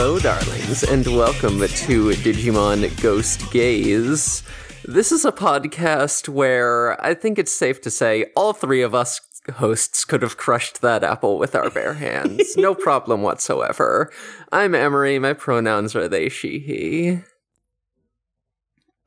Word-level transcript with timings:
Hello, 0.00 0.16
darlings, 0.20 0.84
and 0.84 1.04
welcome 1.08 1.58
to 1.58 2.10
Digimon 2.10 3.02
Ghost 3.02 3.50
Gaze. 3.50 4.44
This 4.84 5.10
is 5.10 5.24
a 5.24 5.32
podcast 5.32 6.28
where 6.28 7.04
I 7.04 7.14
think 7.14 7.36
it's 7.36 7.52
safe 7.52 7.80
to 7.80 7.90
say 7.90 8.26
all 8.36 8.52
three 8.52 8.80
of 8.80 8.94
us 8.94 9.20
hosts 9.54 10.04
could 10.04 10.22
have 10.22 10.36
crushed 10.36 10.82
that 10.82 11.02
apple 11.02 11.36
with 11.36 11.56
our 11.56 11.68
bare 11.68 11.94
hands. 11.94 12.56
no 12.56 12.74
problem 12.76 13.22
whatsoever. 13.22 14.12
I'm 14.52 14.72
Emery. 14.72 15.18
My 15.18 15.32
pronouns 15.32 15.96
are 15.96 16.06
they, 16.06 16.28
she, 16.28 16.60
he. 16.60 17.18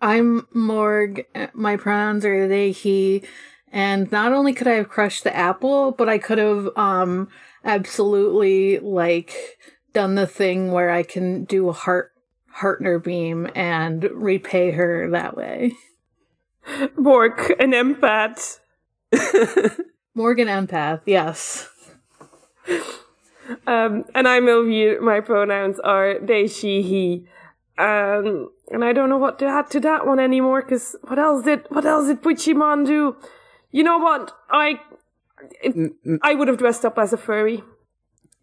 I'm 0.02 0.46
Morg. 0.54 1.26
My 1.54 1.78
pronouns 1.78 2.26
are 2.26 2.50
they, 2.50 2.74
he. 2.74 3.24
And 3.72 4.12
not 4.12 4.34
only 4.34 4.52
could 4.52 4.68
I 4.68 4.74
have 4.74 4.90
crushed 4.90 5.24
the 5.24 5.34
apple, 5.34 5.94
but 5.94 6.10
I 6.10 6.18
could 6.18 6.38
have 6.38 6.68
um 6.76 7.30
absolutely 7.64 8.80
like 8.80 9.58
done 9.94 10.16
the 10.16 10.28
thing 10.28 10.72
where 10.72 10.90
I 10.90 11.04
can 11.04 11.46
do 11.46 11.70
a 11.70 11.74
heart 11.74 12.12
Heartner 12.58 13.02
beam 13.02 13.50
and 13.56 14.04
repay 14.12 14.72
her 14.72 15.10
that 15.12 15.36
way. 15.36 15.74
Morg, 16.98 17.40
an 17.60 17.72
empath. 17.72 18.60
Morgan 20.14 20.48
empath, 20.48 21.02
yes. 21.06 21.70
Um, 23.66 24.06
and 24.14 24.28
I'm 24.28 24.46
Elvire. 24.46 25.00
My 25.00 25.22
pronouns 25.22 25.80
are 25.80 26.20
they, 26.20 26.48
she, 26.48 26.82
he. 26.82 27.28
Um, 27.78 28.52
and 28.70 28.84
I 28.84 28.94
don't 28.94 29.10
know 29.10 29.18
what 29.18 29.40
to 29.40 29.46
add 29.46 29.70
to 29.72 29.80
that 29.82 30.06
one 30.06 30.20
anymore. 30.20 30.62
Cause 30.62 30.96
what 31.04 31.18
else 31.18 31.44
did 31.44 31.66
what 31.70 31.86
else 31.86 32.08
did 32.08 32.22
Puchimon 32.22 32.86
do? 32.86 33.16
You 33.72 33.84
know 33.84 33.98
what? 33.98 34.36
I 34.50 34.80
it, 35.62 35.94
I 36.22 36.36
would 36.36 36.48
have 36.48 36.58
dressed 36.58 36.86
up 36.86 36.98
as 36.98 37.12
a 37.12 37.18
furry. 37.18 37.64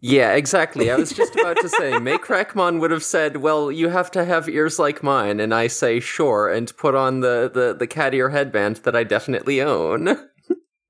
Yeah, 0.01 0.33
exactly. 0.33 0.89
I 0.89 0.95
was 0.95 1.11
just 1.11 1.35
about 1.35 1.57
to 1.57 1.69
say, 1.77 1.91
Meicrackmon 1.91 2.79
would 2.79 2.91
have 2.91 3.03
said, 3.03 3.37
"Well, 3.37 3.71
you 3.71 3.89
have 3.89 4.09
to 4.11 4.23
have 4.23 4.47
ears 4.47 4.79
like 4.79 5.03
mine," 5.03 5.39
and 5.39 5.53
I 5.53 5.67
say, 5.67 5.99
"Sure," 5.99 6.49
and 6.49 6.75
put 6.77 6.95
on 6.95 7.19
the 7.19 7.51
the 7.53 7.75
the 7.77 7.87
cat 7.87 8.13
ear 8.13 8.29
headband 8.29 8.77
that 8.77 8.95
I 8.95 9.03
definitely 9.03 9.61
own. 9.61 10.17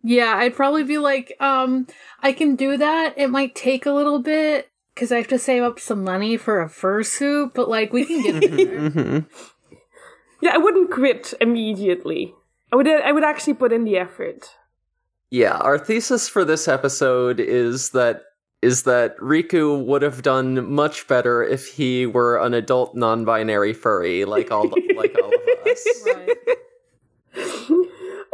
Yeah, 0.02 0.36
I'd 0.38 0.56
probably 0.56 0.86
be 0.86 0.98
like, 0.98 1.36
um, 1.42 1.86
I 2.24 2.32
can 2.32 2.56
do 2.56 2.78
that. 2.78 3.16
It 3.18 3.30
might 3.30 3.54
take 3.54 3.86
a 3.86 3.92
little 3.92 4.20
bit 4.20 4.70
because 4.96 5.12
I 5.12 5.18
have 5.18 5.28
to 5.28 5.38
save 5.38 5.62
up 5.62 5.78
some 5.78 6.06
money 6.06 6.38
for 6.38 6.62
a 6.62 6.70
fursuit, 6.70 7.54
but 7.54 7.68
like 7.68 7.92
we 7.92 8.06
can 8.06 8.22
get 8.40 8.40
there. 8.50 8.80
Mhm. 8.90 9.26
Yeah, 10.42 10.52
I 10.54 10.58
wouldn't 10.58 10.90
quit 10.90 11.34
immediately. 11.42 12.34
I 12.72 12.78
would 12.78 12.88
I 12.88 13.12
would 13.12 13.26
actually 13.26 13.56
put 13.56 13.74
in 13.74 13.84
the 13.84 13.98
effort. 13.98 14.50
Yeah, 15.30 15.58
our 15.58 15.78
thesis 15.78 16.30
for 16.30 16.46
this 16.46 16.70
episode 16.70 17.42
is 17.42 17.90
that 17.90 18.22
is 18.62 18.84
that 18.84 19.18
Riku 19.18 19.84
would 19.86 20.02
have 20.02 20.22
done 20.22 20.70
much 20.72 21.08
better 21.08 21.44
if 21.44 21.68
he 21.68 22.06
were 22.06 22.38
an 22.38 22.54
adult 22.54 22.96
non-binary 22.96 23.74
furry 23.74 24.26
like 24.26 24.52
all 24.52 24.70
like 24.96 25.16
all 25.22 25.34
of 25.34 25.68
us. 25.68 26.04
right. 26.06 26.38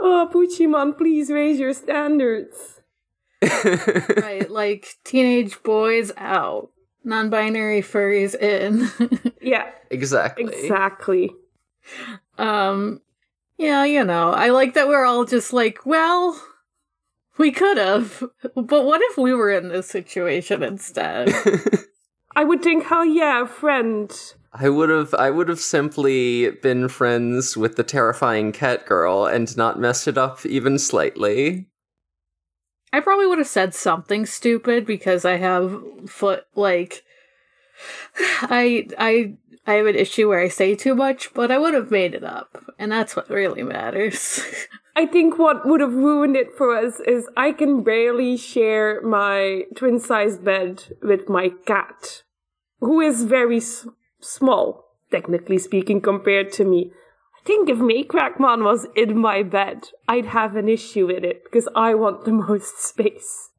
Oh, 0.07 0.29
Puchimon, 0.31 0.95
please 0.97 1.31
raise 1.31 1.57
your 1.57 1.73
standards. 1.73 2.81
right, 3.41 4.47
like 4.51 4.87
teenage 5.03 5.63
boys 5.63 6.11
out, 6.17 6.69
non-binary 7.03 7.81
furries 7.81 8.35
in. 8.35 8.87
Yeah, 9.41 9.71
exactly. 9.89 10.43
exactly. 10.53 11.31
um, 12.37 13.01
yeah, 13.57 13.83
you 13.85 14.03
know, 14.03 14.31
I 14.31 14.49
like 14.49 14.73
that 14.75 14.87
we're 14.87 15.05
all 15.05 15.25
just 15.25 15.53
like, 15.53 15.85
well, 15.85 16.39
we 17.37 17.51
could 17.51 17.77
have, 17.77 18.23
but 18.55 18.85
what 18.85 19.01
if 19.03 19.17
we 19.17 19.33
were 19.33 19.51
in 19.51 19.69
this 19.69 19.87
situation 19.87 20.63
instead? 20.63 21.33
I 22.35 22.43
would 22.43 22.61
think, 22.61 22.85
hell 22.85 23.05
yeah, 23.05 23.45
friend. 23.45 24.11
I 24.53 24.69
would 24.69 24.89
have 24.89 25.13
I 25.13 25.29
would 25.31 25.49
have 25.49 25.59
simply 25.59 26.51
been 26.51 26.87
friends 26.87 27.57
with 27.57 27.75
the 27.75 27.83
terrifying 27.83 28.53
cat 28.53 28.85
girl 28.85 29.25
and 29.25 29.55
not 29.57 29.79
messed 29.79 30.07
it 30.07 30.17
up 30.17 30.45
even 30.45 30.79
slightly. 30.79 31.67
I 32.93 33.01
probably 33.01 33.27
would 33.27 33.39
have 33.39 33.47
said 33.47 33.73
something 33.73 34.25
stupid 34.25 34.85
because 34.85 35.25
I 35.25 35.35
have 35.35 35.83
foot 36.07 36.45
like 36.55 37.03
I 38.43 38.87
I 38.97 39.35
I 39.67 39.73
have 39.73 39.87
an 39.87 39.95
issue 39.95 40.29
where 40.29 40.39
I 40.39 40.47
say 40.47 40.75
too 40.75 40.95
much, 40.95 41.33
but 41.33 41.51
I 41.51 41.57
would 41.57 41.73
have 41.73 41.91
made 41.91 42.13
it 42.13 42.23
up, 42.23 42.63
and 42.79 42.91
that's 42.91 43.15
what 43.15 43.29
really 43.29 43.63
matters. 43.63 44.41
I 44.95 45.05
think 45.05 45.37
what 45.37 45.65
would 45.67 45.81
have 45.81 45.93
ruined 45.93 46.35
it 46.37 46.55
for 46.57 46.75
us 46.75 46.99
is 47.01 47.27
I 47.35 47.51
can 47.51 47.83
barely 47.83 48.37
share 48.37 49.01
my 49.01 49.63
twin 49.75 49.99
sized 49.99 50.43
bed 50.45 50.83
with 51.01 51.27
my 51.27 51.49
cat, 51.65 52.23
who 52.79 53.01
is 53.01 53.23
very 53.23 53.57
s- 53.57 53.87
small, 54.21 54.85
technically 55.11 55.57
speaking, 55.57 55.99
compared 55.99 56.51
to 56.53 56.63
me. 56.63 56.91
I 57.37 57.45
think 57.45 57.69
if 57.69 57.77
Meicrackmon 57.77 58.63
was 58.63 58.87
in 58.95 59.17
my 59.17 59.43
bed, 59.43 59.89
I'd 60.07 60.27
have 60.27 60.55
an 60.55 60.69
issue 60.69 61.07
with 61.07 61.23
it 61.25 61.43
because 61.43 61.67
I 61.75 61.93
want 61.93 62.23
the 62.25 62.31
most 62.47 62.81
space. 62.81 63.49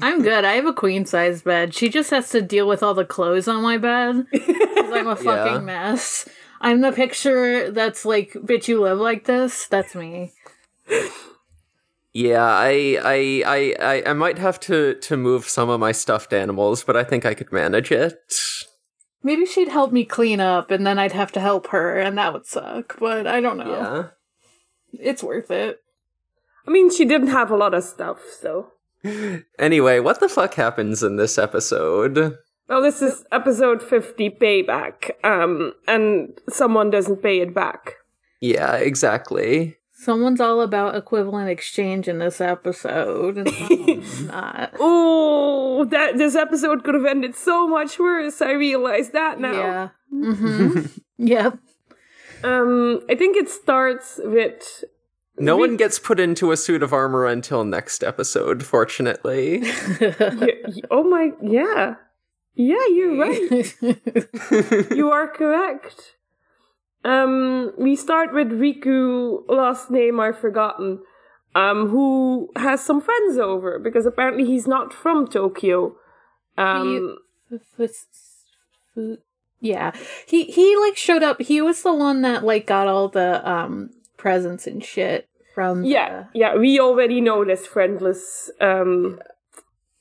I'm 0.00 0.22
good. 0.22 0.44
I 0.44 0.52
have 0.52 0.66
a 0.66 0.72
queen 0.72 1.06
size 1.06 1.42
bed. 1.42 1.74
She 1.74 1.88
just 1.88 2.10
has 2.10 2.30
to 2.30 2.40
deal 2.40 2.68
with 2.68 2.84
all 2.84 2.94
the 2.94 3.04
clothes 3.04 3.48
on 3.48 3.62
my 3.64 3.78
bed 3.78 4.26
because 4.30 4.92
I'm 4.92 5.08
a 5.08 5.16
fucking 5.26 5.54
Yeah. 5.54 5.58
mess. 5.58 6.28
I'm 6.60 6.80
the 6.82 6.92
picture 6.92 7.70
that's 7.72 8.04
like, 8.04 8.32
bitch, 8.32 8.68
you 8.68 8.80
live 8.80 8.98
like 8.98 9.24
this. 9.24 9.66
That's 9.66 9.94
me. 9.96 10.32
Yeah, 12.12 12.44
I 12.44 12.98
I 13.04 13.42
I 13.46 13.74
I, 13.80 14.10
I 14.10 14.12
might 14.12 14.38
have 14.38 14.58
to 14.60 14.94
to 14.94 15.16
move 15.16 15.44
some 15.44 15.68
of 15.68 15.78
my 15.78 15.92
stuffed 15.92 16.32
animals, 16.32 16.82
but 16.82 16.96
I 16.96 17.04
think 17.04 17.24
I 17.24 17.34
could 17.34 17.52
manage 17.52 17.92
it. 17.92 18.18
Maybe 19.22 19.46
she'd 19.46 19.68
help 19.68 19.92
me 19.92 20.04
clean 20.04 20.40
up, 20.40 20.70
and 20.70 20.86
then 20.86 20.98
I'd 20.98 21.12
have 21.12 21.32
to 21.32 21.40
help 21.40 21.68
her, 21.68 21.98
and 21.98 22.16
that 22.18 22.32
would 22.32 22.46
suck. 22.46 22.98
But 22.98 23.26
I 23.26 23.40
don't 23.40 23.58
know. 23.58 23.70
Yeah. 23.70 25.00
It's 25.00 25.22
worth 25.22 25.50
it. 25.50 25.80
I 26.66 26.70
mean, 26.70 26.90
she 26.90 27.04
didn't 27.04 27.28
have 27.28 27.50
a 27.50 27.56
lot 27.56 27.74
of 27.74 27.84
stuff, 27.84 28.20
so. 28.40 28.72
Anyway, 29.58 30.00
what 30.00 30.20
the 30.20 30.28
fuck 30.28 30.54
happens 30.54 31.02
in 31.02 31.16
this 31.16 31.38
episode? 31.38 32.36
Well, 32.68 32.82
this 32.82 33.00
is 33.00 33.24
episode 33.32 33.82
50 33.82 34.30
payback, 34.30 35.12
um, 35.24 35.72
and 35.86 36.38
someone 36.48 36.90
doesn't 36.90 37.22
pay 37.22 37.40
it 37.40 37.54
back. 37.54 37.94
Yeah, 38.40 38.74
exactly. 38.76 39.76
Someone's 40.00 40.40
all 40.40 40.60
about 40.60 40.94
equivalent 40.94 41.50
exchange 41.50 42.06
in 42.06 42.20
this 42.20 42.40
episode, 42.40 43.36
and 43.60 44.26
not. 44.28 44.72
Oh, 44.78 45.84
that 45.86 46.16
this 46.16 46.36
episode 46.36 46.84
could 46.84 46.94
have 46.94 47.04
ended 47.04 47.34
so 47.34 47.66
much 47.66 47.98
worse. 47.98 48.40
I 48.40 48.52
realize 48.52 49.10
that 49.10 49.40
now. 49.40 49.52
Yeah. 49.52 49.88
Mm-hmm. 50.14 50.80
yep. 51.18 51.58
Um, 52.44 53.00
I 53.10 53.16
think 53.16 53.36
it 53.36 53.48
starts 53.48 54.20
with 54.22 54.84
No 55.36 55.56
one 55.56 55.76
gets 55.76 55.98
put 55.98 56.20
into 56.20 56.52
a 56.52 56.56
suit 56.56 56.84
of 56.84 56.92
armor 56.92 57.26
until 57.26 57.64
next 57.64 58.04
episode, 58.04 58.62
fortunately. 58.64 59.62
y- 60.00 60.14
y- 60.20 60.80
oh 60.92 61.02
my, 61.02 61.32
yeah, 61.42 61.96
yeah, 62.54 62.86
you're 62.86 63.16
right. 63.18 63.74
you 64.92 65.10
are 65.10 65.26
correct. 65.26 66.14
Um, 67.04 67.72
we 67.78 67.96
start 67.96 68.34
with 68.34 68.48
Riku, 68.48 69.48
last 69.48 69.90
name 69.90 70.18
I've 70.20 70.38
forgotten, 70.38 71.00
um, 71.54 71.88
who 71.88 72.50
has 72.56 72.84
some 72.84 73.00
friends 73.00 73.38
over 73.38 73.78
because 73.78 74.04
apparently 74.04 74.44
he's 74.44 74.66
not 74.66 74.92
from 74.92 75.26
Tokyo. 75.26 75.96
Um, 76.56 77.18
yeah. 79.60 79.92
He 80.26 80.44
he 80.44 80.76
like 80.76 80.96
showed 80.96 81.22
up. 81.22 81.40
He 81.40 81.60
was 81.60 81.82
the 81.82 81.94
one 81.94 82.22
that 82.22 82.44
like 82.44 82.66
got 82.66 82.88
all 82.88 83.08
the 83.08 83.48
um 83.48 83.90
presents 84.16 84.66
and 84.66 84.84
shit 84.84 85.28
from 85.54 85.84
yeah, 85.84 86.26
yeah, 86.34 86.54
we 86.56 86.78
already 86.78 87.20
know 87.20 87.44
this 87.44 87.66
friendless. 87.66 88.50
Um, 88.60 89.18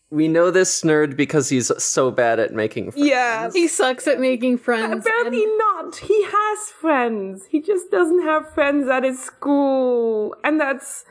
we 0.09 0.27
know 0.27 0.51
this 0.51 0.81
nerd 0.83 1.15
because 1.17 1.49
he's 1.49 1.71
so 1.83 2.11
bad 2.11 2.39
at 2.39 2.53
making 2.53 2.91
friends. 2.91 3.07
yeah, 3.07 3.49
He 3.51 3.67
sucks 3.67 4.07
at 4.07 4.19
making 4.19 4.57
friends. 4.57 5.05
Apparently 5.05 5.43
and- 5.43 5.57
not. 5.57 5.95
He 5.97 6.23
has 6.23 6.69
friends. 6.69 7.45
He 7.49 7.61
just 7.61 7.91
doesn't 7.91 8.21
have 8.23 8.53
friends 8.53 8.87
at 8.87 9.03
his 9.03 9.21
school, 9.21 10.35
and 10.43 10.59
that's 10.59 11.05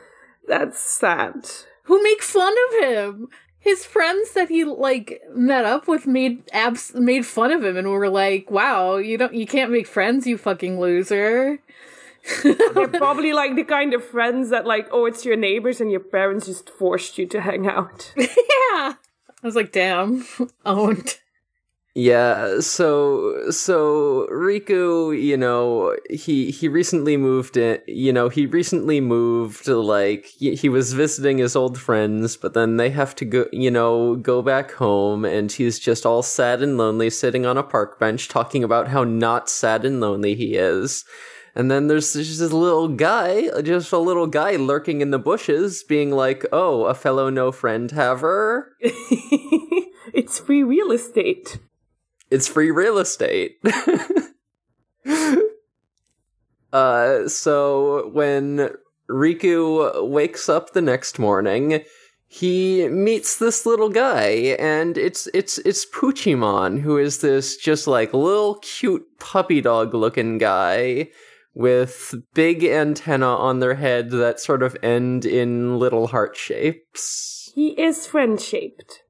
that's 0.47 0.79
sad. 0.79 1.47
who 1.83 2.01
make 2.03 2.21
fun 2.21 2.53
of 2.69 2.83
him. 2.89 3.27
His 3.59 3.85
friends 3.85 4.31
that 4.31 4.47
he 4.49 4.63
like 4.63 5.21
met 5.33 5.65
up 5.65 5.87
with 5.87 6.07
made 6.07 6.43
abs 6.53 6.93
made 6.93 7.25
fun 7.25 7.51
of 7.51 7.63
him 7.63 7.75
and 7.77 7.87
were 7.89 8.09
like, 8.09 8.49
"Wow, 8.49 8.95
you 8.97 9.17
don't 9.17 9.33
you 9.33 9.45
can't 9.45 9.71
make 9.71 9.87
friends, 9.87 10.25
you 10.25 10.37
fucking 10.37 10.79
loser." 10.79 11.59
They're 12.43 12.87
probably 12.87 13.33
like 13.33 13.55
the 13.55 13.63
kind 13.63 13.93
of 13.93 14.03
friends 14.03 14.49
that 14.49 14.65
like, 14.65 14.87
oh, 14.91 15.05
it's 15.05 15.25
your 15.25 15.35
neighbors, 15.35 15.81
and 15.81 15.91
your 15.91 15.99
parents 15.99 16.45
just 16.45 16.69
forced 16.69 17.17
you 17.17 17.25
to 17.27 17.41
hang 17.41 17.67
out. 17.67 18.13
yeah. 18.17 18.27
I 19.43 19.43
was 19.43 19.55
like, 19.55 19.71
"Damn, 19.71 20.25
owned." 20.65 21.17
Yeah, 21.99 22.59
so 22.59 23.49
so 23.49 24.27
Riku, 24.31 25.19
you 25.19 25.35
know, 25.35 25.97
he 26.11 26.51
he 26.51 26.67
recently 26.67 27.17
moved 27.17 27.57
in, 27.57 27.79
you 27.87 28.13
know, 28.13 28.29
he 28.29 28.45
recently 28.45 29.01
moved 29.01 29.67
like 29.67 30.25
he, 30.25 30.53
he 30.53 30.69
was 30.69 30.93
visiting 30.93 31.39
his 31.39 31.55
old 31.55 31.79
friends, 31.79 32.37
but 32.37 32.53
then 32.53 32.77
they 32.77 32.91
have 32.91 33.15
to 33.15 33.25
go, 33.25 33.47
you 33.51 33.71
know, 33.71 34.15
go 34.15 34.43
back 34.43 34.73
home 34.73 35.25
and 35.25 35.51
he's 35.51 35.79
just 35.79 36.05
all 36.05 36.21
sad 36.21 36.61
and 36.61 36.77
lonely 36.77 37.09
sitting 37.09 37.47
on 37.47 37.57
a 37.57 37.63
park 37.63 37.99
bench 37.99 38.27
talking 38.27 38.63
about 38.63 38.89
how 38.89 39.03
not 39.03 39.49
sad 39.49 39.83
and 39.83 39.99
lonely 39.99 40.35
he 40.35 40.53
is. 40.53 41.03
And 41.57 41.71
then 41.71 41.87
there's 41.87 42.13
just 42.13 42.37
this 42.37 42.53
little 42.53 42.87
guy, 42.87 43.49
just 43.63 43.91
a 43.91 43.97
little 43.97 44.27
guy 44.27 44.57
lurking 44.57 45.01
in 45.01 45.09
the 45.09 45.17
bushes 45.17 45.83
being 45.83 46.11
like, 46.11 46.45
"Oh, 46.51 46.85
a 46.85 46.93
fellow 46.93 47.31
no 47.31 47.51
friend 47.51 47.89
haver." 47.89 48.75
it's 50.13 50.37
free 50.37 50.61
real 50.61 50.91
estate. 50.91 51.57
It's 52.29 52.47
free 52.47 52.69
real 52.69 52.99
estate. 52.99 53.57
uh, 56.71 57.27
so 57.27 58.09
when 58.13 58.69
Riku 59.09 60.07
wakes 60.07 60.47
up 60.49 60.73
the 60.73 60.81
next 60.83 61.17
morning, 61.17 61.83
he 62.27 62.87
meets 62.87 63.39
this 63.39 63.65
little 63.65 63.89
guy, 63.89 64.55
and 64.59 64.95
it's 64.95 65.27
it's 65.33 65.57
it's 65.57 65.87
Puchimon, 65.87 66.81
who 66.81 66.99
is 66.99 67.21
this 67.21 67.57
just 67.57 67.87
like 67.87 68.13
little 68.13 68.59
cute 68.61 69.07
puppy 69.17 69.59
dog 69.59 69.95
looking 69.95 70.37
guy 70.37 71.09
with 71.57 72.13
big 72.35 72.63
antenna 72.63 73.25
on 73.25 73.59
their 73.59 73.73
head 73.73 74.11
that 74.11 74.39
sort 74.39 74.61
of 74.61 74.77
end 74.83 75.25
in 75.25 75.79
little 75.79 76.05
heart 76.07 76.35
shapes. 76.37 77.51
He 77.55 77.69
is 77.69 78.05
friend 78.05 78.39
shaped. 78.39 79.01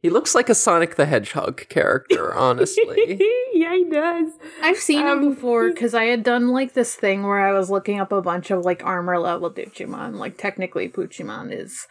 He 0.00 0.08
looks 0.08 0.34
like 0.34 0.48
a 0.48 0.54
Sonic 0.54 0.96
the 0.96 1.04
Hedgehog 1.04 1.68
character, 1.68 2.32
honestly. 2.46 3.20
yeah, 3.52 3.74
he 3.74 3.84
does. 3.90 4.30
I've 4.62 4.78
seen 4.78 5.06
Um, 5.06 5.22
him 5.22 5.34
before 5.34 5.68
because 5.68 5.92
I 5.92 6.04
had 6.04 6.22
done 6.22 6.48
like 6.48 6.72
this 6.72 6.94
thing 6.94 7.24
where 7.24 7.40
I 7.40 7.52
was 7.52 7.68
looking 7.68 8.00
up 8.00 8.10
a 8.10 8.22
bunch 8.22 8.50
of 8.50 8.64
like 8.64 8.82
armor 8.82 9.18
level 9.18 9.50
Digimon. 9.52 10.14
Like 10.14 10.38
technically 10.38 10.88
Puchimon 10.88 11.52
is, 11.52 11.86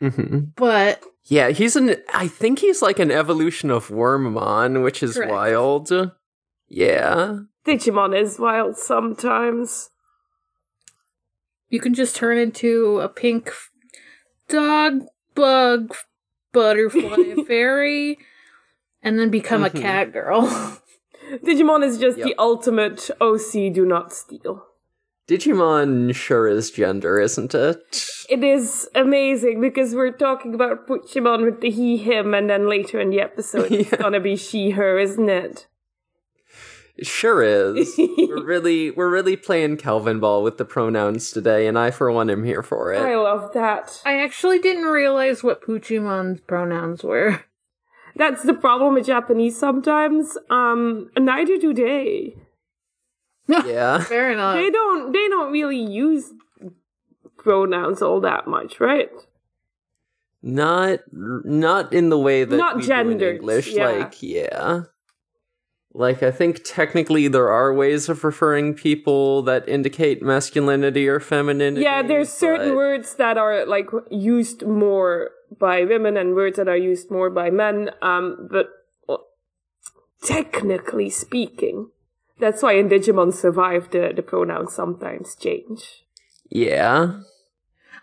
hmm 0.00 0.40
but 0.56 1.02
Yeah, 1.24 1.48
he's 1.48 1.74
an. 1.76 1.96
I 2.12 2.28
think 2.28 2.58
he's 2.58 2.82
like 2.82 2.98
an 2.98 3.10
evolution 3.10 3.70
of 3.70 3.88
Wormmon, 3.88 4.82
which 4.84 5.02
is 5.02 5.14
Correct. 5.14 5.32
wild. 5.32 5.90
Yeah. 6.68 7.38
Digimon 7.66 8.18
is 8.18 8.38
wild 8.38 8.76
sometimes. 8.76 9.90
you 11.70 11.80
can 11.80 11.94
just 11.94 12.14
turn 12.14 12.38
into 12.38 13.00
a 13.00 13.08
pink 13.08 13.48
f- 13.48 13.70
dog, 14.48 15.06
bug, 15.34 15.92
butterfly, 16.52 17.34
fairy, 17.48 18.16
and 19.02 19.18
then 19.18 19.28
become 19.28 19.64
a 19.64 19.70
Mhm. 19.70 19.80
cat 19.80 20.12
girl. 20.12 20.42
Digimon 21.42 21.82
is 21.84 21.98
just 21.98 22.18
Yep. 22.18 22.26
the 22.26 22.34
ultimate 22.38 23.10
OC 23.20 23.70
do 23.70 23.84
not 23.84 24.12
steal. 24.12 24.64
Digimon 25.26 26.14
sure 26.14 26.46
is 26.46 26.70
gender, 26.70 27.18
isn't 27.18 27.54
it? 27.56 28.06
It 28.28 28.44
is 28.44 28.88
amazing 28.94 29.60
because 29.60 29.94
we're 29.96 30.12
talking 30.12 30.54
about 30.54 30.86
Digimon 30.86 31.44
with 31.44 31.60
the 31.60 31.70
he, 31.70 31.96
him, 31.96 32.34
and 32.34 32.48
then 32.48 32.68
later 32.68 33.00
in 33.00 33.10
the 33.10 33.20
episode 33.20 33.72
it's 33.72 33.90
gonna 33.96 34.20
be 34.20 34.36
she, 34.36 34.70
her, 34.70 34.96
isn't 34.98 35.28
it? 35.30 35.66
It 36.96 37.06
sure 37.06 37.42
is. 37.42 37.94
we're 37.98 38.44
really 38.46 38.90
we're 38.92 39.10
really 39.10 39.36
playing 39.36 39.78
Calvin 39.78 40.20
ball 40.20 40.42
with 40.44 40.58
the 40.58 40.64
pronouns 40.64 41.30
today, 41.32 41.66
and 41.66 41.76
I 41.78 41.90
for 41.90 42.10
one 42.12 42.30
am 42.30 42.44
here 42.44 42.62
for 42.62 42.92
it. 42.92 43.00
I 43.00 43.16
love 43.16 43.52
that. 43.54 44.00
I 44.06 44.20
actually 44.22 44.60
didn't 44.60 44.84
realize 44.84 45.42
what 45.42 45.62
Puchimon's 45.62 46.40
pronouns 46.42 47.02
were. 47.02 47.44
That's 48.16 48.44
the 48.44 48.54
problem 48.54 48.94
with 48.94 49.06
Japanese 49.06 49.58
sometimes. 49.58 50.38
Um, 50.48 51.10
neither 51.18 51.56
do 51.58 51.74
they. 51.74 52.36
Yeah. 53.48 53.98
Fair 53.98 54.30
enough. 54.32 54.54
They 54.56 54.70
don't. 54.70 55.12
They 55.12 55.28
don't 55.28 55.52
really 55.52 55.78
use 55.78 56.32
pronouns 57.36 58.00
all 58.00 58.20
that 58.20 58.46
much, 58.46 58.80
right? 58.80 59.10
Not 60.42 61.00
not 61.12 61.92
in 61.92 62.08
the 62.08 62.18
way 62.18 62.44
that 62.44 62.56
Not 62.56 62.76
we 62.76 62.82
do 62.82 62.92
in 62.92 63.08
gendered, 63.08 63.36
English. 63.36 63.68
yeah. 63.68 63.88
Like 63.88 64.22
yeah. 64.22 64.82
Like 65.96 66.24
I 66.24 66.32
think 66.32 66.62
technically 66.64 67.28
there 67.28 67.50
are 67.50 67.72
ways 67.72 68.08
of 68.08 68.24
referring 68.24 68.74
people 68.74 69.42
that 69.42 69.68
indicate 69.68 70.22
masculinity 70.22 71.06
or 71.06 71.20
femininity. 71.20 71.82
Yeah, 71.82 72.02
there's 72.02 72.30
certain 72.30 72.70
but- 72.70 72.76
words 72.76 73.14
that 73.14 73.38
are 73.38 73.64
like 73.64 73.88
used 74.10 74.66
more 74.66 75.30
by 75.56 75.84
women 75.84 76.16
and 76.16 76.34
words 76.34 76.56
that 76.56 76.66
are 76.66 76.76
used 76.76 77.12
more 77.12 77.30
by 77.30 77.50
men. 77.50 77.90
Um, 78.02 78.48
but 78.50 78.70
well, 79.06 79.26
technically 80.20 81.10
speaking, 81.10 81.90
that's 82.40 82.60
why 82.60 82.72
in 82.72 82.88
Digimon 82.88 83.32
Survive 83.32 83.92
the 83.92 84.12
the 84.14 84.22
pronouns 84.22 84.74
sometimes 84.74 85.36
change. 85.36 86.04
Yeah. 86.50 87.20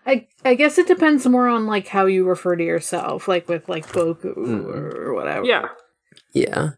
I 0.06 0.28
I 0.46 0.54
guess 0.54 0.78
it 0.78 0.88
depends 0.88 1.26
more 1.26 1.46
on 1.46 1.66
like 1.66 1.88
how 1.88 2.06
you 2.06 2.24
refer 2.24 2.56
to 2.56 2.64
yourself, 2.64 3.28
like 3.28 3.50
with 3.50 3.68
like 3.68 3.86
Boku 3.88 4.34
or 4.66 5.12
whatever. 5.12 5.44
Yeah. 5.44 5.68
Yeah. 6.32 6.70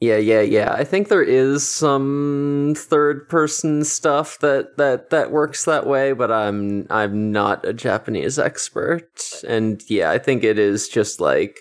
Yeah, 0.00 0.16
yeah, 0.16 0.40
yeah. 0.40 0.72
I 0.72 0.84
think 0.84 1.08
there 1.08 1.22
is 1.22 1.68
some 1.68 2.72
third 2.74 3.28
person 3.28 3.84
stuff 3.84 4.38
that 4.38 4.78
that 4.78 5.10
that 5.10 5.30
works 5.30 5.66
that 5.66 5.86
way, 5.86 6.12
but 6.12 6.32
I'm 6.32 6.86
I'm 6.88 7.30
not 7.30 7.66
a 7.66 7.74
Japanese 7.74 8.38
expert. 8.38 9.42
And 9.46 9.82
yeah, 9.90 10.10
I 10.10 10.16
think 10.16 10.42
it 10.42 10.58
is 10.58 10.88
just 10.88 11.20
like 11.20 11.60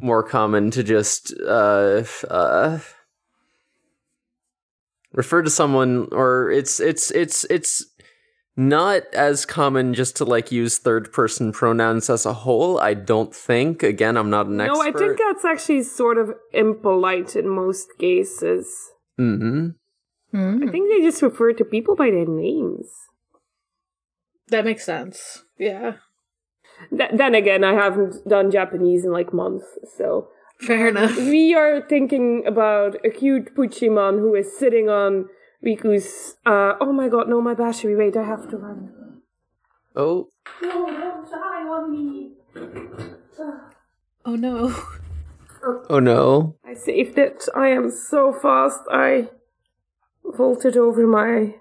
more 0.00 0.24
common 0.24 0.72
to 0.72 0.82
just 0.82 1.32
uh 1.46 2.02
uh 2.28 2.80
refer 5.12 5.42
to 5.42 5.50
someone 5.50 6.08
or 6.10 6.50
it's 6.50 6.80
it's 6.80 7.12
it's 7.12 7.44
it's 7.44 7.84
not 8.58 9.02
as 9.14 9.46
common 9.46 9.94
just 9.94 10.16
to 10.16 10.24
like 10.24 10.50
use 10.52 10.76
third 10.78 11.12
person 11.12 11.52
pronouns 11.52 12.10
as 12.10 12.26
a 12.26 12.32
whole. 12.32 12.78
I 12.80 12.92
don't 12.94 13.32
think. 13.34 13.82
Again, 13.84 14.16
I'm 14.16 14.28
not 14.30 14.46
an 14.48 14.60
expert 14.60 14.74
No. 14.74 14.82
I 14.82 14.92
think 14.92 15.18
that's 15.18 15.44
actually 15.44 15.84
sort 15.84 16.18
of 16.18 16.32
impolite 16.52 17.36
in 17.36 17.48
most 17.48 17.86
cases. 17.98 18.66
hmm 19.16 19.68
Hmm, 20.32 20.62
I 20.62 20.70
think 20.70 20.90
they 20.90 21.00
just 21.00 21.22
refer 21.22 21.54
to 21.54 21.64
people 21.64 21.96
by 21.96 22.10
their 22.10 22.26
names. 22.26 22.90
that 24.48 24.64
makes 24.64 24.84
sense. 24.84 25.44
Yeah. 25.58 25.92
Th- 26.90 27.10
then 27.14 27.34
again, 27.34 27.64
I 27.64 27.72
haven't 27.74 28.16
done 28.28 28.50
Japanese 28.50 29.04
in 29.06 29.12
like 29.12 29.32
months, 29.32 29.66
so 29.96 30.28
Fair 30.60 30.88
enough. 30.88 31.16
we 31.16 31.54
are 31.54 31.80
thinking 31.88 32.44
about 32.46 32.96
a 33.04 33.10
cute 33.10 33.54
Puchimon 33.54 34.18
who 34.18 34.34
is 34.34 34.56
sitting 34.58 34.88
on 34.88 35.28
Riku's. 35.64 36.36
Uh, 36.46 36.74
oh 36.80 36.92
my 36.92 37.08
god, 37.08 37.28
no, 37.28 37.40
my 37.40 37.54
battery. 37.54 37.96
Wait, 37.96 38.16
I 38.16 38.24
have 38.24 38.48
to 38.50 38.56
run. 38.56 39.22
Oh, 39.96 40.28
No, 40.62 40.86
don't 40.86 41.30
die 41.30 41.68
on 41.68 41.90
me. 41.90 42.32
Oh 44.24 44.34
no. 44.34 44.74
oh 45.88 46.00
no. 46.00 46.56
I 46.62 46.74
saved 46.74 47.16
it. 47.16 47.48
I 47.56 47.68
am 47.68 47.90
so 47.90 48.30
fast. 48.30 48.80
I 48.90 49.30
vaulted 50.22 50.76
over 50.76 51.06
my 51.06 51.54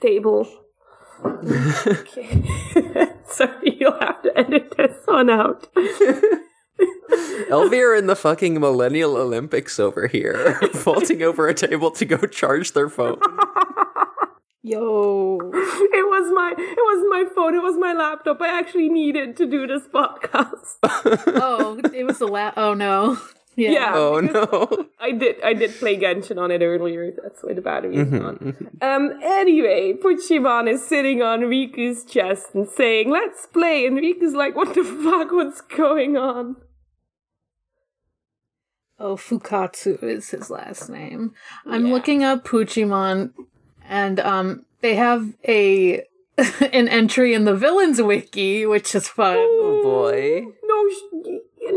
table. 0.00 0.46
okay. 1.24 2.44
Sorry, 3.26 3.76
you'll 3.80 3.98
have 3.98 4.22
to 4.22 4.38
edit 4.38 4.74
this 4.76 4.96
one 5.06 5.28
out. 5.30 5.66
Elvia 7.50 7.98
in 7.98 8.06
the 8.06 8.16
fucking 8.16 8.60
Millennial 8.60 9.16
Olympics 9.16 9.78
over 9.80 10.06
here, 10.06 10.58
vaulting 10.74 11.22
over 11.22 11.48
a 11.48 11.54
table 11.54 11.90
to 11.92 12.04
go 12.04 12.16
charge 12.18 12.72
their 12.72 12.88
phone. 12.88 13.20
Yo. 14.62 15.38
it 15.40 16.06
was 16.08 16.32
my 16.34 16.52
it 16.58 16.58
was 16.58 17.06
my 17.08 17.24
phone. 17.34 17.54
It 17.54 17.62
was 17.62 17.76
my 17.78 17.92
laptop. 17.94 18.40
I 18.42 18.48
actually 18.58 18.88
needed 18.88 19.36
to 19.38 19.46
do 19.46 19.66
this 19.66 19.84
podcast. 19.88 20.76
Oh, 21.40 21.80
it 21.94 22.04
was 22.04 22.18
the 22.18 22.26
la- 22.26 22.52
Oh 22.56 22.74
no. 22.74 23.18
Yeah. 23.56 23.70
Yeah. 23.70 23.92
Oh 23.94 24.20
no. 24.20 24.86
I 25.00 25.12
did 25.12 25.40
I 25.42 25.52
did 25.54 25.74
play 25.78 25.96
Genshin 25.98 26.38
on 26.38 26.50
it 26.50 26.60
earlier. 26.62 27.12
That's 27.22 27.42
why 27.42 27.54
the 27.54 27.60
battery 27.62 27.96
is 27.96 28.08
Mm-hmm, 28.08 28.24
on. 28.24 28.70
Um. 28.82 29.20
Anyway, 29.22 29.94
Puchimon 29.94 30.68
is 30.70 30.86
sitting 30.86 31.22
on 31.22 31.40
Riku's 31.42 32.04
chest 32.04 32.48
and 32.54 32.68
saying, 32.68 33.10
"Let's 33.10 33.46
play." 33.46 33.86
And 33.86 33.96
Riku's 33.96 34.34
like, 34.34 34.54
"What 34.54 34.74
the 34.74 34.84
fuck? 34.84 35.32
What's 35.32 35.60
going 35.60 36.16
on?" 36.16 36.56
Oh, 39.00 39.16
Fukatsu 39.16 40.02
is 40.02 40.30
his 40.30 40.50
last 40.50 40.88
name. 40.90 41.32
I'm 41.66 41.86
Yeah. 41.86 41.92
looking 41.92 42.24
up 42.24 42.44
Puchimon, 42.44 43.32
and 43.88 44.18
um, 44.20 44.64
they 44.80 44.96
have 44.96 45.34
a 45.46 46.02
an 46.72 46.88
entry 46.88 47.34
in 47.34 47.44
the 47.44 47.54
villains 47.54 48.00
wiki, 48.00 48.66
which 48.66 48.94
is 48.94 49.08
fun. 49.08 49.36
Oh 49.38 49.80
boy. 49.82 50.46
No, 50.64 50.90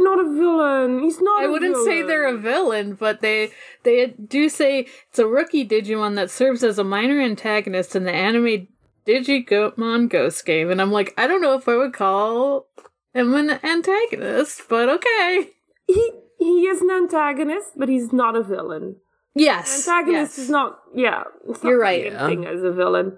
not 0.04 0.20
a 0.26 0.30
villain. 0.34 1.00
He's 1.02 1.20
not. 1.22 1.42
I 1.42 1.46
a 1.46 1.52
wouldn't 1.52 1.78
say 1.86 2.02
they're 2.04 2.28
a 2.28 2.38
villain, 2.38 2.96
but 2.96 3.22
they 3.22 3.52
they 3.84 4.08
do 4.08 4.50
say 4.50 4.88
it's 5.10 5.20
a 5.20 5.28
rookie 5.28 5.68
Digimon 5.68 6.16
that 6.16 6.32
serves 6.32 6.64
as 6.64 6.80
a 6.80 6.84
minor 6.84 7.20
antagonist 7.22 7.96
in 7.96 8.04
the 8.04 8.12
anime 8.14 8.68
Digimon 9.08 10.10
Ghost 10.10 10.46
game, 10.46 10.70
and 10.70 10.82
I'm 10.82 10.92
like, 10.92 11.14
I 11.18 11.28
don't 11.28 11.42
know 11.42 11.56
if 11.56 11.68
I 11.68 11.76
would 11.78 11.94
call 11.94 12.68
him 13.14 13.34
an 13.34 13.60
antagonist, 13.64 14.64
but 14.70 14.90
okay. 14.90 15.50
he 15.88 16.12
he 16.42 16.66
is 16.68 16.82
an 16.82 16.90
antagonist, 16.90 17.74
but 17.78 17.88
he's 17.88 18.12
not 18.12 18.36
a 18.36 18.42
villain. 18.44 18.96
Yes. 19.36 19.88
Antagonist 19.88 20.38
yes. 20.38 20.46
is 20.46 20.50
not, 20.50 20.80
yeah, 20.94 21.24
it's 21.48 21.64
not 21.64 21.70
You're 21.70 21.80
right. 21.80 22.04
same 22.04 22.14
Yeah. 22.14 22.28
thing 22.28 22.46
as 22.46 22.64
a 22.64 22.72
villain. 22.72 23.18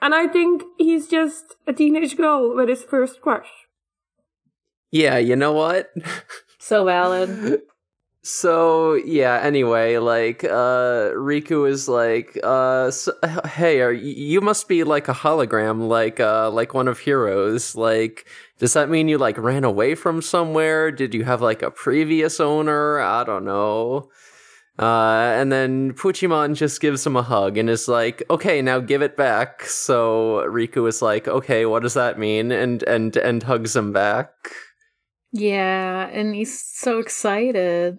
And 0.00 0.14
I 0.14 0.28
think 0.28 0.62
he's 0.76 1.08
just 1.08 1.56
a 1.66 1.72
teenage 1.72 2.16
girl 2.16 2.54
with 2.54 2.68
his 2.68 2.84
first 2.84 3.20
crush. 3.20 3.48
Yeah, 4.90 5.18
you 5.18 5.34
know 5.34 5.52
what? 5.52 5.90
so 6.58 6.84
valid. 6.84 7.62
So 8.22 8.94
yeah. 8.94 9.40
Anyway, 9.42 9.96
like 9.98 10.44
uh, 10.44 11.10
Riku 11.16 11.68
is 11.68 11.88
like, 11.88 12.38
uh, 12.44 12.86
s 12.86 13.08
hey, 13.46 13.80
are 13.80 13.92
you 13.92 14.40
must 14.40 14.68
be 14.68 14.84
like 14.84 15.08
a 15.08 15.14
hologram, 15.14 15.88
like 15.88 16.20
uh, 16.20 16.50
like 16.50 16.74
one 16.74 16.88
of 16.88 16.98
heroes. 16.98 17.74
Like, 17.74 18.26
does 18.58 18.72
that 18.74 18.90
mean 18.90 19.08
you 19.08 19.18
like 19.18 19.38
ran 19.38 19.64
away 19.64 19.94
from 19.94 20.20
somewhere? 20.20 20.90
Did 20.90 21.14
you 21.14 21.24
have 21.24 21.40
like 21.40 21.62
a 21.62 21.70
previous 21.70 22.40
owner? 22.40 23.00
I 23.00 23.24
don't 23.24 23.44
know. 23.44 24.10
Uh, 24.78 25.34
and 25.36 25.50
then 25.50 25.92
Puchimon 25.92 26.54
just 26.54 26.80
gives 26.80 27.04
him 27.04 27.16
a 27.16 27.22
hug 27.22 27.58
and 27.58 27.68
is 27.68 27.88
like, 27.88 28.22
"Okay, 28.30 28.62
now 28.62 28.78
give 28.78 29.02
it 29.02 29.16
back." 29.16 29.64
So 29.64 30.44
Riku 30.48 30.88
is 30.88 31.02
like, 31.02 31.26
"Okay, 31.26 31.66
what 31.66 31.82
does 31.82 31.94
that 31.94 32.18
mean?" 32.18 32.52
and 32.52 32.82
and 32.84 33.16
and 33.16 33.42
hugs 33.42 33.74
him 33.74 33.92
back. 33.92 34.30
Yeah, 35.32 36.08
and 36.08 36.34
he's 36.34 36.62
so 36.62 37.00
excited. 37.00 37.98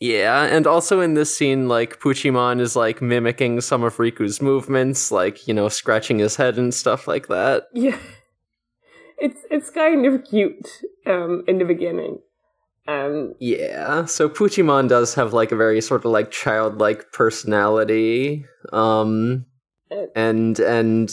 Yeah, 0.00 0.44
and 0.44 0.66
also 0.66 1.00
in 1.00 1.14
this 1.14 1.34
scene, 1.34 1.66
like 1.66 1.98
Puchimon 1.98 2.60
is 2.60 2.76
like 2.76 3.02
mimicking 3.02 3.60
some 3.62 3.82
of 3.82 3.96
Riku's 3.96 4.40
movements, 4.42 5.10
like 5.10 5.48
you 5.48 5.54
know, 5.54 5.68
scratching 5.68 6.18
his 6.18 6.36
head 6.36 6.58
and 6.58 6.74
stuff 6.74 7.08
like 7.08 7.28
that. 7.28 7.64
Yeah. 7.72 7.98
It's 9.20 9.40
it's 9.50 9.70
kind 9.70 10.06
of 10.06 10.24
cute 10.24 10.68
um 11.06 11.44
in 11.46 11.58
the 11.58 11.64
beginning. 11.64 12.18
Um 12.86 13.34
Yeah, 13.40 14.04
so 14.06 14.28
Puchimon 14.28 14.88
does 14.88 15.14
have 15.14 15.32
like 15.32 15.52
a 15.52 15.56
very 15.56 15.80
sort 15.80 16.04
of 16.04 16.10
like 16.10 16.30
childlike 16.30 17.12
personality, 17.12 18.44
um, 18.72 19.44
and 20.14 20.58
and 20.60 21.10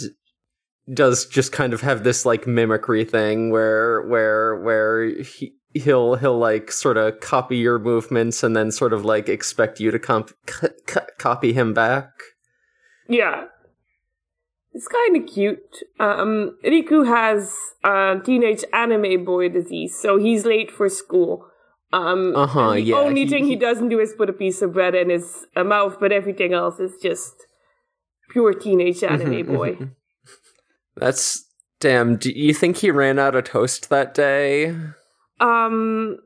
does 0.94 1.26
just 1.26 1.52
kind 1.52 1.74
of 1.74 1.82
have 1.82 2.04
this 2.04 2.26
like 2.26 2.46
mimicry 2.46 3.04
thing 3.04 3.50
where 3.52 4.02
where 4.04 4.56
where 4.62 5.06
he. 5.24 5.54
He'll 5.78 6.16
he'll 6.16 6.38
like 6.38 6.72
sort 6.72 6.96
of 6.96 7.20
copy 7.20 7.58
your 7.58 7.80
movements 7.80 8.44
and 8.44 8.56
then 8.56 8.72
sort 8.72 8.94
of 8.94 9.04
like 9.04 9.28
expect 9.28 9.82
you 9.82 9.92
to 9.92 10.00
comp- 10.00 10.32
c- 10.50 10.68
c- 10.88 11.00
copy 11.18 11.52
him 11.52 11.74
back. 11.74 12.12
yeah. 13.10 13.48
It's 14.77 14.88
kind 14.89 15.15
of 15.17 15.24
cute. 15.36 15.75
Um 16.00 16.32
Riku 16.74 17.00
has 17.08 17.55
uh 17.84 18.15
teenage 18.27 18.63
anime 18.74 19.24
boy 19.25 19.50
disease, 19.50 19.94
so 20.03 20.17
he's 20.25 20.46
late 20.53 20.72
for 20.77 20.88
school. 20.89 21.34
Um 21.94 22.36
Uh-huh, 22.36 22.72
the 22.74 22.82
yeah, 22.82 22.98
only 23.05 23.24
he- 23.24 23.29
thing 23.34 23.46
he, 23.46 23.51
he- 23.55 23.65
doesn't 23.67 23.89
do 23.89 24.00
is 24.05 24.13
put 24.17 24.29
a 24.29 24.34
piece 24.44 24.62
of 24.62 24.74
bread 24.74 24.94
in 25.03 25.10
his 25.10 25.27
uh, 25.55 25.63
mouth, 25.63 25.96
but 26.01 26.12
everything 26.12 26.53
else 26.53 26.79
is 26.88 26.94
just 27.01 27.36
pure 28.34 28.53
teenage 28.53 29.01
anime 29.03 29.32
Mhm, 29.46 29.48
boy. 29.58 29.72
mhm. 29.75 29.91
That's 30.98 31.46
damn. 31.79 32.17
Do 32.17 32.29
you 32.32 32.53
think 32.53 32.77
he 32.77 32.91
ran 32.91 33.17
out 33.20 33.36
of 33.36 33.46
toast 33.46 33.89
that 33.89 34.13
day? 34.13 34.75
Um, 35.39 36.17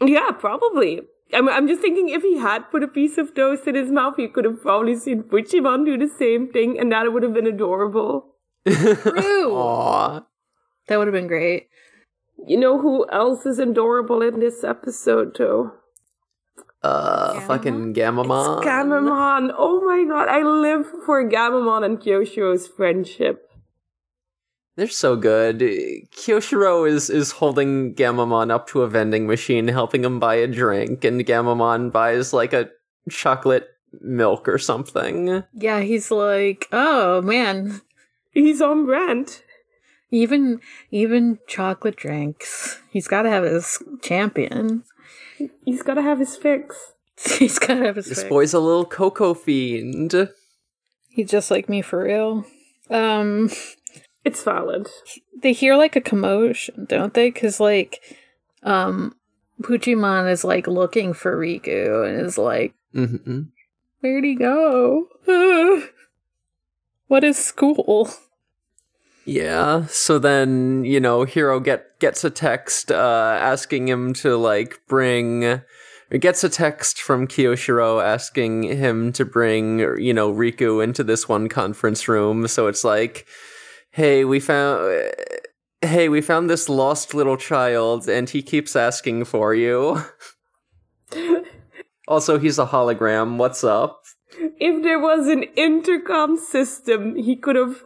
yeah, 0.00 0.30
probably. 0.32 1.02
I'm, 1.32 1.48
I'm 1.48 1.66
just 1.66 1.80
thinking 1.80 2.08
if 2.08 2.22
he 2.22 2.38
had 2.38 2.70
put 2.70 2.82
a 2.82 2.88
piece 2.88 3.18
of 3.18 3.34
toast 3.34 3.66
in 3.66 3.74
his 3.74 3.90
mouth, 3.90 4.14
he 4.16 4.28
could 4.28 4.44
have 4.44 4.62
probably 4.62 4.96
seen 4.96 5.24
Puchimon 5.24 5.84
do 5.84 5.98
the 5.98 6.08
same 6.08 6.48
thing, 6.52 6.78
and 6.78 6.92
that 6.92 7.12
would 7.12 7.22
have 7.22 7.34
been 7.34 7.46
adorable. 7.46 8.34
True. 8.68 9.54
Aw. 9.54 10.20
That 10.88 10.98
would 10.98 11.08
have 11.08 11.14
been 11.14 11.26
great. 11.26 11.68
You 12.46 12.58
know 12.58 12.80
who 12.80 13.08
else 13.10 13.44
is 13.46 13.58
adorable 13.58 14.22
in 14.22 14.40
this 14.40 14.62
episode, 14.62 15.34
too? 15.34 15.72
Uh, 16.82 17.34
Gamamon? 17.34 17.46
fucking 17.46 17.94
Gamamon. 17.94 18.62
Gamamon. 18.62 19.54
Oh 19.56 19.84
my 19.84 20.04
god, 20.04 20.28
I 20.28 20.42
live 20.42 20.86
for 21.04 21.28
Gamamon 21.28 21.84
and 21.84 21.98
Kyoshiro's 21.98 22.68
friendship. 22.68 23.45
They're 24.76 24.88
so 24.88 25.16
good. 25.16 25.58
Kyoshiro 25.60 26.88
is 26.88 27.08
is 27.10 27.32
holding 27.32 27.94
Gamamon 27.94 28.50
up 28.50 28.66
to 28.68 28.82
a 28.82 28.88
vending 28.88 29.26
machine, 29.26 29.68
helping 29.68 30.04
him 30.04 30.20
buy 30.20 30.34
a 30.36 30.46
drink, 30.46 31.02
and 31.04 31.24
Gamamon 31.24 31.90
buys 31.90 32.32
like 32.32 32.52
a 32.52 32.68
chocolate 33.10 33.68
milk 34.00 34.46
or 34.48 34.58
something. 34.58 35.42
Yeah, 35.54 35.80
he's 35.80 36.10
like, 36.10 36.68
oh 36.72 37.22
man, 37.22 37.80
He's 38.32 38.60
on 38.60 38.84
brand. 38.84 39.40
even 40.10 40.60
even 40.90 41.38
chocolate 41.46 41.96
drinks. 41.96 42.78
He's 42.90 43.08
got 43.08 43.22
to 43.22 43.30
have 43.30 43.44
his 43.44 43.82
champion. 44.02 44.84
He's 45.64 45.82
gotta 45.82 46.02
have 46.02 46.18
his 46.18 46.36
fix. 46.36 46.92
He's 47.38 47.58
got 47.58 47.74
to 47.78 47.84
have 47.86 47.96
his. 47.96 48.06
This 48.06 48.18
fix. 48.20 48.28
boy's 48.28 48.52
a 48.52 48.60
little 48.60 48.84
cocoa 48.84 49.32
fiend. 49.32 50.28
He's 51.08 51.30
just 51.30 51.50
like 51.50 51.66
me 51.68 51.80
for 51.80 52.04
real. 52.04 52.44
Um, 52.90 53.50
It's 54.26 54.42
valid. 54.42 54.88
they 55.40 55.52
hear 55.52 55.76
like 55.76 55.94
a 55.94 56.00
commotion, 56.00 56.86
don't 56.88 57.14
they? 57.14 57.30
Because 57.30 57.60
like, 57.60 58.00
um, 58.64 59.14
Puchimon 59.62 60.28
is 60.28 60.42
like 60.42 60.66
looking 60.66 61.12
for 61.12 61.38
Riku 61.38 62.04
and 62.04 62.26
is 62.26 62.36
like, 62.36 62.74
hmm 62.92 63.42
"Where'd 64.00 64.24
he 64.24 64.34
go? 64.34 65.06
what 67.06 67.22
is 67.22 67.38
school?" 67.38 68.10
Yeah. 69.24 69.86
So 69.86 70.18
then, 70.18 70.84
you 70.84 70.98
know, 70.98 71.22
Hiro 71.22 71.60
get 71.60 72.00
gets 72.00 72.24
a 72.24 72.30
text 72.30 72.90
uh 72.90 73.38
asking 73.40 73.86
him 73.86 74.12
to 74.14 74.36
like 74.36 74.80
bring 74.88 75.44
or 75.44 76.18
gets 76.18 76.42
a 76.42 76.48
text 76.48 77.00
from 77.00 77.28
Kiyoshiro 77.28 78.04
asking 78.04 78.64
him 78.64 79.12
to 79.12 79.24
bring, 79.24 79.78
you 80.00 80.12
know, 80.12 80.32
Riku 80.32 80.82
into 80.82 81.04
this 81.04 81.28
one 81.28 81.48
conference 81.48 82.08
room. 82.08 82.48
So 82.48 82.66
it's 82.66 82.82
like, 82.82 83.26
"Hey, 83.98 84.24
we 84.24 84.38
found 84.40 84.78
Hey, 85.82 86.08
we 86.08 86.20
found 86.20 86.48
this 86.48 86.68
lost 86.68 87.14
little 87.14 87.36
child 87.36 88.08
and 88.08 88.28
he 88.30 88.42
keeps 88.42 88.76
asking 88.76 89.24
for 89.24 89.54
you." 89.54 90.02
also, 92.08 92.38
he's 92.38 92.58
a 92.58 92.66
hologram. 92.66 93.36
What's 93.36 93.62
up? 93.64 94.02
if 94.58 94.82
there 94.82 94.98
was 94.98 95.28
an 95.28 95.44
intercom 95.56 96.36
system, 96.36 97.16
he 97.16 97.36
could 97.36 97.56
have 97.56 97.84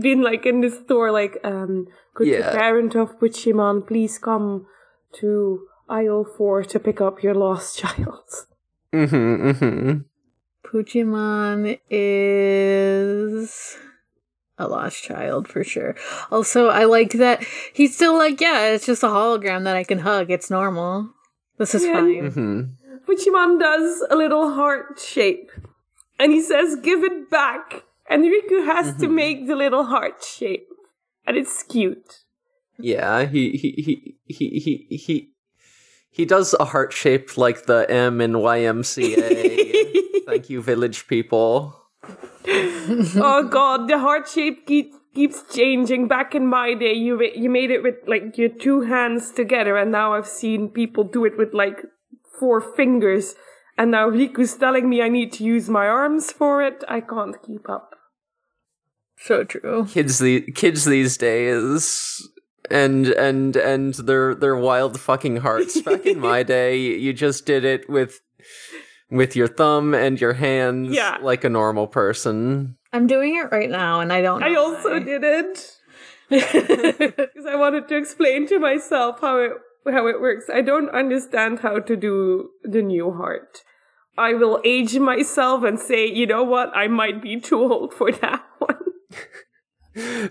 been 0.00 0.22
like 0.22 0.46
in 0.46 0.60
the 0.60 0.70
store, 0.70 1.10
like, 1.12 1.38
um, 1.44 1.86
could 2.14 2.28
the 2.28 2.42
parent 2.42 2.94
of 2.94 3.18
Puchimon 3.18 3.86
please 3.86 4.18
come 4.18 4.66
to 5.20 5.66
aisle 5.88 6.24
four 6.24 6.62
to 6.64 6.78
pick 6.80 7.00
up 7.00 7.22
your 7.22 7.34
lost 7.34 7.78
child? 7.82 8.28
Mhm, 8.92 9.54
mhm. 9.54 10.04
Puchimon 10.64 11.78
is 11.90 13.76
a 14.58 14.68
lost 14.68 15.02
child 15.02 15.48
for 15.48 15.64
sure. 15.64 15.94
Also, 16.30 16.68
I 16.68 16.84
like 16.84 17.12
that 17.12 17.42
he's 17.72 17.94
still 17.94 18.16
like, 18.16 18.40
yeah, 18.40 18.68
it's 18.70 18.86
just 18.86 19.02
a 19.02 19.06
hologram 19.08 19.64
that 19.64 19.76
I 19.76 19.84
can 19.84 20.00
hug. 20.00 20.30
It's 20.30 20.50
normal. 20.50 21.10
This 21.58 21.74
is 21.74 21.84
Yeah. 21.84 21.94
fine. 21.94 22.30
Mhm. 22.30 22.70
Puchimon 23.06 23.58
does 23.58 24.04
a 24.10 24.16
little 24.16 24.52
heart 24.52 24.98
shape, 25.00 25.50
and 26.18 26.32
he 26.32 26.40
says, 26.40 26.76
give 26.76 27.02
it 27.02 27.28
back. 27.30 27.82
And 28.08 28.24
Riku 28.24 28.64
has 28.66 28.94
to 29.00 29.08
make 29.08 29.46
the 29.46 29.56
little 29.56 29.84
heart 29.84 30.22
shape. 30.22 30.68
And 31.26 31.36
it's 31.36 31.62
cute. 31.62 32.20
Yeah, 32.78 33.24
he 33.26 33.50
he 33.52 33.70
he 33.86 34.16
he 34.26 34.48
he 34.58 34.96
he 34.96 35.30
he 36.10 36.24
does 36.24 36.54
a 36.60 36.64
heart 36.66 36.92
shape 36.92 37.36
like 37.38 37.66
the 37.66 37.88
M 37.90 38.20
in 38.20 38.32
YMCA. 38.32 40.24
Thank 40.26 40.50
you, 40.50 40.60
village 40.62 41.06
people. 41.06 41.76
oh 42.46 43.48
god, 43.50 43.88
the 43.88 43.98
heart 43.98 44.28
shape 44.28 44.66
keep, 44.66 44.92
keeps 45.14 45.42
changing. 45.54 46.08
Back 46.08 46.34
in 46.34 46.46
my 46.46 46.74
day, 46.74 46.92
you 46.92 47.22
you 47.34 47.48
made 47.48 47.70
it 47.70 47.82
with 47.82 47.96
like 48.06 48.36
your 48.36 48.48
two 48.48 48.82
hands 48.82 49.30
together, 49.30 49.76
and 49.76 49.92
now 49.92 50.14
I've 50.14 50.26
seen 50.26 50.68
people 50.68 51.04
do 51.04 51.24
it 51.24 51.38
with 51.38 51.54
like 51.54 51.84
four 52.38 52.60
fingers. 52.60 53.34
And 53.78 53.90
now 53.90 54.10
Riku's 54.10 54.54
telling 54.56 54.88
me 54.88 55.00
I 55.00 55.08
need 55.08 55.32
to 55.34 55.44
use 55.44 55.68
my 55.68 55.86
arms 55.86 56.30
for 56.30 56.62
it. 56.62 56.84
I 56.88 57.00
can't 57.00 57.36
keep 57.42 57.68
up. 57.68 57.94
So 59.16 59.44
true. 59.44 59.86
Kids 59.86 60.18
the 60.18 60.42
kids 60.52 60.84
these 60.84 61.16
days 61.16 62.28
and 62.70 63.06
and 63.08 63.56
and 63.56 63.94
their 63.94 64.34
their 64.34 64.56
wild 64.56 64.98
fucking 65.00 65.38
hearts. 65.38 65.80
Back 65.80 66.06
in 66.06 66.18
my 66.18 66.42
day, 66.56 66.76
you 66.76 67.12
just 67.12 67.46
did 67.46 67.64
it 67.64 67.88
with 67.88 68.20
with 69.12 69.36
your 69.36 69.46
thumb 69.46 69.94
and 69.94 70.20
your 70.20 70.32
hands 70.32 70.92
Yeah. 70.94 71.18
like 71.22 71.44
a 71.44 71.48
normal 71.50 71.86
person. 71.86 72.76
I'm 72.92 73.06
doing 73.06 73.36
it 73.36 73.52
right 73.52 73.70
now, 73.70 74.00
and 74.00 74.12
I 74.12 74.20
don't. 74.22 74.40
Know 74.40 74.46
I 74.46 74.54
also 74.56 74.92
why. 74.92 74.98
did 75.00 75.22
it 75.24 75.76
because 76.30 77.46
I 77.46 77.54
wanted 77.56 77.88
to 77.88 77.96
explain 77.96 78.46
to 78.48 78.58
myself 78.58 79.20
how 79.20 79.38
it 79.38 79.52
how 79.90 80.06
it 80.06 80.20
works. 80.20 80.46
I 80.52 80.62
don't 80.62 80.88
understand 80.90 81.60
how 81.60 81.78
to 81.80 81.96
do 81.96 82.50
the 82.62 82.82
new 82.82 83.12
heart. 83.12 83.62
I 84.16 84.34
will 84.34 84.60
age 84.64 84.98
myself 84.98 85.64
and 85.64 85.78
say, 85.80 86.06
you 86.06 86.26
know 86.26 86.42
what, 86.44 86.70
I 86.76 86.86
might 86.86 87.22
be 87.22 87.40
too 87.40 87.60
old 87.60 87.92
for 87.94 88.12
that 88.12 88.44
one. 88.58 88.76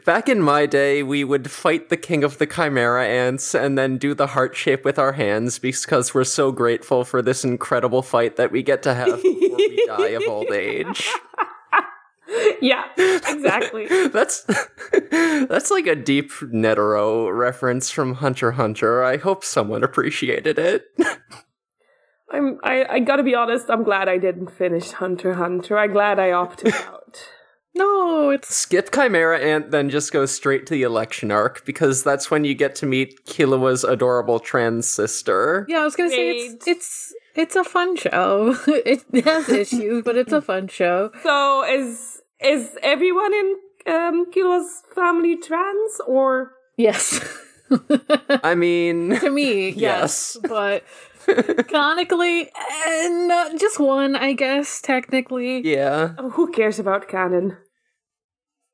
Back 0.05 0.27
in 0.27 0.41
my 0.41 0.65
day, 0.65 1.03
we 1.03 1.23
would 1.23 1.51
fight 1.51 1.89
the 1.89 1.97
king 1.97 2.23
of 2.23 2.39
the 2.39 2.47
chimera 2.47 3.05
ants 3.05 3.53
and 3.53 3.77
then 3.77 3.97
do 3.97 4.15
the 4.15 4.27
heart 4.27 4.55
shape 4.55 4.83
with 4.83 4.97
our 4.97 5.13
hands 5.13 5.59
because 5.59 6.13
we're 6.13 6.23
so 6.23 6.51
grateful 6.51 7.03
for 7.03 7.21
this 7.21 7.43
incredible 7.43 8.01
fight 8.01 8.37
that 8.37 8.51
we 8.51 8.63
get 8.63 8.81
to 8.83 8.93
have 8.95 9.21
before 9.21 9.57
we 9.57 9.85
die 9.87 10.07
of 10.09 10.23
old 10.27 10.51
age. 10.51 11.07
yeah, 12.61 12.85
exactly. 12.97 13.87
That's 14.07 14.45
that's 15.11 15.71
like 15.71 15.87
a 15.87 15.95
deep 15.95 16.31
Netero 16.31 17.35
reference 17.35 17.91
from 17.91 18.15
Hunter 18.15 18.53
Hunter. 18.53 19.03
I 19.03 19.17
hope 19.17 19.43
someone 19.43 19.83
appreciated 19.83 20.57
it. 20.57 20.85
I'm 22.31 22.59
I, 22.63 22.85
I 22.85 22.99
gotta 22.99 23.23
be 23.23 23.35
honest, 23.35 23.69
I'm 23.69 23.83
glad 23.83 24.07
I 24.07 24.17
didn't 24.17 24.51
finish 24.51 24.91
Hunter 24.91 25.33
Hunter. 25.35 25.77
I'm 25.77 25.91
glad 25.91 26.19
I 26.19 26.31
opted 26.31 26.73
out. 26.73 27.27
No, 27.73 28.29
it's 28.31 28.53
Skip 28.53 28.91
Chimera 28.93 29.39
Ant, 29.39 29.71
then 29.71 29.89
just 29.89 30.11
go 30.11 30.25
straight 30.25 30.65
to 30.67 30.73
the 30.73 30.83
election 30.83 31.31
arc 31.31 31.65
because 31.65 32.03
that's 32.03 32.29
when 32.29 32.43
you 32.43 32.53
get 32.53 32.75
to 32.75 32.85
meet 32.85 33.25
Killua's 33.25 33.83
adorable 33.83 34.39
trans 34.39 34.87
sister. 34.89 35.65
yeah. 35.69 35.79
I 35.79 35.83
was 35.85 35.95
gonna 35.95 36.09
say 36.09 36.31
it's 36.31 36.67
it's 36.67 37.13
it's 37.35 37.55
a 37.55 37.63
fun 37.63 37.95
show. 37.95 38.57
it 38.67 39.03
has 39.23 39.47
issues, 39.63 40.03
but 40.03 40.17
it's 40.17 40.33
a 40.33 40.41
fun 40.41 40.67
show. 40.67 41.11
So 41.23 41.63
is 41.63 42.21
is 42.43 42.71
everyone 42.83 43.33
in 43.33 43.55
um 43.87 44.31
Killua's 44.31 44.83
family 44.93 45.37
trans 45.37 46.01
or 46.05 46.51
Yes, 46.77 47.19
I 48.43 48.55
mean, 48.55 49.17
to 49.19 49.29
me, 49.29 49.69
yes, 49.69 50.37
but 50.47 50.83
canonically, 51.67 52.49
uh, 52.53 53.57
just 53.57 53.79
one, 53.79 54.15
I 54.15 54.33
guess. 54.33 54.81
Technically, 54.81 55.61
yeah. 55.61 56.13
oh, 56.17 56.29
who 56.31 56.51
cares 56.51 56.79
about 56.79 57.07
canon? 57.07 57.57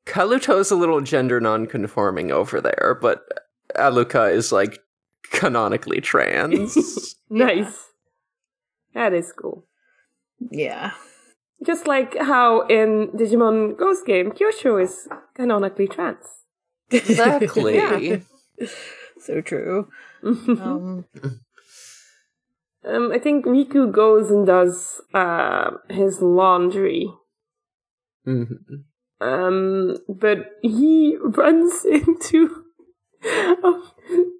Kalluto's 0.06 0.70
a 0.70 0.76
little 0.76 1.00
gender 1.00 1.40
non-conforming 1.40 2.30
over 2.32 2.60
there, 2.60 2.98
but 3.00 3.24
Alluka 3.76 4.32
is 4.32 4.52
like 4.52 4.80
canonically 5.30 6.00
trans. 6.00 7.14
Nice. 7.30 7.90
That 8.94 9.12
is 9.12 9.32
cool. 9.32 9.66
yeah. 10.50 10.92
Just 11.62 11.86
like 11.86 12.16
how 12.16 12.62
in 12.68 13.08
Digimon 13.08 13.76
Ghost 13.76 14.06
Game, 14.06 14.30
Kyoshiro 14.30 14.82
is 14.82 15.06
canonically 15.34 15.88
trans. 15.88 16.24
exactly. 16.90 17.76
Yeah. 18.58 18.66
So 19.20 19.40
true. 19.42 19.88
um, 20.24 21.04
Um, 22.88 23.12
I 23.12 23.18
think 23.18 23.44
Riku 23.44 23.92
goes 23.92 24.30
and 24.30 24.46
does 24.46 25.00
uh, 25.12 25.72
his 25.90 26.22
laundry. 26.22 27.12
Mhm. 28.26 28.84
Um, 29.20 29.96
but 30.08 30.52
he 30.62 31.16
runs 31.20 31.84
into 31.84 32.64
oh, 33.24 33.92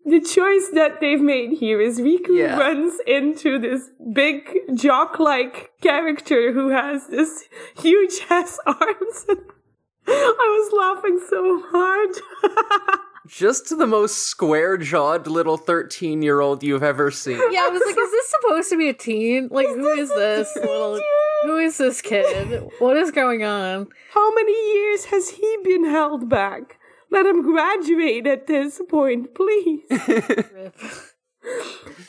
the 0.06 0.20
choice 0.20 0.68
that 0.72 1.00
they've 1.00 1.20
made 1.20 1.58
here 1.58 1.80
is 1.80 2.00
Riku 2.00 2.38
Yeah. 2.38 2.58
runs 2.58 2.98
into 3.06 3.58
this 3.58 3.90
big 4.12 4.48
jock-like 4.74 5.72
character 5.82 6.52
who 6.52 6.70
has 6.70 7.08
this 7.08 7.44
huge 7.76 8.20
ass 8.30 8.58
arms. 8.66 9.26
I 10.10 10.34
was 10.58 10.72
laughing 10.72 11.20
so 11.28 11.62
hard. 11.70 12.98
Just 13.28 13.76
the 13.78 13.86
most 13.86 14.26
square-jawed 14.26 15.26
little 15.26 15.58
13-year-old 15.58 16.62
you've 16.62 16.82
ever 16.82 17.10
seen. 17.10 17.36
yeah, 17.52 17.64
I 17.64 17.68
was 17.68 17.82
like, 17.84 17.96
is 17.96 18.10
this 18.10 18.28
supposed 18.30 18.70
to 18.70 18.78
be 18.78 18.88
a 18.88 18.94
teen? 18.94 19.48
Like, 19.50 19.68
who 19.68 19.86
is 19.88 20.08
this 20.08 20.56
little? 20.56 21.00
Who 21.44 21.58
is 21.58 21.78
this 21.78 22.00
kid? 22.02 22.68
What 22.78 22.96
is 22.96 23.10
going 23.10 23.44
on? 23.44 23.88
How 24.12 24.34
many 24.34 24.74
years 24.74 25.04
has 25.06 25.28
he 25.30 25.58
been 25.62 25.84
held 25.84 26.28
back? 26.28 26.78
Let 27.10 27.26
him 27.26 27.42
graduate 27.42 28.26
at 28.26 28.46
this 28.46 28.80
point, 28.88 29.34
please. 29.34 29.82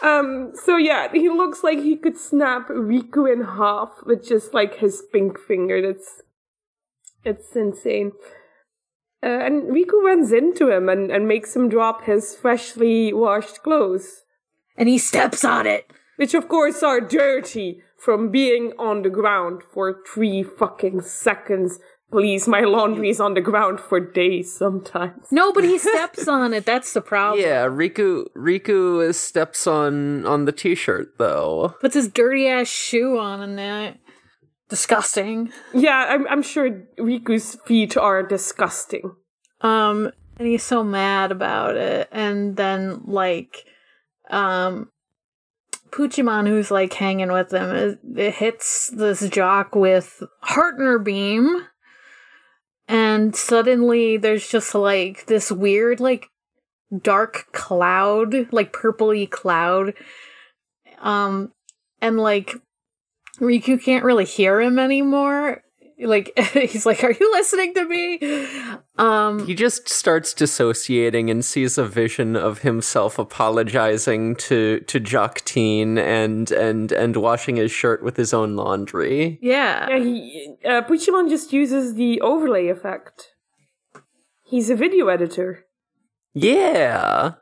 Um, 0.01 0.51
so 0.53 0.77
yeah, 0.77 1.09
he 1.11 1.29
looks 1.29 1.63
like 1.63 1.79
he 1.79 1.95
could 1.95 2.17
snap 2.17 2.67
Riku 2.69 3.31
in 3.31 3.43
half 3.43 3.89
with 4.05 4.25
just 4.25 4.53
like 4.53 4.75
his 4.75 5.03
pink 5.11 5.37
finger. 5.39 5.81
That's 5.81 6.21
it's 7.23 7.55
insane. 7.55 8.13
Uh, 9.21 9.27
and 9.27 9.63
Riku 9.63 10.01
runs 10.03 10.31
into 10.31 10.69
him 10.69 10.87
and, 10.89 11.11
and 11.11 11.27
makes 11.27 11.55
him 11.55 11.67
drop 11.69 12.03
his 12.05 12.35
freshly 12.35 13.11
washed 13.13 13.63
clothes, 13.63 14.23
And 14.77 14.87
he 14.87 14.97
steps 14.97 15.43
on 15.43 15.67
it. 15.67 15.91
which 16.17 16.33
of 16.33 16.47
course 16.47 16.81
are 16.83 17.01
dirty 17.01 17.81
from 17.97 18.31
being 18.31 18.71
on 18.79 19.01
the 19.01 19.09
ground 19.09 19.61
for 19.73 20.01
three 20.07 20.41
fucking 20.43 21.01
seconds. 21.01 21.79
Please, 22.11 22.47
my 22.47 22.61
laundry's 22.61 23.19
on 23.19 23.33
the 23.35 23.41
ground 23.41 23.79
for 23.79 23.99
days 23.99 24.51
sometimes. 24.57 25.27
No, 25.31 25.51
but 25.53 25.63
he 25.63 25.77
steps 25.89 26.27
on 26.27 26.53
it. 26.53 26.65
That's 26.65 26.93
the 26.93 27.01
problem. 27.01 27.39
Yeah, 27.43 27.65
Riku 27.67 28.25
Riku 28.35 29.13
steps 29.13 29.67
on 29.67 30.25
on 30.25 30.45
the 30.45 30.51
t-shirt 30.51 31.17
though. 31.17 31.75
Puts 31.81 31.93
his 31.95 32.07
dirty 32.07 32.47
ass 32.47 32.67
shoe 32.67 33.17
on 33.19 33.41
and 33.41 33.57
that. 33.59 33.97
Disgusting. 34.69 35.51
Yeah, 35.73 36.05
I'm, 36.09 36.27
I'm 36.27 36.43
sure 36.43 36.69
Riku's 36.99 37.55
feet 37.65 37.97
are 37.97 38.21
disgusting. 38.21 39.15
Um, 39.61 40.11
and 40.37 40.47
he's 40.47 40.63
so 40.63 40.83
mad 40.83 41.31
about 41.31 41.75
it. 41.75 42.07
And 42.11 42.55
then, 42.55 43.01
like, 43.05 43.65
um, 44.29 44.91
Puchimon, 45.89 46.47
who's 46.47 46.69
like 46.69 46.93
hanging 46.93 47.31
with 47.31 47.51
him, 47.51 47.75
it, 47.75 47.99
it 48.15 48.35
hits 48.35 48.91
this 48.95 49.27
jock 49.29 49.75
with 49.75 50.21
Hartner 50.43 51.03
Beam. 51.03 51.65
And 52.87 53.35
suddenly 53.35 54.17
there's 54.17 54.47
just 54.47 54.75
like 54.75 55.25
this 55.25 55.51
weird, 55.51 55.99
like, 55.99 56.27
dark 57.01 57.51
cloud, 57.53 58.53
like 58.53 58.71
purpley 58.71 59.29
cloud. 59.29 59.95
Um, 60.99 61.53
and 62.01 62.17
like, 62.17 62.55
Riku 63.39 63.81
can't 63.81 64.03
really 64.03 64.25
hear 64.25 64.59
him 64.61 64.77
anymore. 64.79 65.63
Like, 66.01 66.31
he's 66.53 66.85
like, 66.85 67.03
Are 67.03 67.11
you 67.11 67.31
listening 67.33 67.73
to 67.73 67.85
me? 67.85 68.19
Um, 68.97 69.45
He 69.45 69.53
just 69.53 69.89
starts 69.89 70.33
dissociating 70.33 71.29
and 71.29 71.43
sees 71.43 71.77
a 71.77 71.85
vision 71.85 72.35
of 72.37 72.59
himself 72.59 73.19
apologizing 73.19 74.35
to 74.47 74.79
to 74.81 74.99
Jock 74.99 75.41
Teen 75.41 75.97
and 75.97 76.51
and 76.51 76.91
and 76.93 77.17
washing 77.17 77.57
his 77.57 77.71
shirt 77.71 78.01
with 78.01 78.15
his 78.15 78.33
own 78.33 78.55
laundry. 78.55 79.39
yeah. 79.41 79.89
Yeah, 79.89 79.97
he, 79.99 80.55
uh, 80.65 80.81
Puchimon 80.83 81.29
just 81.29 81.51
uses 81.51 81.95
the 81.95 82.21
overlay 82.21 82.67
effect. 82.69 83.33
He's 84.43 84.69
a 84.69 84.75
video 84.75 85.07
editor. 85.09 85.65
Yeah. 86.33 87.33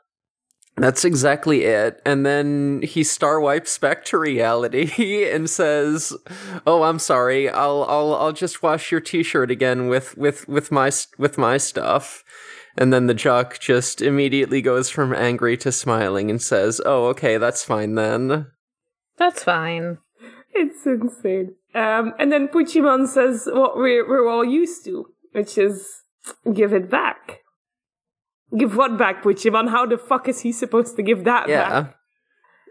That's 0.77 1.03
exactly 1.03 1.63
it. 1.63 1.99
And 2.05 2.23
then 2.23 2.83
he 2.83 3.03
star 3.03 3.39
wipes 3.39 3.77
back 3.79 4.05
to 4.05 4.17
reality 4.17 5.27
and 5.31 5.49
says, 5.49 6.15
"Oh, 6.67 6.83
I'm 6.83 6.99
sorry. 6.99 7.49
I'll 7.49 7.83
I'll 7.89 8.13
I'll 8.15 8.33
just 8.33 8.61
wash 8.61 8.91
your 8.91 9.01
t-shirt 9.01 9.49
again 9.49 9.87
with 9.87 10.15
with 10.17 10.47
with 10.47 10.71
my 10.71 10.91
with 11.17 11.37
my 11.37 11.57
stuff." 11.57 12.23
And 12.77 12.93
then 12.93 13.07
the 13.07 13.15
jock 13.15 13.59
just 13.59 14.03
immediately 14.03 14.61
goes 14.61 14.91
from 14.91 15.13
angry 15.13 15.57
to 15.57 15.71
smiling 15.71 16.29
and 16.29 16.39
says, 16.39 16.79
"Oh, 16.85 17.07
okay, 17.07 17.37
that's 17.37 17.63
fine 17.63 17.95
then." 17.95 18.47
That's 19.17 19.43
fine. 19.43 19.97
It's 20.53 20.85
insane. 20.85 21.55
Um, 21.73 22.13
and 22.19 22.31
then 22.31 22.47
Puchimon 22.47 23.07
says 23.07 23.49
what 23.51 23.77
we're, 23.77 24.07
we're 24.07 24.29
all 24.29 24.45
used 24.45 24.85
to, 24.85 25.07
which 25.31 25.57
is 25.57 26.01
give 26.53 26.73
it 26.73 26.89
back. 26.89 27.41
Give 28.55 28.75
what 28.75 28.97
back, 28.97 29.23
Puchimon? 29.23 29.69
How 29.69 29.85
the 29.85 29.97
fuck 29.97 30.27
is 30.27 30.41
he 30.41 30.51
supposed 30.51 30.95
to 30.95 31.03
give 31.03 31.23
that 31.25 31.49
Yeah. 31.49 31.69
back? 31.69 31.93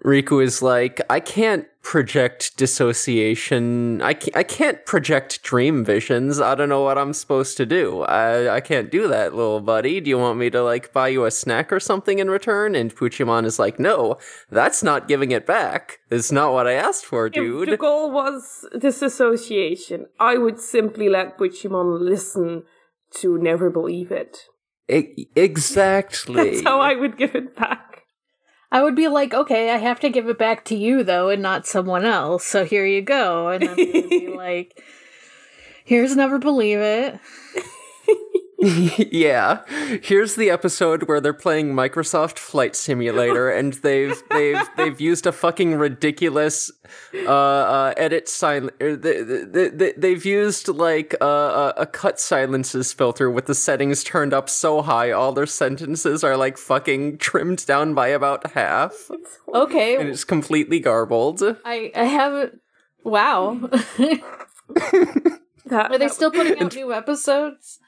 Riku 0.05 0.43
is 0.43 0.63
like, 0.63 1.01
I 1.11 1.21
can't 1.21 1.67
project 1.83 2.57
dissociation. 2.57 4.03
I 4.03 4.15
can't, 4.15 4.37
I 4.37 4.43
can't 4.43 4.85
project 4.85 5.43
dream 5.43 5.85
visions. 5.85 6.41
I 6.41 6.55
don't 6.55 6.69
know 6.69 6.83
what 6.83 6.99
I'm 6.99 7.13
supposed 7.13 7.57
to 7.57 7.67
do. 7.67 8.03
I, 8.03 8.57
I 8.57 8.61
can't 8.61 8.91
do 8.91 9.09
that, 9.09 9.35
little 9.35 9.61
buddy. 9.61 10.01
Do 10.01 10.11
you 10.11 10.19
want 10.19 10.39
me 10.39 10.51
to, 10.51 10.63
like, 10.63 10.93
buy 10.93 11.09
you 11.09 11.25
a 11.25 11.31
snack 11.31 11.73
or 11.73 11.81
something 11.81 12.19
in 12.19 12.29
return? 12.31 12.75
And 12.75 12.95
Puchimon 12.95 13.45
is 13.47 13.59
like, 13.59 13.81
no, 13.81 14.19
that's 14.51 14.83
not 14.83 15.09
giving 15.09 15.31
it 15.31 15.47
back. 15.47 15.99
It's 16.11 16.31
not 16.31 16.53
what 16.53 16.67
I 16.67 16.73
asked 16.73 17.07
for, 17.07 17.29
dude. 17.31 17.69
If 17.69 17.71
the 17.71 17.77
goal 17.77 18.11
was 18.11 18.67
disassociation, 18.79 20.07
I 20.21 20.37
would 20.37 20.61
simply 20.61 21.09
let 21.09 21.39
Puchimon 21.39 22.01
listen 22.01 22.65
to 23.19 23.39
never 23.39 23.71
believe 23.71 24.13
it. 24.13 24.47
E- 24.89 25.29
exactly. 25.35 26.51
That's 26.51 26.63
how 26.63 26.81
I 26.81 26.95
would 26.95 27.17
give 27.17 27.35
it 27.35 27.57
back. 27.57 28.03
I 28.71 28.83
would 28.83 28.97
be 28.97 29.09
like, 29.09 29.33
okay, 29.33 29.71
I 29.71 29.77
have 29.77 30.01
to 30.01 30.11
give 30.11 30.29
it 30.29 30.39
back 30.39 30.65
to 30.67 30.77
you 30.77 31.03
though, 31.03 31.29
and 31.29 31.43
not 31.43 31.67
someone 31.67 32.05
else. 32.05 32.45
So 32.45 32.65
here 32.65 32.85
you 32.85 33.03
go. 33.03 33.49
And 33.49 33.63
then 33.63 33.71
I 33.71 34.01
would 34.01 34.11
be 34.11 34.29
like, 34.37 34.83
here's 35.85 36.17
never 36.17 36.39
believe 36.39 36.79
it. 36.79 37.19
yeah. 39.13 39.63
Here's 40.03 40.37
the 40.37 40.51
episode 40.51 41.05
where 41.05 41.21
they're 41.21 41.33
playing 41.33 41.75
Microsoft 41.75 42.39
Flight 42.39 42.75
Simulator 42.75 43.51
and 43.51 43.75
they've 43.75 44.21
they've 44.31 44.69
they've 44.77 45.01
used 45.01 45.27
a 45.27 45.33
fucking 45.33 45.75
ridiculous 45.75 46.71
uh, 47.15 47.29
uh 47.29 47.95
edit 47.97 48.29
silent 48.29 48.79
they, 48.79 49.23
they, 49.23 49.69
they, 49.69 49.93
they've 49.93 50.25
used 50.25 50.69
like 50.69 51.15
uh, 51.21 51.73
a 51.77 51.87
cut 51.87 52.21
silences 52.21 52.93
filter 52.93 53.31
with 53.31 53.47
the 53.47 53.55
settings 53.55 54.05
turned 54.05 54.33
up 54.33 54.49
so 54.49 54.83
high 54.83 55.11
all 55.11 55.33
their 55.33 55.47
sentences 55.47 56.23
are 56.23 56.37
like 56.37 56.57
fucking 56.59 57.19
trimmed 57.19 57.67
down 57.67 57.95
by 57.95 58.09
about 58.09 58.53
half 58.53 59.11
Okay, 59.55 59.97
and 59.97 60.09
it's 60.09 60.25
completely 60.25 60.81
garbled. 60.81 61.43
I 61.65 61.91
I 61.95 62.05
haven't. 62.05 62.61
Wow, 63.05 63.59
That, 63.99 65.41
are 65.91 65.99
they 65.99 66.09
still 66.09 66.31
putting 66.31 66.59
out 66.59 66.75
new 66.75 66.93
episodes? 66.93 67.79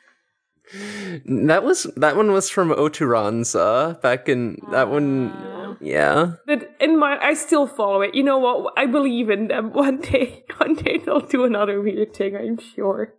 That 1.24 1.64
was 1.64 1.84
that 1.96 2.16
one 2.16 2.32
was 2.32 2.50
from 2.50 2.70
Oturanza 2.72 3.98
back 4.02 4.28
in 4.28 4.58
that 4.70 4.88
one 4.90 5.32
yeah. 5.80 6.32
But 6.46 6.74
in 6.80 6.98
my, 6.98 7.18
I 7.20 7.34
still 7.34 7.66
follow 7.66 8.02
it. 8.02 8.14
You 8.14 8.22
know 8.22 8.38
what? 8.38 8.74
I 8.76 8.86
believe 8.86 9.30
in 9.30 9.48
them. 9.48 9.72
One 9.72 10.00
day, 10.00 10.44
one 10.56 10.74
day 10.74 10.98
they'll 10.98 11.20
do 11.20 11.44
another 11.44 11.80
weird 11.80 12.14
thing. 12.14 12.36
I'm 12.36 12.58
sure. 12.58 13.14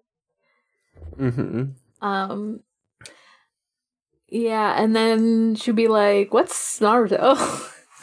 Mhm. 1.17 1.75
Um. 2.01 2.62
Yeah, 4.27 4.81
and 4.81 4.95
then 4.95 5.55
she'd 5.55 5.75
be 5.75 5.88
like, 5.88 6.33
"What's 6.33 6.79
Naruto?" 6.79 7.35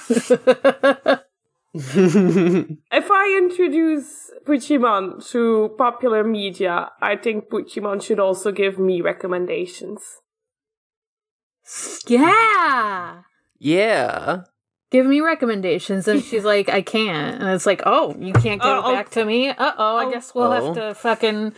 If 1.75 3.11
I 3.11 3.35
introduce 3.39 4.31
Puchimon 4.47 5.27
to 5.33 5.75
popular 5.77 6.25
media, 6.25 6.91
I 7.03 7.17
think 7.17 7.49
Puchimon 7.51 8.03
should 8.03 8.19
also 8.21 8.51
give 8.53 8.79
me 8.79 9.01
recommendations. 9.03 10.01
yeah, 12.07 13.23
yeah. 13.59 14.43
give 14.91 15.05
me 15.05 15.21
recommendations. 15.21 16.07
And 16.09 16.23
she's 16.23 16.45
like, 16.53 16.69
"I 16.71 16.81
can't," 16.81 17.43
and 17.43 17.51
it's 17.51 17.67
like, 17.67 17.83
"Oh, 17.85 18.15
you 18.19 18.33
can't 18.33 18.63
give 18.63 18.71
Uh, 18.71 18.79
it 18.79 18.85
I'll- 18.85 18.93
back 18.95 19.11
to 19.11 19.25
me." 19.25 19.49
Uh 19.51 19.73
oh, 19.77 19.97
I 19.97 20.11
guess 20.11 20.33
we'll 20.35 20.53
Oh. 20.53 20.67
have 20.67 20.75
to 20.77 20.95
fucking 20.95 21.53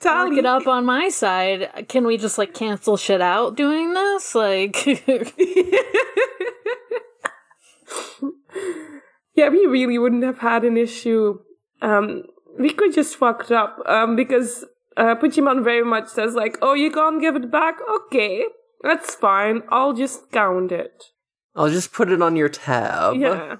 Tell 0.00 0.28
look 0.28 0.38
it 0.38 0.46
up 0.46 0.66
on 0.68 0.84
my 0.86 1.08
side. 1.10 1.86
Can 1.88 2.06
we 2.06 2.16
just 2.16 2.38
like 2.38 2.54
cancel 2.54 2.96
shit 2.96 3.20
out 3.20 3.56
doing 3.56 3.92
this? 3.92 4.34
Like, 4.34 4.76
yeah, 9.34 9.48
we 9.48 9.66
really 9.66 9.98
wouldn't 9.98 10.24
have 10.24 10.38
had 10.38 10.64
an 10.64 10.76
issue. 10.76 11.38
Um, 11.82 12.24
we 12.58 12.72
could 12.72 12.92
just 12.94 13.16
fucked 13.16 13.50
up. 13.50 13.78
Um, 13.86 14.16
because 14.16 14.64
uh, 14.96 15.14
Puchimon 15.16 15.62
very 15.64 15.84
much 15.84 16.08
says 16.08 16.34
like, 16.34 16.58
"Oh, 16.62 16.74
you 16.74 16.90
can't 16.90 17.20
give 17.20 17.36
it 17.36 17.50
back. 17.50 17.78
Okay, 17.88 18.44
that's 18.82 19.14
fine. 19.14 19.62
I'll 19.70 19.92
just 19.92 20.30
count 20.32 20.72
it." 20.72 21.04
I'll 21.54 21.70
just 21.70 21.92
put 21.92 22.10
it 22.10 22.22
on 22.22 22.36
your 22.36 22.48
tab. 22.48 23.16
Yeah. 23.16 23.56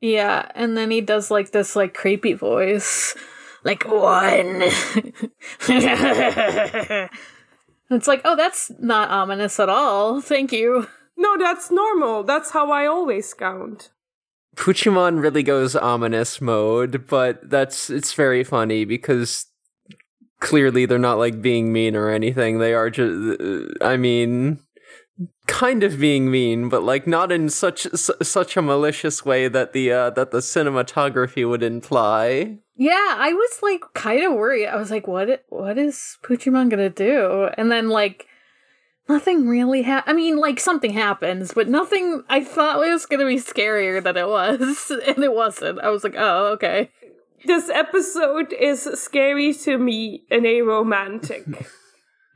yeah, 0.00 0.50
and 0.54 0.76
then 0.76 0.90
he 0.90 1.00
does 1.00 1.30
like 1.30 1.50
this 1.50 1.74
like 1.74 1.94
creepy 1.94 2.34
voice, 2.34 3.16
like 3.64 3.84
one. 3.86 4.62
it's 7.90 8.06
like, 8.06 8.20
oh, 8.24 8.36
that's 8.36 8.70
not 8.78 9.10
ominous 9.10 9.58
at 9.58 9.68
all. 9.68 10.20
Thank 10.20 10.52
you. 10.52 10.86
No, 11.16 11.36
that's 11.36 11.70
normal. 11.70 12.22
That's 12.22 12.52
how 12.52 12.70
I 12.70 12.86
always 12.86 13.34
count. 13.34 13.90
Puchimon 14.58 15.22
really 15.22 15.44
goes 15.44 15.76
ominous 15.76 16.40
mode, 16.40 17.06
but 17.06 17.48
that's 17.48 17.90
it's 17.90 18.12
very 18.12 18.42
funny 18.42 18.84
because 18.84 19.46
clearly 20.40 20.84
they're 20.84 20.98
not 20.98 21.18
like 21.18 21.40
being 21.40 21.72
mean 21.72 21.94
or 21.94 22.10
anything. 22.10 22.58
They 22.58 22.74
are 22.74 22.90
just 22.90 23.40
I 23.80 23.96
mean 23.96 24.58
kind 25.46 25.82
of 25.84 26.00
being 26.00 26.30
mean, 26.30 26.68
but 26.68 26.82
like 26.82 27.06
not 27.06 27.30
in 27.30 27.48
such 27.50 27.82
su- 27.94 28.14
such 28.22 28.56
a 28.56 28.62
malicious 28.62 29.24
way 29.24 29.46
that 29.46 29.72
the 29.72 29.92
uh, 29.92 30.10
that 30.10 30.32
the 30.32 30.38
cinematography 30.38 31.48
would 31.48 31.62
imply. 31.62 32.58
Yeah, 32.76 33.14
I 33.16 33.32
was 33.32 33.58
like 33.62 33.82
kind 33.94 34.24
of 34.24 34.32
worried. 34.32 34.66
I 34.66 34.76
was 34.76 34.90
like, 34.90 35.06
what? 35.06 35.44
What 35.50 35.78
is 35.78 36.18
Puchimon 36.24 36.68
gonna 36.68 36.90
do? 36.90 37.48
And 37.56 37.70
then 37.70 37.88
like 37.90 38.27
nothing 39.08 39.48
really 39.48 39.82
ha 39.82 40.02
I 40.06 40.12
mean, 40.12 40.36
like 40.36 40.60
something 40.60 40.92
happens, 40.92 41.52
but 41.54 41.68
nothing. 41.68 42.22
I 42.28 42.44
thought 42.44 42.84
it 42.86 42.90
was 42.92 43.06
gonna 43.06 43.26
be 43.26 43.36
scarier 43.36 44.02
than 44.02 44.16
it 44.16 44.28
was, 44.28 44.90
and 45.06 45.22
it 45.24 45.32
wasn't. 45.34 45.80
I 45.80 45.88
was 45.90 46.04
like, 46.04 46.14
oh, 46.16 46.52
okay. 46.54 46.90
This 47.44 47.70
episode 47.70 48.52
is 48.52 48.82
scary 48.94 49.54
to 49.54 49.78
me 49.78 50.24
and 50.30 50.46
a 50.46 50.62
romantic. 50.62 51.44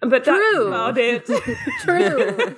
But 0.05 0.25
that's 0.25 0.27
True. 0.27 0.67
about 0.67 0.99
it. 0.99 1.27
True. 1.83 2.57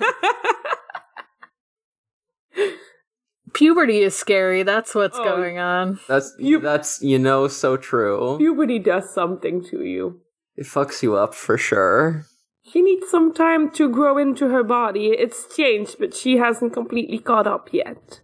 Puberty 3.53 3.99
is 3.99 4.15
scary. 4.15 4.63
That's 4.63 4.95
what's 4.95 5.17
Oh. 5.19 5.23
going 5.23 5.59
on. 5.59 5.99
That's 6.07 6.33
You- 6.39 6.59
that's 6.59 7.01
you 7.01 7.19
know 7.19 7.47
so 7.47 7.77
true. 7.77 8.37
Puberty 8.39 8.79
does 8.79 9.13
something 9.13 9.63
to 9.65 9.83
you. 9.83 10.21
It 10.57 10.65
fucks 10.65 11.03
you 11.03 11.15
up 11.15 11.33
for 11.35 11.57
sure. 11.57 12.25
She 12.71 12.81
needs 12.81 13.07
some 13.09 13.33
time 13.33 13.69
to 13.71 13.89
grow 13.89 14.17
into 14.17 14.49
her 14.49 14.63
body. 14.63 15.07
It's 15.07 15.45
changed, 15.55 15.97
but 15.99 16.15
she 16.15 16.37
hasn't 16.37 16.73
completely 16.73 17.19
caught 17.19 17.45
up 17.45 17.69
yet. 17.71 18.21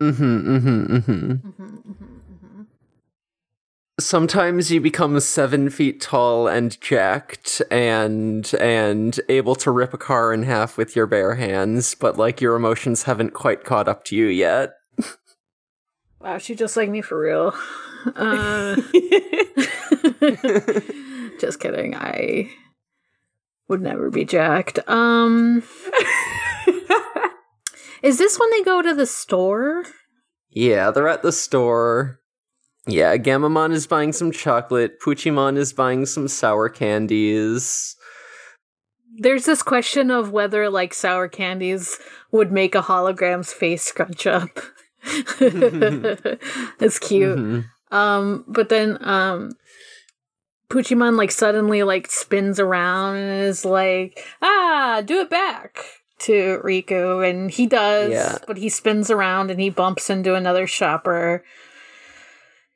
Mm-hmm, 0.00 0.56
mm-hmm, 0.56 0.96
mm-hmm. 0.96 1.82
Sometimes 3.98 4.70
you 4.70 4.80
become 4.80 5.18
seven 5.20 5.70
feet 5.70 6.00
tall 6.02 6.48
and 6.48 6.78
jacked 6.82 7.62
and 7.70 8.52
and 8.60 9.18
able 9.30 9.54
to 9.54 9.70
rip 9.70 9.94
a 9.94 9.98
car 9.98 10.34
in 10.34 10.42
half 10.42 10.76
with 10.76 10.94
your 10.94 11.06
bare 11.06 11.36
hands, 11.36 11.94
but 11.94 12.18
like 12.18 12.40
your 12.42 12.56
emotions 12.56 13.04
haven't 13.04 13.32
quite 13.32 13.64
caught 13.64 13.88
up 13.88 14.04
to 14.06 14.16
you 14.16 14.26
yet. 14.26 14.74
Wow, 16.18 16.38
she 16.38 16.54
just 16.56 16.76
like 16.76 16.88
me 16.88 17.02
for 17.02 17.20
real. 17.20 17.54
Uh, 18.16 18.74
just 21.38 21.60
kidding. 21.60 21.94
I 21.94 22.50
would 23.68 23.80
never 23.80 24.10
be 24.10 24.24
jacked. 24.24 24.78
Um, 24.88 25.62
is 28.02 28.18
this 28.18 28.38
when 28.38 28.50
they 28.50 28.62
go 28.62 28.82
to 28.82 28.94
the 28.94 29.06
store? 29.06 29.84
Yeah, 30.50 30.90
they're 30.90 31.08
at 31.08 31.22
the 31.22 31.32
store. 31.32 32.20
Yeah, 32.86 33.16
Gamamon 33.16 33.72
is 33.72 33.86
buying 33.86 34.12
some 34.12 34.30
chocolate. 34.30 35.00
Puchimon 35.00 35.56
is 35.56 35.72
buying 35.72 36.06
some 36.06 36.28
sour 36.28 36.68
candies. 36.68 37.96
There's 39.18 39.44
this 39.46 39.62
question 39.62 40.10
of 40.10 40.30
whether 40.30 40.70
like 40.70 40.94
sour 40.94 41.26
candies 41.26 41.98
would 42.30 42.52
make 42.52 42.74
a 42.74 42.82
hologram's 42.82 43.52
face 43.52 43.82
scrunch 43.82 44.26
up. 44.26 44.50
That's 45.38 46.98
cute. 46.98 47.38
Mhm. 47.38 47.64
Um, 47.90 48.44
but 48.48 48.68
then 48.68 48.98
um 49.06 49.52
Puchimon 50.68 51.16
like 51.16 51.30
suddenly 51.30 51.82
like 51.82 52.10
spins 52.10 52.58
around 52.58 53.16
and 53.16 53.42
is 53.44 53.64
like, 53.64 54.20
ah, 54.42 55.02
do 55.04 55.20
it 55.20 55.30
back 55.30 55.78
to 56.20 56.60
Riku, 56.64 57.28
and 57.28 57.50
he 57.50 57.66
does, 57.66 58.10
Yeah. 58.10 58.38
but 58.46 58.56
he 58.56 58.68
spins 58.68 59.10
around 59.10 59.50
and 59.50 59.60
he 59.60 59.70
bumps 59.70 60.08
into 60.10 60.34
another 60.34 60.66
shopper. 60.66 61.44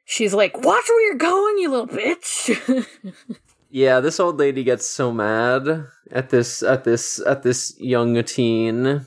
She's 0.05 0.35
like, 0.35 0.57
Watch 0.63 0.85
where 0.89 1.07
you're 1.07 1.19
going, 1.19 1.59
you 1.59 1.71
little 1.71 1.89
bitch. 1.89 2.87
Yeah, 3.73 4.01
this 4.01 4.19
old 4.19 4.37
lady 4.37 4.65
gets 4.65 4.85
so 4.85 5.13
mad 5.13 5.87
at 6.11 6.31
this 6.31 6.61
at 6.61 6.83
this 6.83 7.21
at 7.25 7.45
this 7.45 7.73
young 7.79 8.21
teen. 8.25 9.07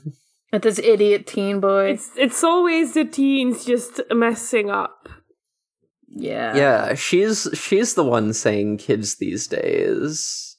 At 0.54 0.62
this 0.62 0.78
idiot 0.78 1.26
teen 1.26 1.60
boy. 1.60 1.90
It's 1.90 2.10
it's 2.16 2.42
always 2.42 2.94
the 2.94 3.04
teens 3.04 3.66
just 3.66 4.00
messing 4.10 4.70
up. 4.70 5.06
Yeah. 6.14 6.56
Yeah, 6.56 6.94
she's 6.94 7.48
she's 7.54 7.94
the 7.94 8.04
one 8.04 8.32
saying 8.32 8.78
kids 8.78 9.16
these 9.16 9.46
days. 9.46 10.56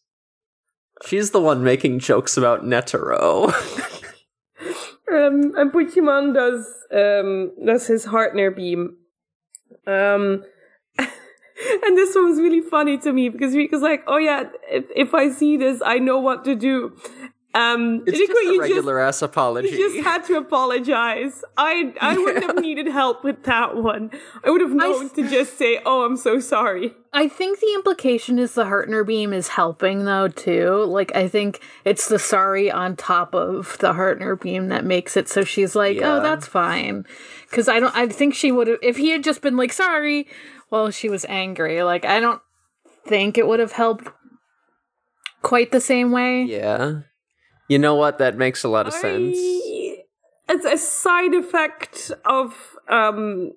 She's 1.05 1.31
the 1.31 1.41
one 1.41 1.63
making 1.63 1.99
jokes 1.99 2.37
about 2.37 2.63
Netero. 2.63 3.53
Um, 5.11 5.53
and 5.55 5.71
Puchimon 5.71 6.33
does 6.33 6.65
um 6.91 7.51
does 7.63 7.87
his 7.87 8.05
Hartner 8.05 8.55
beam. 8.55 8.97
Um, 9.85 10.43
and 10.97 11.97
this 11.97 12.15
one 12.15 12.29
was 12.29 12.39
really 12.39 12.61
funny 12.61 12.97
to 12.99 13.13
me 13.13 13.29
because 13.29 13.53
Rika's 13.53 13.81
like, 13.81 14.03
"Oh 14.07 14.17
yeah, 14.17 14.49
if 14.69 14.85
if 14.95 15.13
I 15.13 15.29
see 15.29 15.57
this, 15.57 15.81
I 15.85 15.99
know 15.99 16.19
what 16.19 16.43
to 16.45 16.55
do." 16.55 16.97
Um, 17.55 18.03
it's 18.05 18.19
Riku, 18.19 18.27
just 18.27 18.31
a 18.41 18.51
you 18.51 18.61
regular 18.61 18.99
ass 18.99 19.21
apology. 19.21 19.69
You 19.69 19.77
just 19.77 20.05
had 20.05 20.25
to 20.25 20.35
apologize. 20.35 21.41
I 21.57 21.93
I 22.01 22.17
wouldn't 22.17 22.43
have 22.45 22.59
needed 22.61 22.87
help 22.87 23.23
with 23.23 23.43
that 23.43 23.77
one. 23.77 24.11
I 24.43 24.49
would 24.49 24.59
have 24.59 24.73
known 24.73 25.09
to 25.11 25.29
just 25.29 25.57
say, 25.57 25.79
"Oh, 25.85 26.03
I'm 26.03 26.17
so 26.17 26.41
sorry." 26.41 26.93
I 27.13 27.29
think 27.29 27.61
the 27.61 27.73
implication 27.73 28.39
is 28.39 28.55
the 28.55 28.65
Hartner 28.65 29.07
beam 29.07 29.31
is 29.31 29.47
helping 29.47 30.03
though 30.03 30.27
too. 30.27 30.83
Like 30.83 31.15
I 31.15 31.29
think 31.29 31.61
it's 31.85 32.09
the 32.09 32.19
sorry 32.19 32.69
on 32.69 32.97
top 32.97 33.33
of 33.33 33.77
the 33.79 33.93
Hartner 33.93 34.39
beam 34.39 34.67
that 34.67 34.83
makes 34.83 35.15
it 35.15 35.29
so 35.29 35.45
she's 35.45 35.77
like, 35.77 35.95
Yeah. 35.95 36.15
"Oh, 36.15 36.21
that's 36.21 36.45
fine." 36.47 37.05
Cuz 37.51 37.69
I 37.69 37.79
don't 37.79 37.95
I 37.95 38.07
think 38.07 38.35
she 38.35 38.51
would 38.51 38.67
have 38.67 38.79
if 38.81 38.97
he 38.97 39.11
had 39.11 39.23
just 39.23 39.41
been 39.41 39.55
like, 39.55 39.71
"Sorry," 39.71 40.27
well, 40.69 40.91
she 40.91 41.07
was 41.07 41.25
angry. 41.29 41.83
Like 41.83 42.03
I 42.03 42.19
don't 42.19 42.41
think 43.07 43.37
it 43.37 43.47
would 43.47 43.61
have 43.61 43.71
helped 43.71 44.09
quite 45.41 45.71
the 45.71 45.79
same 45.79 46.11
way. 46.11 46.43
Yeah. 46.43 47.03
You 47.67 47.79
know 47.79 47.95
what? 47.95 48.17
That 48.19 48.37
makes 48.37 48.63
a 48.63 48.69
lot 48.69 48.87
of 48.87 48.93
sense. 48.93 49.37
I- 49.37 50.03
It's 50.47 50.65
a 50.65 50.77
side 50.77 51.33
effect 51.33 52.11
of 52.23 52.53
um, 52.87 53.51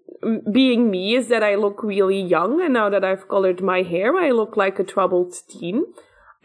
being 0.50 0.90
me 0.90 1.14
is 1.16 1.28
that 1.28 1.42
I 1.42 1.54
look 1.54 1.82
really 1.82 2.18
young, 2.20 2.62
and 2.62 2.72
now 2.72 2.88
that 2.88 3.04
I've 3.04 3.28
colored 3.28 3.60
my 3.60 3.82
hair, 3.82 4.16
I 4.16 4.30
look 4.30 4.56
like 4.56 4.78
a 4.78 4.84
troubled 4.84 5.34
teen. 5.48 5.84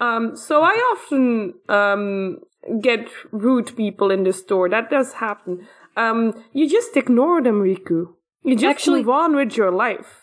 Um, 0.01 0.35
so 0.35 0.61
I 0.61 0.75
often 0.93 1.53
um, 1.69 2.39
get 2.81 3.07
rude 3.31 3.73
people 3.77 4.11
in 4.11 4.23
the 4.25 4.33
store. 4.33 4.67
That 4.67 4.89
does 4.89 5.13
happen. 5.13 5.65
Um, 5.95 6.33
you 6.51 6.67
just 6.69 6.97
ignore 6.97 7.41
them, 7.41 7.61
Riku. 7.63 8.07
You 8.43 8.55
just 8.55 8.65
Actually- 8.65 8.99
move 9.03 9.09
on 9.09 9.35
with 9.37 9.55
your 9.55 9.71
life. 9.71 10.19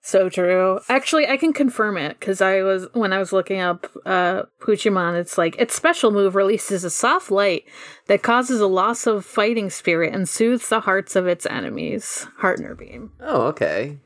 So 0.00 0.28
true. 0.28 0.80
Actually, 0.88 1.26
I 1.26 1.36
can 1.36 1.52
confirm 1.52 1.96
it 1.98 2.18
because 2.18 2.40
I 2.40 2.62
was 2.62 2.86
when 2.92 3.12
I 3.12 3.18
was 3.18 3.32
looking 3.32 3.60
up 3.60 3.86
uh 4.06 4.44
Puchimon. 4.60 5.18
It's 5.18 5.36
like 5.36 5.56
its 5.58 5.74
special 5.74 6.10
move 6.10 6.34
releases 6.34 6.84
a 6.84 6.90
soft 6.90 7.30
light 7.30 7.64
that 8.06 8.22
causes 8.22 8.60
a 8.60 8.66
loss 8.66 9.06
of 9.06 9.24
fighting 9.24 9.70
spirit 9.70 10.14
and 10.14 10.28
soothes 10.28 10.68
the 10.68 10.80
hearts 10.80 11.16
of 11.16 11.26
its 11.26 11.46
enemies. 11.46 12.26
Heartner 12.40 12.78
beam. 12.78 13.12
Oh, 13.20 13.42
okay. 13.48 13.98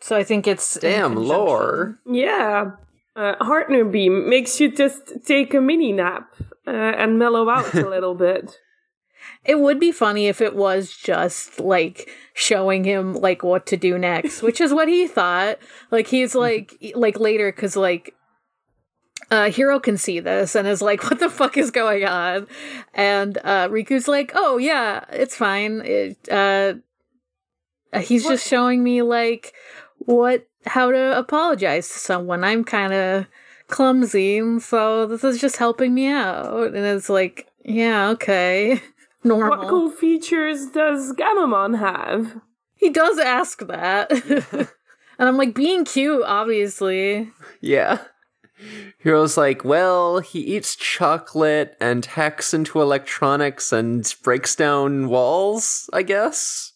So 0.00 0.16
I 0.16 0.24
think 0.24 0.46
it's 0.46 0.78
Damn 0.78 1.16
lore. 1.16 1.98
Yeah. 2.06 2.72
Uh, 3.16 3.34
Hartner 3.40 3.90
Beam 3.90 4.28
makes 4.28 4.60
you 4.60 4.70
just 4.70 5.24
take 5.24 5.54
a 5.54 5.60
mini 5.60 5.90
nap 5.90 6.34
uh, 6.66 6.70
and 6.70 7.18
mellow 7.18 7.48
out 7.48 7.72
a 7.74 7.88
little 7.88 8.14
bit. 8.14 8.58
It 9.44 9.60
would 9.60 9.78
be 9.78 9.92
funny 9.92 10.26
if 10.26 10.40
it 10.40 10.56
was 10.56 10.92
just 10.92 11.60
like 11.60 12.10
showing 12.34 12.84
him 12.84 13.14
like 13.14 13.42
what 13.42 13.66
to 13.66 13.76
do 13.76 13.98
next, 13.98 14.42
which 14.42 14.60
is 14.60 14.72
what 14.72 14.88
he 14.88 15.06
thought. 15.06 15.58
Like 15.90 16.08
he's 16.08 16.34
like 16.34 16.76
like 16.94 17.18
later 17.18 17.52
because 17.52 17.76
like 17.76 18.14
uh 19.30 19.50
Hiro 19.50 19.78
can 19.80 19.96
see 19.96 20.20
this 20.20 20.54
and 20.54 20.66
is 20.66 20.82
like, 20.82 21.02
what 21.10 21.20
the 21.20 21.30
fuck 21.30 21.56
is 21.56 21.70
going 21.70 22.04
on? 22.04 22.46
And 22.94 23.38
uh 23.38 23.68
Riku's 23.68 24.08
like, 24.08 24.32
oh 24.34 24.58
yeah, 24.58 25.04
it's 25.10 25.36
fine. 25.36 25.80
It, 25.84 26.28
uh 26.28 26.74
he's 28.00 28.24
just 28.24 28.46
showing 28.46 28.82
me 28.82 29.02
like 29.02 29.54
what 29.98 30.46
how 30.66 30.90
to 30.90 31.16
apologize 31.16 31.88
to 31.88 31.98
someone. 31.98 32.44
I'm 32.44 32.64
kind 32.64 32.92
of 32.92 33.26
clumsy, 33.68 34.60
so 34.60 35.06
this 35.06 35.24
is 35.24 35.40
just 35.40 35.56
helping 35.56 35.94
me 35.94 36.06
out. 36.06 36.74
And 36.74 36.76
it's 36.76 37.08
like, 37.08 37.48
yeah, 37.64 38.08
okay. 38.10 38.80
Normal. 39.26 39.58
What 39.58 39.68
cool 39.68 39.90
features 39.90 40.66
does 40.66 41.12
Gamamon 41.12 41.78
have? 41.78 42.40
He 42.74 42.90
does 42.90 43.18
ask 43.18 43.66
that. 43.66 44.10
and 44.52 44.68
I'm 45.18 45.36
like, 45.36 45.54
being 45.54 45.84
cute, 45.84 46.22
obviously. 46.24 47.30
Yeah. 47.60 47.98
Hiro's 49.02 49.36
like, 49.36 49.64
well, 49.64 50.20
he 50.20 50.40
eats 50.40 50.76
chocolate 50.76 51.76
and 51.80 52.04
hacks 52.04 52.54
into 52.54 52.80
electronics 52.80 53.72
and 53.72 54.14
breaks 54.22 54.54
down 54.54 55.08
walls, 55.08 55.90
I 55.92 56.02
guess. 56.02 56.72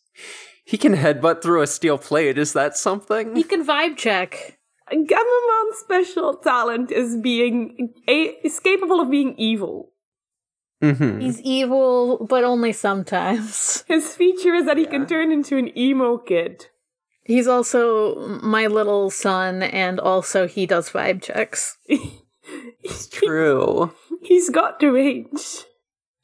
He 0.64 0.76
can 0.76 0.94
headbutt 0.94 1.42
through 1.42 1.62
a 1.62 1.66
steel 1.66 1.98
plate. 1.98 2.38
Is 2.38 2.52
that 2.52 2.76
something? 2.76 3.34
He 3.34 3.42
can 3.42 3.66
vibe 3.66 3.96
check. 3.96 4.58
Gamamon's 4.92 5.78
special 5.78 6.34
talent 6.36 6.90
is 6.90 7.16
being 7.16 7.92
a- 8.08 8.36
is 8.44 8.58
capable 8.60 9.00
of 9.00 9.10
being 9.10 9.34
evil. 9.38 9.92
Mm-hmm. 10.82 11.20
He's 11.20 11.40
evil, 11.42 12.26
but 12.26 12.44
only 12.44 12.72
sometimes. 12.72 13.84
His 13.88 14.14
feature 14.14 14.54
is 14.54 14.66
that 14.66 14.78
he 14.78 14.86
can 14.86 15.06
turn 15.06 15.30
into 15.30 15.56
an 15.58 15.76
emo 15.76 16.18
kid. 16.18 16.66
He's 17.22 17.46
also 17.46 18.40
my 18.42 18.66
little 18.66 19.10
son, 19.10 19.62
and 19.62 20.00
also 20.00 20.48
he 20.48 20.66
does 20.66 20.90
vibe 20.90 21.22
checks. 21.22 21.76
True. 23.12 23.92
He's 24.22 24.50
got 24.50 24.80
the 24.80 24.90
range. 24.90 25.64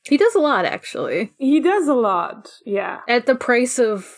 He 0.05 0.17
does 0.17 0.35
a 0.35 0.41
lot, 0.41 0.65
actually. 0.65 1.33
He 1.39 1.61
does 1.61 1.87
a 1.87 1.95
lot. 1.95 2.51
Yeah. 2.65 3.01
At 3.09 3.27
the 3.27 3.35
price 3.35 3.79
of 3.79 4.09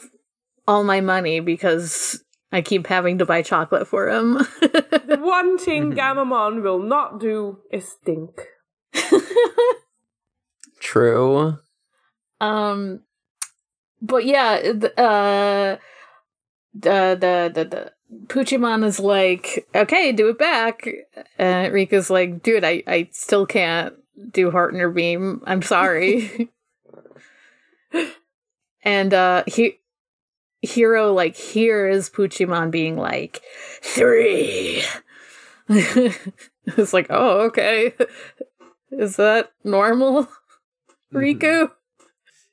all 0.67 0.85
my 0.85 1.01
money, 1.01 1.41
because 1.41 2.23
I 2.53 2.63
keep 2.63 2.87
having 2.87 3.19
to 3.19 3.27
buy 3.27 3.43
chocolate 3.43 3.89
for 3.89 4.09
him. 4.09 4.35
The 4.61 5.19
one 5.21 5.59
thing 5.59 5.93
Gamamon 5.93 6.63
will 6.63 6.83
not 6.83 7.21
do 7.21 7.59
is 7.73 7.89
stink. 7.89 8.41
True. 10.89 11.59
Um, 12.41 13.01
but 14.01 14.25
yeah, 14.25 14.73
the, 14.73 14.99
uh, 14.99 15.77
the 16.73 17.15
the 17.21 17.53
the 17.55 17.65
the 17.65 17.93
Puchimon 18.29 18.83
is 18.87 18.99
like, 18.99 19.69
okay, 19.75 20.13
do 20.13 20.31
it 20.31 20.39
back. 20.39 20.89
And 21.37 21.75
Rika's 21.75 22.09
like, 22.09 22.43
dude, 22.43 22.65
I 22.65 22.83
I 22.87 23.11
still 23.13 23.45
can't 23.45 23.97
do 24.33 24.51
Hartner 24.51 24.95
Beam. 24.95 25.43
I'm 25.47 25.61
sorry. 25.61 26.49
and 28.83 29.13
uh, 29.13 29.45
he. 29.47 29.81
Hiro 30.63 31.13
like 31.13 31.37
hears 31.37 32.09
Puchimon 32.09 32.71
being 32.71 32.97
like 32.97 33.43
three. 33.83 34.83
it's 35.69 36.93
like, 36.95 37.09
oh, 37.11 37.43
okay. 37.43 37.93
Is 38.91 39.17
that 39.17 39.53
normal, 39.63 40.27
Mm-hmm. 41.13 41.19
Riku? 41.19 41.71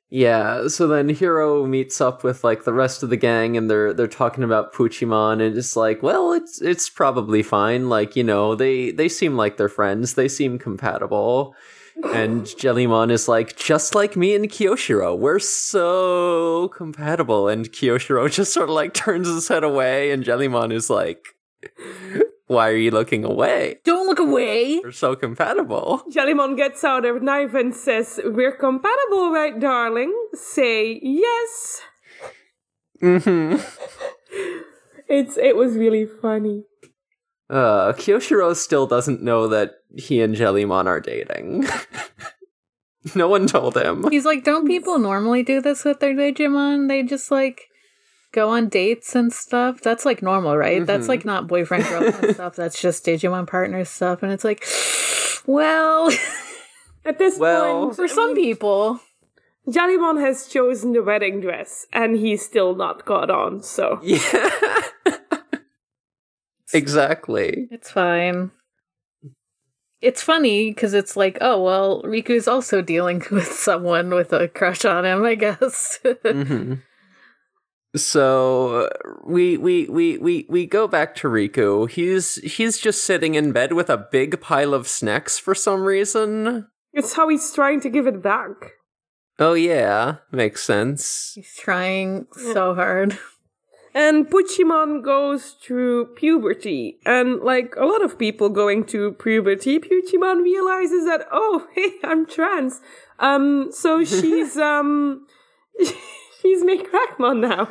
Yeah, 0.09 0.67
so 0.67 0.87
then 0.87 1.09
Hiro 1.09 1.65
meets 1.65 1.99
up 1.99 2.23
with 2.23 2.43
like 2.43 2.63
the 2.63 2.73
rest 2.73 3.01
of 3.01 3.09
the 3.09 3.17
gang 3.17 3.57
and 3.57 3.69
they're 3.69 3.91
they're 3.91 4.07
talking 4.07 4.43
about 4.43 4.73
Puchimon 4.73 5.41
and 5.41 5.57
it's 5.57 5.75
like, 5.75 6.03
well, 6.03 6.31
it's 6.31 6.61
it's 6.61 6.89
probably 6.89 7.41
fine. 7.41 7.89
Like, 7.89 8.15
you 8.15 8.23
know, 8.23 8.55
they 8.55 8.91
they 8.91 9.09
seem 9.09 9.35
like 9.35 9.57
they're 9.57 9.67
friends. 9.67 10.13
They 10.13 10.27
seem 10.27 10.59
compatible. 10.59 11.55
And 12.13 12.41
Jellymon 12.45 13.09
is 13.11 13.27
like, 13.27 13.55
just 13.55 13.95
like 13.95 14.15
me 14.15 14.35
and 14.35 14.49
Kyoshiro, 14.49 15.17
we're 15.17 15.39
so 15.39 16.69
compatible. 16.69 17.47
And 17.47 17.69
Kyoshiro 17.71 18.31
just 18.31 18.53
sort 18.53 18.69
of 18.69 18.75
like 18.75 18.93
turns 18.93 19.27
his 19.27 19.47
head 19.47 19.63
away 19.63 20.11
and 20.11 20.23
Jellymon 20.23 20.71
is 20.71 20.89
like, 20.89 21.25
why 22.47 22.69
are 22.69 22.75
you 22.75 22.91
looking 22.91 23.23
away? 23.23 23.79
Don't 23.83 24.07
look 24.07 24.19
away. 24.19 24.79
We're 24.83 24.91
so 24.91 25.15
compatible. 25.15 26.03
Jellymon 26.11 26.55
gets 26.57 26.83
out 26.83 27.05
a 27.05 27.19
knife 27.19 27.53
and 27.53 27.73
says, 27.75 28.19
We're 28.23 28.55
compatible, 28.55 29.31
right, 29.31 29.59
darling? 29.59 30.13
Say 30.33 30.99
yes. 31.01 31.81
Mm-hmm. 33.01 33.61
It's 35.07 35.37
it 35.37 35.55
was 35.55 35.75
really 35.75 36.05
funny. 36.05 36.63
Uh, 37.49 37.93
Kyoshiro 37.93 38.55
still 38.55 38.87
doesn't 38.87 39.21
know 39.21 39.47
that 39.47 39.75
he 39.95 40.21
and 40.21 40.35
Jellymon 40.35 40.87
are 40.87 40.99
dating. 40.99 41.67
no 43.15 43.27
one 43.27 43.45
told 43.45 43.77
him. 43.77 44.09
He's 44.09 44.25
like, 44.25 44.43
don't 44.43 44.65
people 44.65 44.97
normally 44.97 45.43
do 45.43 45.61
this 45.61 45.85
with 45.85 45.99
their 45.99 46.15
Digimon? 46.15 46.87
They 46.87 47.03
just 47.03 47.29
like 47.29 47.61
go 48.35 48.49
on 48.49 48.69
dates 48.69 49.15
and 49.15 49.31
stuff. 49.33 49.81
That's 49.81 50.05
like 50.05 50.21
normal, 50.21 50.55
right? 50.57 50.85
That's 50.85 51.05
Mhm. 51.05 51.09
like 51.09 51.25
not 51.25 51.47
boyfriend 51.47 51.85
girlfriend 51.85 52.35
stuff. 52.39 52.55
That's 52.55 52.79
just 52.79 53.05
Digimon 53.05 53.47
partner 53.47 53.83
stuff. 53.85 54.21
And 54.21 54.31
it's 54.31 54.43
like, 54.43 54.63
well, 55.47 56.11
At 57.05 57.17
this 57.19 57.37
Well- 57.37 57.85
point, 57.85 57.95
for 57.97 58.07
some 58.07 58.33
people, 58.35 58.99
Jellymon 59.67 60.19
has 60.21 60.47
chosen 60.47 60.93
the 60.93 61.03
wedding 61.03 61.39
dress, 61.39 61.85
and 61.93 62.17
he's 62.17 62.43
still 62.43 62.75
not 62.75 63.05
got 63.05 63.29
on. 63.29 63.61
So 63.63 63.99
Yeah. 64.03 64.51
exactly. 66.73 67.67
it's 67.71 67.91
fine. 67.91 68.51
It's 70.01 70.21
funny 70.21 70.71
because 70.71 70.93
it's 70.93 71.15
like, 71.17 71.37
oh 71.41 71.61
well, 71.63 72.01
Riku's 72.03 72.47
also 72.47 72.81
dealing 72.81 73.23
with 73.31 73.47
someone 73.51 74.09
with 74.13 74.33
a 74.33 74.47
crush 74.47 74.85
on 74.85 75.05
him, 75.05 75.23
I 75.23 75.35
guess. 75.35 75.99
hmm 76.23 76.73
So 77.95 78.89
we 79.25 79.57
we 79.57 79.87
we 79.87 80.17
we 80.17 80.45
we 80.49 80.65
go 80.65 80.87
back 80.87 81.15
to 81.15 81.27
Riku. 81.27 81.89
He's 81.89 82.35
he's 82.35 82.77
just 82.77 83.03
sitting 83.03 83.35
in 83.35 83.51
bed 83.51 83.73
with 83.73 83.89
a 83.89 83.97
big 83.97 84.41
pile 84.41 84.73
of 84.73 84.87
snacks 84.87 85.39
for 85.39 85.55
some 85.55 85.83
reason. 85.83 86.67
it's 86.93 87.13
how 87.13 87.29
he's 87.29 87.51
trying 87.53 87.79
to 87.81 87.89
give 87.89 88.07
it 88.07 88.21
back. 88.21 88.73
Oh 89.39 89.53
yeah, 89.53 90.17
makes 90.31 90.63
sense. 90.63 91.33
He's 91.35 91.55
trying 91.55 92.27
so 92.33 92.73
hard. 92.75 93.17
And 93.93 94.27
Puchimon 94.29 95.01
goes 95.01 95.55
through 95.63 96.15
puberty, 96.15 96.99
and 97.05 97.39
like 97.39 97.75
a 97.77 97.85
lot 97.85 98.03
of 98.03 98.19
people 98.19 98.49
going 98.49 98.83
through 98.83 99.13
puberty, 99.13 99.79
Puchimon 99.79 100.43
realizes 100.43 101.05
that 101.05 101.25
oh 101.31 101.65
hey 101.75 101.93
I'm 102.03 102.25
trans. 102.25 102.81
Um, 103.19 103.69
so 103.71 104.03
she's 104.03 104.57
um 104.57 105.25
she's 106.41 106.63
Meicrackmon 106.63 107.39
now. 107.39 107.69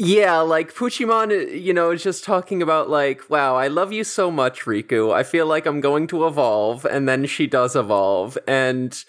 Yeah, 0.00 0.38
like 0.38 0.72
Puchimon, 0.72 1.60
you 1.60 1.74
know, 1.74 1.90
is 1.90 2.04
just 2.04 2.22
talking 2.22 2.62
about 2.62 2.88
like, 2.88 3.28
wow, 3.28 3.56
I 3.56 3.66
love 3.66 3.92
you 3.92 4.04
so 4.04 4.30
much, 4.30 4.60
Riku. 4.64 5.12
I 5.12 5.24
feel 5.24 5.44
like 5.46 5.66
I'm 5.66 5.80
going 5.80 6.06
to 6.08 6.24
evolve, 6.26 6.84
and 6.84 7.08
then 7.08 7.26
she 7.26 7.48
does 7.48 7.74
evolve, 7.74 8.38
and 8.46 9.04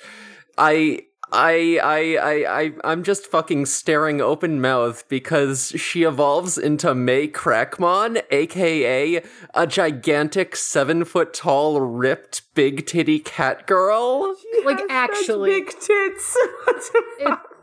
I 0.58 1.02
I, 1.32 1.80
I, 1.84 2.18
I, 2.18 2.60
I, 2.62 2.72
I'm 2.84 3.04
just 3.04 3.28
fucking 3.28 3.68
staring 3.68 4.20
open 4.20 4.60
mouth 4.62 5.08
because 5.10 5.70
she 5.78 6.02
evolves 6.02 6.58
into 6.58 6.88
Meicrackmon, 6.96 8.24
aka 8.32 9.22
a 9.54 9.68
gigantic 9.68 10.56
seven 10.56 11.06
foot 11.06 11.36
tall, 11.36 11.80
ripped, 11.82 12.42
big 12.56 12.88
titty 12.88 13.20
cat 13.20 13.68
girl. 13.68 14.36
Like, 14.66 14.80
Has 14.80 14.88
such 14.88 14.90
actually- 15.20 15.52
big 15.52 15.68
tits. 15.80 16.36
What 16.66 16.78
the 16.78 17.04
fuck? 17.24 17.59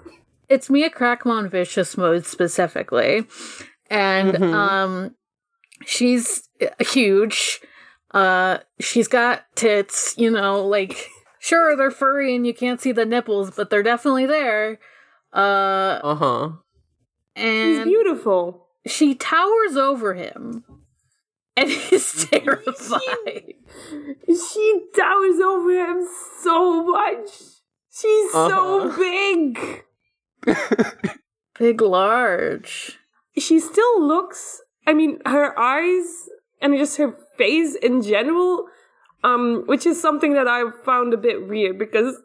It's 0.49 0.69
Meicrackmon 0.69 1.51
Vicious 1.51 1.97
mode 1.97 2.25
specifically, 2.27 3.27
and 3.91 4.35
Mhm. 4.35 4.53
um, 4.55 5.15
she's 5.85 6.49
huge. 6.81 7.61
Uh, 8.13 8.59
she's 8.81 9.09
got 9.09 9.45
tits. 9.57 10.15
You 10.17 10.31
know, 10.31 10.65
like 10.65 11.09
sure 11.39 11.77
they're 11.77 11.91
furry 11.91 12.35
and 12.37 12.47
you 12.47 12.55
can't 12.55 12.81
see 12.81 12.93
the 12.93 13.05
nipples, 13.05 13.51
but 13.51 13.71
they're 13.71 13.83
definitely 13.83 14.27
there. 14.27 14.79
Uh, 15.33 16.01
Uh 16.03 16.15
huh. 16.15 16.49
And 17.35 17.77
she's 17.79 17.85
beautiful. 17.85 18.69
she 18.87 19.15
towers 19.15 19.77
over 19.77 20.15
him, 20.15 20.65
and 21.57 21.69
he's 21.69 22.25
terrified. 22.31 23.55
She 24.29 24.85
towers 24.97 25.41
over 25.41 25.71
him 25.73 26.09
so 26.43 26.85
much. 26.85 27.29
She's 27.91 28.31
so 28.33 28.81
Uh-huh. 28.89 28.99
big. 28.99 29.85
Big, 31.59 31.81
large. 31.81 32.99
She 33.39 33.61
still 33.61 34.07
looks. 34.07 34.61
I 34.87 34.95
mean, 34.95 35.19
her 35.27 35.59
eyes 35.59 36.29
and 36.61 36.77
just 36.77 36.97
her 36.99 37.15
face 37.37 37.75
in 37.75 38.03
general, 38.03 38.67
um, 39.25 39.65
which 39.67 39.87
is 39.87 40.01
something 40.01 40.35
that 40.35 40.49
I 40.49 40.71
found 40.85 41.13
a 41.13 41.19
bit 41.19 41.49
weird 41.49 41.79
because 41.79 42.17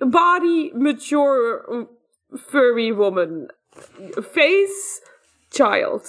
body 0.00 0.72
mature 0.74 1.86
furry 2.50 2.92
woman, 2.92 3.48
face 4.22 5.00
child. 5.50 6.06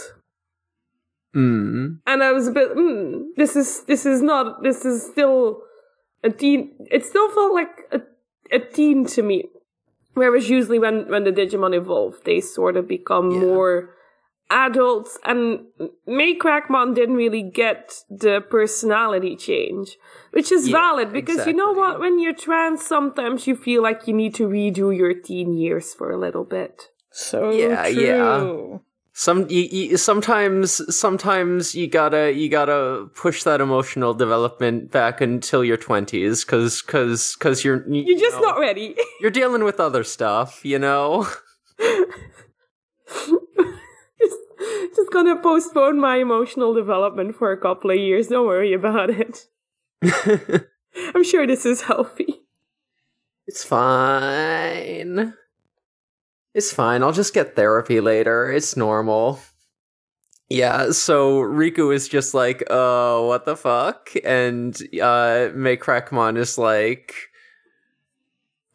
Mm. 1.35 1.97
and 2.05 2.21
I 2.21 2.31
was 2.31 2.47
a 2.47 2.51
bit, 2.51 2.75
mm, 2.75 3.23
this 3.37 3.55
is 3.55 3.85
this 3.85 4.05
is 4.05 4.21
not 4.21 4.61
this 4.61 4.85
is 4.85 5.01
still 5.03 5.63
a 6.23 6.29
teen. 6.29 6.75
It 6.91 7.05
still 7.05 7.27
felt 7.31 7.53
like 7.55 7.75
a, 7.91 8.01
a 8.55 8.59
teen 8.59 9.05
to 9.07 9.23
me. 9.23 9.45
Whereas 10.13 10.49
usually 10.49 10.79
when 10.79 11.07
when 11.09 11.23
the 11.23 11.31
Digimon 11.31 11.75
evolve, 11.75 12.15
they 12.23 12.39
sort 12.41 12.77
of 12.77 12.87
become 12.87 13.31
Yeah. 13.31 13.39
more 13.39 13.89
adults. 14.49 15.17
And 15.25 15.65
Meicrackmon 16.07 16.93
didn't 16.93 17.15
really 17.15 17.41
get 17.41 18.03
the 18.09 18.41
personality 18.41 19.35
change, 19.35 19.97
which 20.31 20.51
is 20.51 20.67
Yeah, 20.67 20.79
valid 20.79 21.13
because 21.13 21.47
you 21.47 21.53
know 21.53 21.71
what? 21.71 21.99
When 21.99 22.19
you're 22.19 22.33
trans, 22.35 22.85
sometimes 22.85 23.47
you 23.47 23.55
feel 23.55 23.81
like 23.81 24.07
you 24.07 24.13
need 24.13 24.35
to 24.35 24.47
redo 24.47 24.95
your 24.95 25.13
teen 25.13 25.53
years 25.53 25.93
for 25.93 26.11
a 26.11 26.17
little 26.17 26.43
bit. 26.45 26.89
So 27.11 27.51
Yeah, 27.51 27.87
yeah. 27.87 28.77
Some 29.15 29.47
you, 29.47 29.69
you, 29.71 29.97
sometimes 29.97 30.81
sometimes 30.95 31.75
you 31.75 31.87
gotta 31.87 32.33
you 32.33 32.49
gotta 32.49 33.05
push 33.13 33.43
that 33.43 33.61
emotional 33.61 34.15
development 34.15 34.89
back 34.89 35.21
until 35.21 35.63
your 35.63 35.77
twenties, 35.77 36.43
cause 36.43 36.81
cause 36.81 37.35
cause 37.35 37.63
you're 37.63 37.87
you, 37.87 38.05
You're 38.07 38.19
just 38.19 38.37
know, 38.37 38.47
not 38.47 38.59
ready. 38.59 38.95
you're 39.21 39.29
dealing 39.29 39.63
with 39.63 39.79
other 39.79 40.03
stuff, 40.03 40.65
you 40.65 40.79
know. 40.79 41.27
just, 41.77 42.09
just 44.95 45.11
gonna 45.11 45.39
postpone 45.39 45.99
my 45.99 46.17
emotional 46.17 46.73
development 46.73 47.35
for 47.35 47.51
a 47.51 47.61
couple 47.61 47.91
of 47.91 47.97
years. 47.97 48.29
Don't 48.29 48.47
worry 48.47 48.73
about 48.73 49.11
it. 49.11 49.45
I'm 51.13 51.23
sure 51.23 51.45
this 51.45 51.67
is 51.67 51.83
healthy. 51.83 52.41
It's 53.45 53.63
fine. 53.63 55.35
It's 56.55 56.71
fine. 56.73 57.03
I'll 57.03 57.11
just 57.11 57.33
get 57.33 57.55
therapy 57.55 57.99
later. 57.99 58.51
It's 58.51 58.75
normal. 58.77 59.39
Yeah, 60.49 60.91
so 60.91 61.39
Riku 61.41 61.93
is 61.93 62.07
just 62.07 62.33
like, 62.33 62.63
"Oh, 62.69 63.27
what 63.27 63.45
the 63.45 63.55
fuck?" 63.57 64.09
And 64.23 64.75
uh 65.01 65.49
Meicrackmon 65.55 66.37
is 66.37 66.57
like, 66.57 67.15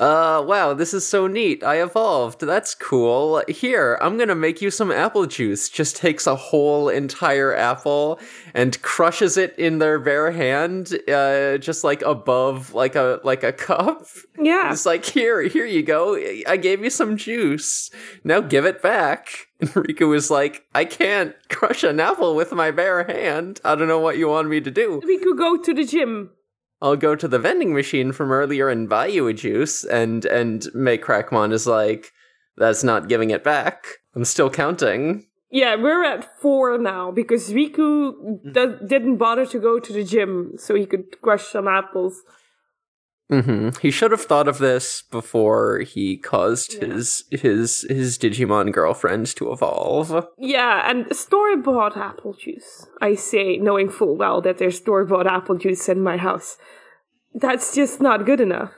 "Uh, 0.00 0.42
wow, 0.46 0.74
this 0.74 0.94
is 0.94 1.06
so 1.06 1.26
neat. 1.26 1.62
I 1.64 1.82
evolved. 1.82 2.40
That's 2.40 2.74
cool. 2.74 3.42
Here, 3.48 3.98
I'm 4.00 4.18
to 4.18 4.34
make 4.34 4.60
you 4.60 4.70
some 4.70 4.90
apple 4.90 5.26
juice." 5.26 5.68
Just 5.68 5.96
takes 5.96 6.26
a 6.26 6.36
whole 6.36 6.88
entire 6.88 7.54
apple 7.54 8.20
and 8.54 8.80
crushes 8.82 9.36
it 9.36 9.54
in 9.58 9.78
their 9.78 9.98
bare 9.98 10.30
hand, 10.30 10.98
uh 11.08 11.58
just 11.58 11.84
like 11.84 12.02
above 12.02 12.74
like 12.74 12.96
a 12.96 13.20
like 13.24 13.42
a 13.42 13.52
cup. 13.52 14.06
Yeah. 14.38 14.72
It's 14.72 14.86
like, 14.86 15.04
here, 15.04 15.42
here 15.42 15.66
you 15.66 15.82
go. 15.82 16.16
I 16.46 16.56
gave 16.56 16.82
you 16.82 16.90
some 16.90 17.16
juice. 17.16 17.90
Now 18.24 18.40
give 18.40 18.64
it 18.64 18.82
back. 18.82 19.48
And 19.60 19.70
Riku 19.70 20.08
was 20.08 20.30
like, 20.30 20.66
I 20.72 20.84
can't 20.84 21.34
crush 21.48 21.82
an 21.82 21.98
apple 21.98 22.36
with 22.36 22.52
my 22.52 22.70
bare 22.70 23.02
hand. 23.02 23.60
I 23.64 23.74
don't 23.74 23.88
know 23.88 23.98
what 23.98 24.16
you 24.16 24.28
want 24.28 24.48
me 24.48 24.60
to 24.60 24.70
do. 24.70 25.00
We 25.04 25.18
could 25.18 25.36
go 25.36 25.56
to 25.60 25.74
the 25.74 25.84
gym. 25.84 26.30
I'll 26.80 26.96
go 26.96 27.16
to 27.16 27.28
the 27.28 27.38
vending 27.38 27.74
machine 27.74 28.12
from 28.12 28.30
earlier 28.30 28.68
and 28.68 28.88
buy 28.88 29.06
you 29.06 29.26
a 29.26 29.34
juice. 29.34 29.84
And 29.84 30.24
and 30.24 30.62
Meicrackmon 30.74 31.52
is 31.52 31.66
like, 31.66 32.12
that's 32.56 32.84
not 32.84 33.08
giving 33.08 33.30
it 33.30 33.44
back. 33.44 33.86
I'm 34.14 34.24
still 34.24 34.50
counting. 34.50 35.26
Yeah, 35.50 35.76
we're 35.76 36.04
at 36.04 36.38
four 36.40 36.76
now 36.78 37.10
because 37.10 37.50
Riku 37.50 38.12
mm. 38.12 38.52
do- 38.52 38.78
didn't 38.86 39.16
bother 39.16 39.46
to 39.46 39.58
go 39.58 39.78
to 39.78 39.92
the 39.92 40.04
gym 40.04 40.52
so 40.56 40.74
he 40.74 40.84
could 40.84 41.20
crush 41.22 41.46
some 41.46 41.66
apples. 41.66 42.22
Hmm 43.30 43.68
He 43.82 43.90
should 43.90 44.10
have 44.10 44.22
thought 44.22 44.48
of 44.48 44.58
this 44.58 45.02
before 45.02 45.80
he 45.80 46.16
caused 46.16 46.74
Yeah. 46.74 46.88
his 46.94 47.24
his 47.30 47.82
his 47.88 48.18
Digimon 48.18 48.72
girlfriend 48.72 49.26
to 49.36 49.52
evolve. 49.52 50.26
Yeah, 50.38 50.88
and 50.90 51.14
store 51.14 51.56
bought 51.58 51.96
apple 51.96 52.32
juice. 52.32 52.86
I 53.02 53.14
say, 53.14 53.58
knowing 53.58 53.90
full 53.90 54.16
well 54.16 54.40
that 54.42 54.58
there's 54.58 54.78
store 54.78 55.04
bought 55.04 55.26
apple 55.26 55.56
juice 55.58 55.88
in 55.88 56.00
my 56.02 56.16
house. 56.16 56.56
That's 57.34 57.74
just 57.74 58.00
not 58.00 58.24
good 58.24 58.40
enough. 58.40 58.72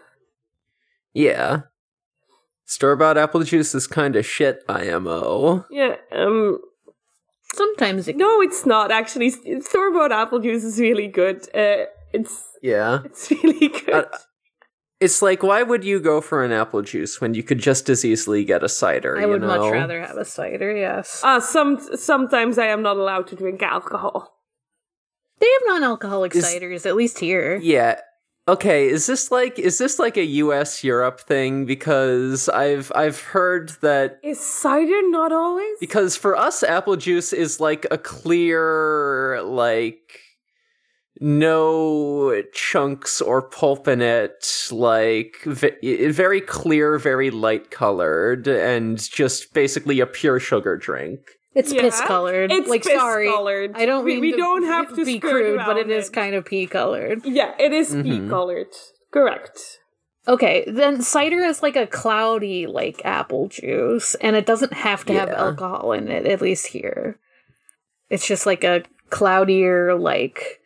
Yeah. 1.14 1.62
Store 2.64 2.96
bought 2.96 3.18
apple 3.18 3.42
juice 3.44 3.74
is 3.74 3.86
kind 3.86 4.14
of 4.16 4.24
shit, 4.26 4.62
IMO. 4.68 5.64
Yeah, 5.70 5.96
um, 6.12 6.58
Sometimes 7.54 8.06
it 8.06 8.16
no, 8.16 8.40
it's 8.40 8.64
not 8.64 8.90
actually. 8.92 9.30
Store 9.60 9.92
bought 9.92 10.12
apple 10.12 10.38
juice 10.40 10.62
is 10.64 10.78
really 10.78 11.08
good. 11.08 11.48
Uh, 11.54 11.86
it's 12.12 12.44
Yeah. 12.62 13.00
it's 13.04 13.30
really 13.30 13.68
good. 13.68 14.06
It's 15.00 15.22
like, 15.22 15.42
why 15.42 15.62
would 15.62 15.82
you 15.82 15.98
go 15.98 16.20
for 16.20 16.44
an 16.44 16.52
apple 16.52 16.82
juice 16.82 17.20
when 17.22 17.32
you 17.32 17.42
could 17.42 17.58
just 17.58 17.88
as 17.88 18.04
easily 18.04 18.44
get 18.44 18.62
a 18.62 18.68
cider? 18.68 19.16
I 19.16 19.22
you 19.22 19.28
would 19.28 19.40
know? 19.40 19.46
much 19.46 19.72
rather 19.72 20.00
have 20.00 20.18
a 20.18 20.24
cider, 20.26 20.76
yes. 20.76 21.22
Uh, 21.24 21.40
some 21.40 21.80
sometimes 21.96 22.58
I 22.58 22.66
am 22.66 22.82
not 22.82 22.96
allowed 22.98 23.26
to 23.28 23.36
drink 23.36 23.62
alcohol. 23.62 24.36
they 25.40 25.46
have 25.46 25.62
non 25.66 25.84
alcoholic 25.84 26.36
Is- 26.36 26.44
ciders, 26.44 26.84
at 26.84 26.96
least 26.96 27.18
here. 27.18 27.56
Yeah. 27.62 28.00
Okay, 28.48 28.88
is 28.88 29.06
this 29.06 29.30
like 29.30 29.58
is 29.58 29.78
this 29.78 29.98
like 29.98 30.16
a 30.16 30.24
US 30.44 30.82
Europe 30.82 31.20
thing 31.20 31.66
because 31.66 32.48
I've 32.48 32.90
I've 32.96 33.20
heard 33.20 33.70
that 33.80 34.18
Is 34.24 34.40
cider 34.40 35.00
not 35.08 35.30
always? 35.32 35.76
because 35.78 36.16
for 36.16 36.34
us 36.36 36.62
apple 36.62 36.96
juice 36.96 37.32
is 37.32 37.60
like 37.60 37.86
a 37.92 37.98
clear 37.98 39.40
like 39.44 40.20
no 41.20 42.42
chunks 42.52 43.20
or 43.20 43.42
pulp 43.42 43.86
in 43.86 44.00
it 44.02 44.68
like 44.72 45.36
v- 45.44 46.08
very 46.08 46.40
clear 46.40 46.98
very 46.98 47.30
light 47.30 47.70
colored 47.70 48.48
and 48.48 48.98
just 49.10 49.52
basically 49.52 50.00
a 50.00 50.06
pure 50.06 50.40
sugar 50.40 50.76
drink 50.76 51.20
It's 51.54 51.72
Yeah, 51.72 51.82
piss 51.82 52.00
colored. 52.00 52.50
it's 52.52 52.68
like, 52.68 52.84
piss 52.84 52.94
sorry. 52.94 53.28
colored. 53.28 53.72
I 53.74 53.84
don't 53.84 54.04
We- 54.04 54.12
mean 54.14 54.20
we 54.20 54.30
to 54.32 54.36
don't 54.38 54.64
have 54.64 54.94
to 54.94 55.04
be 55.04 55.18
crude, 55.18 55.58
but 55.66 55.76
it 55.76 55.88
around 55.88 55.90
is 55.90 56.08
it. 56.08 56.12
kind 56.12 56.34
of 56.36 56.44
pea 56.44 56.66
colored. 56.66 57.24
yeah, 57.24 57.54
it 57.58 57.72
is 57.72 57.88
pea 57.90 58.20
Mhm. 58.20 58.28
colored. 58.30 58.68
Correct. 59.10 59.58
Okay, 60.28 60.62
then 60.68 61.02
cider 61.02 61.40
is 61.42 61.60
like 61.60 61.74
a 61.74 61.88
cloudy, 61.88 62.66
like 62.68 63.02
apple 63.04 63.48
juice, 63.48 64.14
and 64.20 64.36
it 64.36 64.46
doesn't 64.46 64.72
have 64.74 65.04
to 65.06 65.12
have 65.12 65.28
alcohol 65.30 65.90
in 65.92 66.06
it, 66.08 66.24
at 66.24 66.40
least 66.40 66.68
here. 66.68 67.18
It's 68.10 68.26
just 68.28 68.46
like 68.46 68.62
a 68.62 68.84
cloudier, 69.10 69.96
like. 69.96 70.59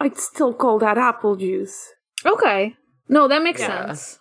I'd 0.00 0.18
still 0.18 0.52
call 0.54 0.78
that 0.80 0.98
apple 0.98 1.36
juice. 1.36 1.92
Okay. 2.24 2.74
No, 3.08 3.28
that 3.28 3.42
makes 3.42 3.60
Yeah. 3.60 3.86
sense. 3.86 4.18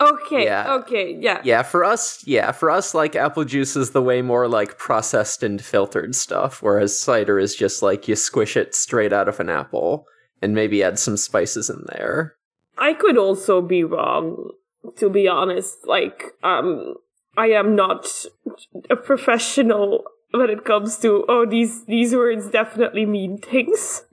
Okay. 0.00 0.44
Yeah. 0.44 0.74
Okay. 0.74 1.16
Yeah. 1.18 1.40
yeah 1.44 1.62
for 1.62 1.84
us 1.84 2.22
yeah 2.24 2.52
for 2.52 2.70
us 2.70 2.94
like 2.94 3.16
apple 3.16 3.44
juice 3.44 3.74
is 3.74 3.90
the 3.90 4.02
way 4.02 4.22
more 4.22 4.46
like 4.46 4.78
processed 4.78 5.42
and 5.42 5.60
filtered 5.60 6.14
stuff 6.14 6.62
whereas 6.62 6.96
cider 7.00 7.36
is 7.36 7.56
just 7.56 7.82
like 7.82 8.06
you 8.06 8.14
squish 8.14 8.56
it 8.56 8.76
straight 8.76 9.12
out 9.12 9.28
of 9.28 9.40
an 9.40 9.48
apple 9.50 10.06
and 10.40 10.54
maybe 10.54 10.84
add 10.84 11.00
some 11.00 11.16
spices 11.16 11.68
in 11.68 11.84
there 11.88 12.36
I 12.78 12.92
could 12.94 13.18
also 13.18 13.60
be 13.60 13.82
wrong, 13.82 14.52
to 14.98 15.10
be 15.10 15.26
honest. 15.26 15.78
Like, 15.84 16.22
um, 16.44 16.94
I 17.36 17.48
am 17.48 17.74
not 17.74 18.06
a 18.88 18.94
professional 18.94 20.04
when 20.30 20.48
it 20.48 20.64
comes 20.64 20.96
to 20.98 21.24
oh 21.28 21.44
these 21.44 21.84
these 21.86 22.14
words 22.14 22.48
definitely 22.50 23.04
mean 23.04 23.38
things. 23.38 24.04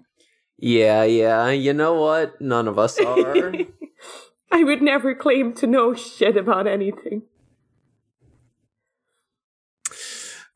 Yeah 0.58 1.04
yeah 1.04 1.50
you 1.50 1.74
know 1.74 1.94
what 1.96 2.40
none 2.40 2.68
of 2.68 2.80
us 2.80 3.00
are 3.00 3.54
I 4.52 4.64
would 4.64 4.82
never 4.82 5.14
claim 5.14 5.54
to 5.56 5.68
know 5.68 5.94
shit 5.94 6.38
about 6.38 6.66
anything. 6.66 7.24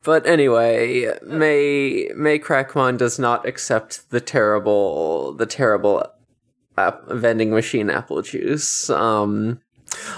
But 0.02 0.26
anyway, 0.26 1.12
May 1.22 2.08
Meicrackmon 2.16 2.96
does 2.96 3.18
not 3.18 3.46
accept 3.46 4.08
the 4.10 4.20
terrible 4.20 5.34
the 5.34 5.44
terrible 5.44 6.06
app, 6.78 7.06
vending 7.08 7.50
machine 7.50 7.90
apple 7.90 8.22
juice. 8.22 8.88
Um 8.88 9.60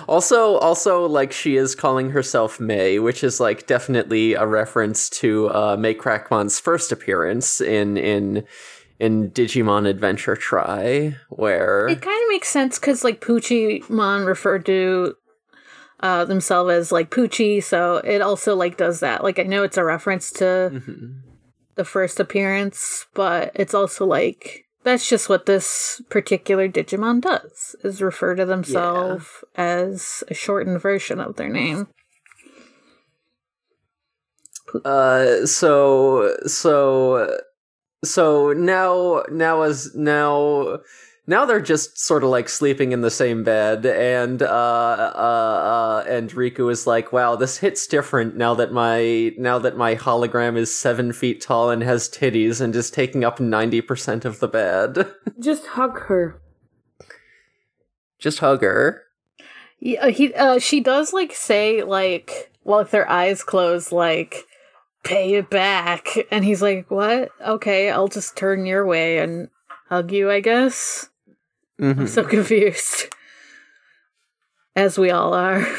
also 0.06 0.58
also 0.58 1.06
like 1.06 1.32
she 1.32 1.56
is 1.56 1.74
calling 1.74 2.10
herself 2.10 2.60
May, 2.60 3.00
which 3.00 3.24
is 3.24 3.40
like 3.40 3.66
definitely 3.66 4.34
a 4.34 4.46
reference 4.46 5.10
to 5.10 5.48
uh 5.48 5.76
Meicrackmon's 5.76 6.60
first 6.60 6.92
appearance 6.92 7.60
in 7.60 7.96
in 7.96 8.44
in 9.02 9.32
Digimon 9.32 9.88
Adventure 9.88 10.36
tri, 10.36 11.16
where 11.28 11.88
It 11.88 12.00
kind 12.00 12.22
of 12.22 12.28
makes 12.28 12.48
sense 12.48 12.78
because 12.78 13.02
like 13.02 13.20
Puchimon 13.20 14.24
referred 14.24 14.64
to 14.66 15.16
uh, 15.98 16.24
themselves 16.24 16.70
as 16.70 16.92
like 16.92 17.10
Poochie, 17.10 17.60
so 17.60 17.96
it 17.96 18.22
also 18.22 18.54
like 18.54 18.76
does 18.76 19.00
that. 19.00 19.24
Like 19.24 19.40
I 19.40 19.42
know 19.42 19.64
it's 19.64 19.76
a 19.76 19.82
reference 19.84 20.30
to 20.34 20.70
Mhm. 20.72 21.14
the 21.74 21.84
first 21.84 22.20
appearance, 22.20 23.06
but 23.12 23.50
it's 23.56 23.74
also 23.74 24.06
like 24.06 24.66
that's 24.84 25.08
just 25.08 25.28
what 25.28 25.46
this 25.46 26.00
particular 26.08 26.68
Digimon 26.68 27.20
does 27.22 27.74
is 27.82 28.00
refer 28.02 28.36
to 28.36 28.44
themselves 28.44 29.26
as 29.56 30.22
a 30.28 30.34
shortened 30.34 30.80
version 30.80 31.18
of 31.18 31.34
their 31.34 31.48
name. 31.48 31.88
Uh, 34.84 35.44
so 35.44 36.36
so 36.46 37.40
so 38.04 38.52
now 38.52 39.22
now 39.30 39.62
as 39.62 39.94
now 39.94 40.78
now 41.26 41.44
they're 41.46 41.60
just 41.60 41.98
sort 41.98 42.24
of 42.24 42.30
like 42.30 42.48
sleeping 42.48 42.90
in 42.90 43.00
the 43.00 43.10
same 43.10 43.44
bed, 43.44 43.86
and 43.86 44.42
uh, 44.42 44.46
uh, 44.46 46.02
uh, 46.04 46.04
and 46.08 46.28
Riku 46.30 46.70
is 46.70 46.84
like, 46.86 47.12
"Wow, 47.12 47.36
this 47.36 47.58
hits 47.58 47.86
different 47.86 48.36
now 48.36 48.54
that 48.54 48.72
my 48.72 49.32
now 49.38 49.60
that 49.60 49.76
my 49.76 49.94
hologram 49.94 50.56
is 50.56 50.76
seven 50.76 51.12
feet 51.12 51.40
tall 51.40 51.70
and 51.70 51.82
has 51.82 52.08
titties 52.08 52.60
and 52.60 52.74
is 52.74 52.90
taking 52.90 53.22
up 53.22 53.38
ninety 53.38 53.80
percent 53.80 54.24
of 54.24 54.40
the 54.40 54.48
bed." 54.48 55.06
Just 55.40 55.66
hug 55.68 55.98
her. 56.08 56.40
just 58.18 58.40
hug 58.40 58.62
her. 58.62 59.02
Yeah, 59.78 60.08
he 60.08 60.34
uh, 60.34 60.58
she 60.58 60.80
does 60.80 61.12
like 61.12 61.32
say 61.34 61.82
like 61.82 62.52
well 62.64 62.80
with 62.80 62.90
their 62.90 63.08
eyes 63.08 63.42
closed 63.44 63.92
like 63.92 64.44
pay 65.04 65.34
it 65.34 65.50
back 65.50 66.08
and 66.30 66.44
he's 66.44 66.62
like 66.62 66.90
what 66.90 67.30
okay 67.44 67.90
I'll 67.90 68.08
just 68.08 68.36
turn 68.36 68.66
your 68.66 68.86
way 68.86 69.18
and 69.18 69.48
hug 69.88 70.12
you 70.12 70.30
I 70.30 70.40
guess 70.40 71.08
Mhm. 71.80 72.00
I'm 72.00 72.06
so 72.06 72.24
confused 72.36 73.12
as 74.76 74.98
we 74.98 75.10
all 75.10 75.34
are 75.34 75.66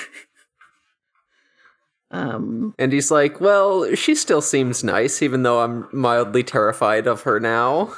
um 2.12 2.76
And 2.78 2.92
he's 2.92 3.12
like, 3.12 3.40
"Well, 3.42 3.96
she 3.96 4.16
still 4.16 4.42
seems 4.42 4.84
nice, 4.84 5.22
even 5.22 5.44
though 5.44 5.62
I'm 5.62 5.88
mildly 5.92 6.44
terrified 6.44 7.08
of 7.08 7.22
her 7.24 7.40
now." 7.40 7.94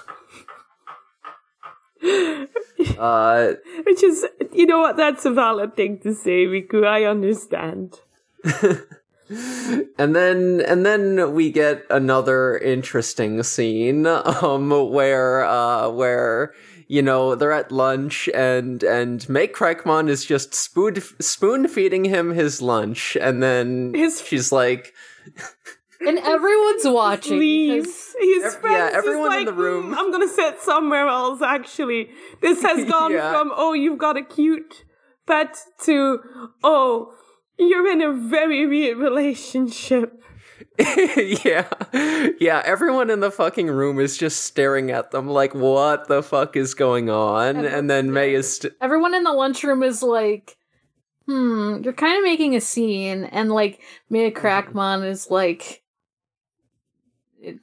Uh, 2.99 3.53
Which 3.85 4.03
is, 4.03 4.25
you 4.53 4.65
know 4.65 4.79
what, 4.79 4.95
that's 4.95 5.25
a 5.25 5.31
valid 5.31 5.75
thing 5.75 5.99
to 5.99 6.13
say, 6.13 6.45
Riku. 6.45 6.85
I 6.85 7.05
understand. 7.05 7.99
And 9.29 10.15
then 10.15 10.61
and 10.67 10.85
then 10.85 11.33
we 11.33 11.51
get 11.51 11.83
another 11.89 12.57
interesting 12.57 13.41
scene 13.43 14.05
um 14.05 14.69
where 14.91 15.43
uh 15.45 15.89
where 15.89 16.53
you 16.87 17.01
know 17.01 17.33
they're 17.33 17.51
at 17.51 17.71
lunch 17.71 18.29
and 18.35 18.83
and 18.83 19.21
Meicrackmon 19.21 20.09
is 20.09 20.25
just 20.25 20.53
spoon 20.53 20.95
spoon 21.19 21.67
feeding 21.67 22.05
him 22.05 22.31
his 22.33 22.61
lunch 22.61 23.17
and 23.19 23.41
then 23.41 23.93
His- 23.95 24.21
she's 24.21 24.51
like 24.51 24.93
and 26.01 26.19
everyone's 26.19 26.85
watching 26.85 27.39
Leave. 27.39 27.83
because- 27.83 28.15
His 28.19 28.43
Ev- 28.45 28.61
friends 28.61 28.77
yeah, 28.77 28.87
is 28.89 28.93
everyone 28.95 29.33
in 29.39 29.45
the 29.45 29.53
room. 29.53 29.91
"Mm, 29.91 29.97
I'm 29.97 30.11
gonna 30.11 30.27
sit 30.27 30.61
somewhere 30.61 31.07
else, 31.07 31.41
actually. 31.41 32.09
This 32.41 32.61
has 32.61 32.85
gone 32.95 33.11
Yeah. 33.13 33.31
from, 33.31 33.51
oh, 33.55 33.73
you've 33.73 33.97
got 33.97 34.17
a 34.17 34.21
cute 34.23 34.83
pet 35.25 35.57
to, 35.85 36.19
oh, 36.63 37.11
you're 37.57 37.89
in 37.91 38.01
a 38.01 38.11
very 38.13 38.65
weird 38.65 38.97
relationship. 38.97 40.21
yeah 41.45 41.67
yeah 42.39 42.61
everyone 42.65 43.09
in 43.09 43.19
the 43.21 43.31
fucking 43.31 43.67
room 43.67 43.99
is 43.99 44.17
just 44.17 44.41
staring 44.41 44.89
at 44.91 45.11
them 45.11 45.27
like 45.29 45.53
what 45.53 46.07
the 46.07 46.21
fuck 46.23 46.55
is 46.55 46.73
going 46.73 47.09
on 47.09 47.57
and 47.65 47.89
then 47.89 48.11
May 48.13 48.33
is 48.33 48.57
st- 48.57 48.73
everyone 48.81 49.13
in 49.13 49.23
the 49.23 49.31
lunchroom 49.33 49.83
is 49.83 50.01
like 50.03 50.57
hmm 51.27 51.81
you're 51.83 51.93
kind 51.93 52.17
of 52.17 52.23
making 52.23 52.55
a 52.55 52.61
scene 52.61 53.23
and 53.25 53.51
like 53.51 53.81
Meicrackmon 54.11 55.05
is 55.07 55.29
like 55.29 55.81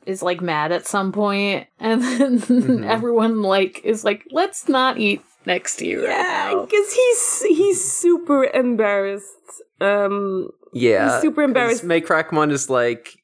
is 0.06 0.22
like 0.22 0.40
mad 0.40 0.72
at 0.72 0.86
some 0.86 1.12
point. 1.12 1.66
and 1.80 2.02
then 2.02 2.38
Mhm. 2.40 2.84
everyone 2.86 3.42
like 3.42 3.80
is 3.84 4.04
like 4.04 4.26
let's 4.30 4.68
not 4.68 4.98
eat 4.98 5.22
next 5.46 5.76
to 5.76 5.86
you 5.86 6.00
right 6.06 6.10
Yeah, 6.16 6.50
now. 6.54 6.64
because 6.64 6.92
he's 6.94 7.42
he's 7.42 7.84
super 7.92 8.44
embarrassed. 8.44 9.62
Um, 9.82 10.50
Yeah. 10.74 11.12
He's 11.12 11.20
super 11.22 11.42
'cause 11.42 11.48
embarrassed. 11.50 11.84
Meicrackmon 11.84 12.50
is 12.50 12.70
like, 12.70 13.18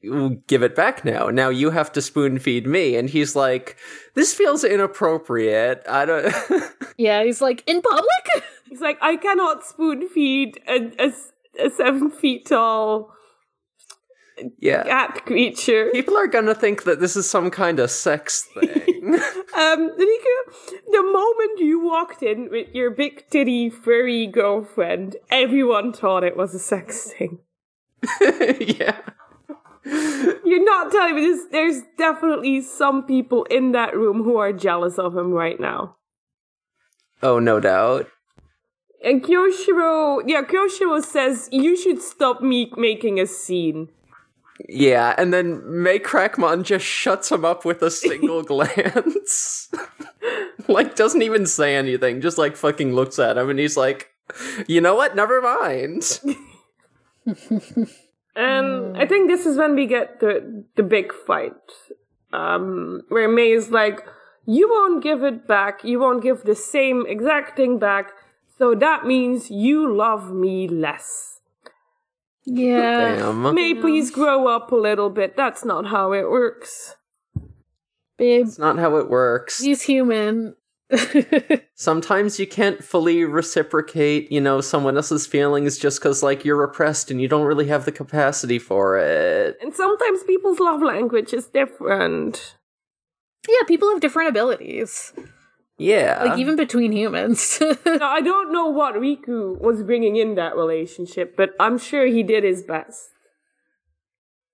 give 0.47 0.63
it 0.63 0.75
back 0.75 1.05
now. 1.05 1.29
Now 1.31 1.49
you 1.49 1.71
have 1.71 1.91
to 1.93 2.03
spoon 2.03 2.39
feed 2.39 2.67
me. 2.67 2.95
And 2.97 3.09
he's 3.09 3.35
like, 3.35 3.77
this 4.15 4.35
feels 4.35 4.65
inappropriate. 4.65 5.83
I 5.89 6.05
don't. 6.05 6.35
yeah 6.99 7.23
he's 7.25 7.41
like 7.41 7.63
in 7.67 7.81
public 7.81 8.45
he's 8.69 8.81
like, 8.83 8.99
I 9.01 9.17
cannot 9.17 9.65
spoon 9.65 10.09
feed 10.11 10.61
a 10.67 11.71
seven 11.71 12.11
feet 12.11 12.47
tall 12.47 13.15
yeah. 14.59 14.83
cat 14.85 15.25
creature. 15.27 15.91
People 15.93 16.17
are 16.17 16.27
gonna 16.27 16.55
think 16.55 16.85
that 16.85 17.01
this 17.01 17.17
is 17.17 17.29
some 17.29 17.51
kind 17.51 17.79
of 17.79 17.91
sex 17.91 18.47
thing. 18.55 18.85
Um, 19.59 19.91
Riku, 19.91 20.73
the 20.93 21.03
moment 21.03 21.59
you 21.59 21.81
walked 21.81 22.23
in 22.23 22.51
with 22.51 22.69
your 22.75 22.91
big 22.91 23.29
titty 23.31 23.71
furry 23.71 24.27
girlfriend, 24.27 25.17
everyone 25.31 25.93
thought 25.93 26.23
it 26.23 26.37
was 26.37 26.55
a 26.55 26.59
sex 26.59 27.13
thing. 27.13 27.39
yeah. 28.61 28.99
You're 29.85 30.65
not 30.65 30.93
telling 30.93 31.17
me 31.17 31.23
this. 31.23 31.47
There's 31.51 31.83
definitely 31.97 32.61
some 32.61 33.05
people 33.05 33.45
in 33.45 33.73
that 33.73 33.97
room 33.97 34.23
who 34.23 34.37
are 34.37 34.53
jealous 34.53 34.99
of 34.99 35.17
him 35.17 35.33
right 35.33 35.59
now. 35.59 35.97
Oh, 37.23 37.39
no 37.39 37.59
doubt. 37.59 38.09
And 39.03 39.23
Kyoshiro, 39.23 40.23
yeah, 40.27 40.43
Kyoshiro 40.43 41.03
says 41.03 41.49
you 41.53 41.77
should 41.77 42.03
stop 42.03 42.43
me 42.43 42.73
making 42.77 43.21
a 43.21 43.27
scene. 43.27 43.89
Yeah, 44.69 45.15
and 45.19 45.33
then 45.33 45.61
Meicrackmon 45.63 46.65
just 46.65 46.85
shuts 46.85 47.31
him 47.31 47.45
up 47.45 47.65
with 47.65 47.83
a 47.83 47.91
single 47.91 48.43
glance. 48.45 49.69
like, 50.69 50.97
doesn't 50.97 51.23
even 51.23 51.47
say 51.47 51.77
anything, 51.77 52.21
just 52.21 52.39
like 52.39 52.57
fucking 52.57 52.95
looks 52.95 53.19
at 53.19 53.37
him, 53.37 53.51
and 53.51 53.59
he's 53.59 53.77
like, 53.77 54.11
you 54.67 54.81
know 54.81 54.95
what? 54.95 55.15
Never 55.15 55.41
mind. 55.41 56.21
And 58.39 58.97
I 58.97 59.05
think 59.05 59.29
this 59.29 59.47
is 59.47 59.59
when 59.59 59.75
we 59.75 59.87
get 59.87 60.21
the 60.21 60.65
the 60.77 60.85
big 60.85 61.13
fight, 61.27 61.73
um, 62.33 63.03
where 63.09 63.29
May 63.29 63.51
is 63.51 63.73
like, 63.73 64.07
"You 64.47 64.69
won't 64.71 65.03
give 65.03 65.25
it 65.25 65.49
back. 65.49 65.83
You 65.83 65.99
won't 65.99 66.23
give 66.23 66.45
the 66.45 66.55
same 66.55 67.05
exact 67.09 67.57
thing 67.57 67.81
back. 67.81 68.13
So 68.57 68.77
that 68.77 69.05
means 69.05 69.51
you 69.51 69.93
love 69.93 70.33
me 70.33 70.69
less. 70.69 71.38
Yeah 72.49 73.17
Damn. 73.17 73.55
May 73.55 73.75
please 73.75 74.11
grow 74.11 74.49
up 74.49 74.73
a 74.73 74.77
little 74.77 75.11
bit. 75.11 75.37
That's 75.37 75.65
not 75.65 75.87
how 75.87 76.13
it 76.13 76.29
works." 76.31 76.97
babe 78.17 78.47
It's 78.47 78.59
not 78.59 78.79
how 78.79 78.97
it 78.97 79.09
works. 79.09 79.61
he's 79.61 79.83
human 79.83 80.55
Sometimes 81.75 82.41
you 82.41 82.47
can't 82.47 82.83
fully 82.83 83.23
reciprocate, 83.25 84.33
you 84.33 84.41
know, 84.41 84.63
someone 84.63 84.97
else's 84.97 85.27
feelings 85.27 85.77
just 85.77 86.01
because, 86.01 86.23
like, 86.23 86.47
you're 86.47 86.57
repressed 86.57 87.11
and 87.11 87.21
you 87.21 87.29
don't 87.29 87.45
really 87.45 87.67
have 87.67 87.85
the 87.85 87.93
capacity 87.93 88.59
for 88.59 88.97
it. 88.97 89.59
And 89.61 89.75
sometimes 89.75 90.25
people's 90.25 90.61
love 90.61 90.83
language 90.83 91.35
is 91.35 91.47
different. 91.47 92.57
yeah 93.47 93.67
people 93.67 93.91
have 93.91 94.01
different 94.01 94.31
abilities 94.31 95.13
Yeah. 95.79 96.25
like 96.25 96.39
even 96.39 96.57
between 96.57 96.93
humans 96.93 97.59
now, 97.87 98.11
I 98.11 98.21
don't 98.21 98.53
know 98.53 98.67
what 98.67 98.95
Riku 98.95 99.59
was 99.61 99.83
bringing 99.83 100.17
in 100.17 100.35
that 100.35 100.57
relationship, 100.57 101.37
but 101.37 101.51
I'm 101.61 101.79
sure 101.79 102.07
he 102.07 102.23
did 102.23 102.45
his 102.45 102.63
best. 102.63 103.11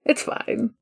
it's 0.05 0.22
fine 0.22 0.75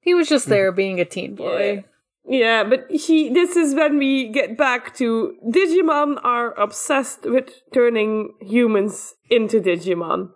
he 0.00 0.14
was 0.14 0.28
just 0.28 0.46
there 0.46 0.70
mm-hmm. 0.70 0.76
being 0.76 1.00
a 1.00 1.04
teen 1.04 1.34
boy 1.34 1.84
Yeah, 2.28 2.64
but 2.64 2.90
he. 2.90 3.30
This 3.30 3.56
is 3.56 3.74
when 3.74 3.98
we 3.98 4.28
get 4.28 4.56
back 4.56 4.94
to 4.96 5.36
Digimon 5.42 6.20
are 6.22 6.52
obsessed 6.60 7.24
with 7.24 7.62
turning 7.72 8.34
humans 8.40 9.14
into 9.30 9.60
Digimon. 9.60 10.30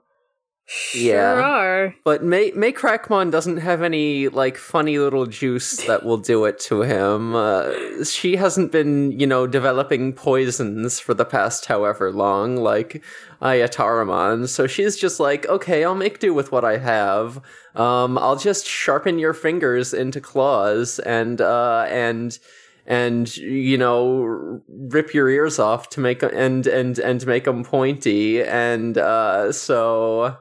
Sure 0.66 1.02
Yeah. 1.02 1.34
are. 1.34 1.94
But 2.04 2.24
May 2.24 2.50
Meicrackmon 2.52 3.30
doesn't 3.30 3.58
have 3.58 3.82
any 3.82 4.28
like 4.28 4.56
funny 4.56 4.98
little 4.98 5.26
juice 5.26 5.76
that 5.86 6.04
will 6.04 6.16
do 6.16 6.46
it 6.46 6.58
to 6.60 6.80
him. 6.82 7.34
Uh, 7.34 7.72
she 8.04 8.36
hasn't 8.36 8.72
been, 8.72 9.12
you 9.12 9.26
know, 9.26 9.46
developing 9.46 10.12
poisons 10.14 10.98
for 11.00 11.12
the 11.12 11.26
past 11.26 11.66
however 11.66 12.10
long, 12.10 12.56
like 12.56 13.02
Ayataramon. 13.42 14.48
So 14.48 14.66
she's 14.66 14.96
just 14.96 15.20
like, 15.20 15.46
okay, 15.48 15.84
I'll 15.84 15.94
make 15.94 16.18
do 16.18 16.32
with 16.32 16.50
what 16.50 16.64
I 16.64 16.78
have. 16.78 17.40
Um, 17.74 18.16
I'll 18.18 18.36
just 18.36 18.66
sharpen 18.66 19.18
your 19.18 19.34
fingers 19.34 19.92
into 19.92 20.20
claws 20.20 20.98
and 21.00 21.40
uh, 21.40 21.86
and 21.90 22.38
and 22.86 23.34
you 23.36 23.78
know 23.78 24.60
rip 24.68 25.14
your 25.14 25.28
ears 25.28 25.58
off 25.58 25.88
to 25.90 26.00
make 26.00 26.22
and 26.22 26.66
and 26.66 26.98
and 26.98 27.26
make 27.26 27.44
them 27.44 27.64
pointy 27.64 28.42
and 28.42 28.98
uh, 28.98 29.50
so 29.52 30.36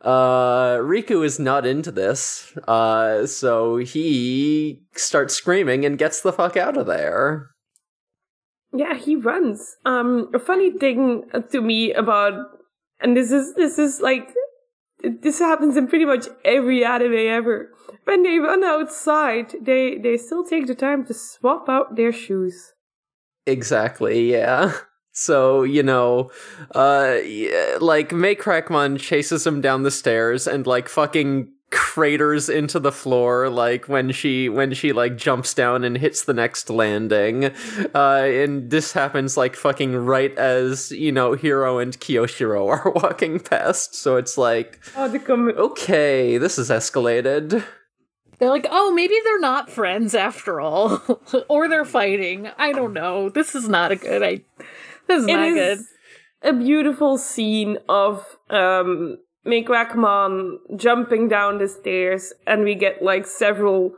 uh 0.00 0.76
Riku 0.78 1.24
is 1.24 1.38
not 1.38 1.66
into 1.66 1.90
this. 1.90 2.52
Uh 2.66 3.26
so 3.26 3.76
he 3.78 4.82
starts 4.94 5.34
screaming 5.34 5.84
and 5.84 5.98
gets 5.98 6.20
the 6.20 6.32
fuck 6.32 6.56
out 6.56 6.76
of 6.76 6.86
there. 6.86 7.50
Yeah, 8.72 8.94
he 8.94 9.16
runs. 9.16 9.76
Um, 9.84 10.30
a 10.34 10.38
funny 10.38 10.70
thing 10.70 11.24
to 11.52 11.60
me 11.60 11.92
about, 11.92 12.34
and 13.00 13.16
this 13.16 13.32
is 13.32 13.54
this 13.54 13.78
is 13.78 14.00
like, 14.00 14.34
this 15.02 15.38
happens 15.38 15.76
in 15.76 15.88
pretty 15.88 16.04
much 16.04 16.26
every 16.44 16.84
anime 16.84 17.14
ever. 17.14 17.70
When 18.04 18.22
they 18.22 18.38
run 18.38 18.64
outside, 18.64 19.54
they 19.60 19.96
they 19.96 20.16
still 20.18 20.44
take 20.44 20.66
the 20.66 20.74
time 20.74 21.06
to 21.06 21.14
swap 21.14 21.68
out 21.68 21.96
their 21.96 22.12
shoes. 22.12 22.74
Exactly, 23.46 24.30
yeah. 24.30 24.72
So, 25.18 25.62
you 25.64 25.82
know, 25.82 26.30
uh 26.74 27.18
like 27.80 28.10
Meicrackmon 28.10 28.98
chases 29.00 29.46
him 29.46 29.60
down 29.60 29.82
the 29.82 29.90
stairs 29.90 30.46
and 30.46 30.66
like 30.66 30.88
fucking 30.88 31.52
craters 31.70 32.48
into 32.48 32.80
the 32.80 32.90
floor 32.90 33.50
like 33.50 33.88
when 33.90 34.10
she 34.10 34.48
when 34.48 34.72
she 34.72 34.90
like 34.94 35.18
jumps 35.18 35.52
down 35.52 35.84
and 35.84 35.98
hits 35.98 36.24
the 36.24 36.32
next 36.32 36.70
landing 36.70 37.44
uh 37.94 38.22
and 38.24 38.70
this 38.70 38.92
happens 38.94 39.36
like 39.36 39.54
fucking 39.54 39.94
right 39.94 40.34
as 40.38 40.90
you 40.92 41.12
know 41.12 41.34
hiro 41.34 41.76
and 41.78 42.00
Kyoshiro 42.00 42.66
are 42.74 42.90
walking 42.92 43.38
past 43.38 43.94
so 43.94 44.16
it's 44.16 44.38
like 44.38 44.80
Oh, 44.96 45.14
com- 45.26 45.50
okay 45.58 46.38
this 46.38 46.58
is 46.58 46.70
escalated 46.70 47.62
They're 48.38 48.48
like, 48.48 48.68
oh, 48.70 48.92
maybe 48.92 49.16
they're 49.24 49.40
not 49.40 49.68
friends 49.68 50.14
after 50.14 50.60
all, 50.60 51.02
or 51.48 51.68
they're 51.68 51.84
fighting. 51.84 52.48
I 52.56 52.70
don't 52.70 52.92
know. 52.92 53.28
This 53.30 53.56
is 53.56 53.68
not 53.68 53.90
a 53.90 53.96
good. 53.96 54.22
I. 54.22 54.42
This 55.08 55.22
is 55.22 55.28
It 55.28 55.36
not 55.36 55.54
good. 55.54 55.78
a 56.42 56.52
beautiful 56.52 57.18
scene 57.18 57.78
of 57.88 58.24
um 58.50 59.18
Meicrackmon 59.46 60.58
jumping 60.76 61.28
down 61.28 61.58
the 61.58 61.68
stairs, 61.68 62.32
and 62.46 62.64
we 62.64 62.74
get 62.74 63.02
like 63.02 63.26
several 63.26 63.92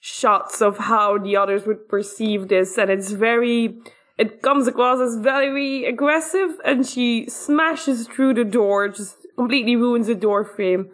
shots 0.00 0.60
of 0.60 0.78
how 0.78 1.18
the 1.18 1.36
others 1.36 1.64
would 1.66 1.88
perceive 1.88 2.48
this, 2.48 2.76
and 2.78 2.90
it's 2.90 3.10
very. 3.12 3.78
It 4.18 4.40
comes 4.40 4.66
across 4.66 4.98
as 4.98 5.16
very 5.22 5.84
aggressive, 5.84 6.56
and 6.64 6.86
she 6.86 7.26
smashes 7.28 8.08
through 8.08 8.34
the 8.34 8.44
door, 8.44 8.88
just 8.88 9.16
completely 9.36 9.76
ruins 9.76 10.06
the 10.06 10.14
door 10.14 10.42
frame. 10.44 10.88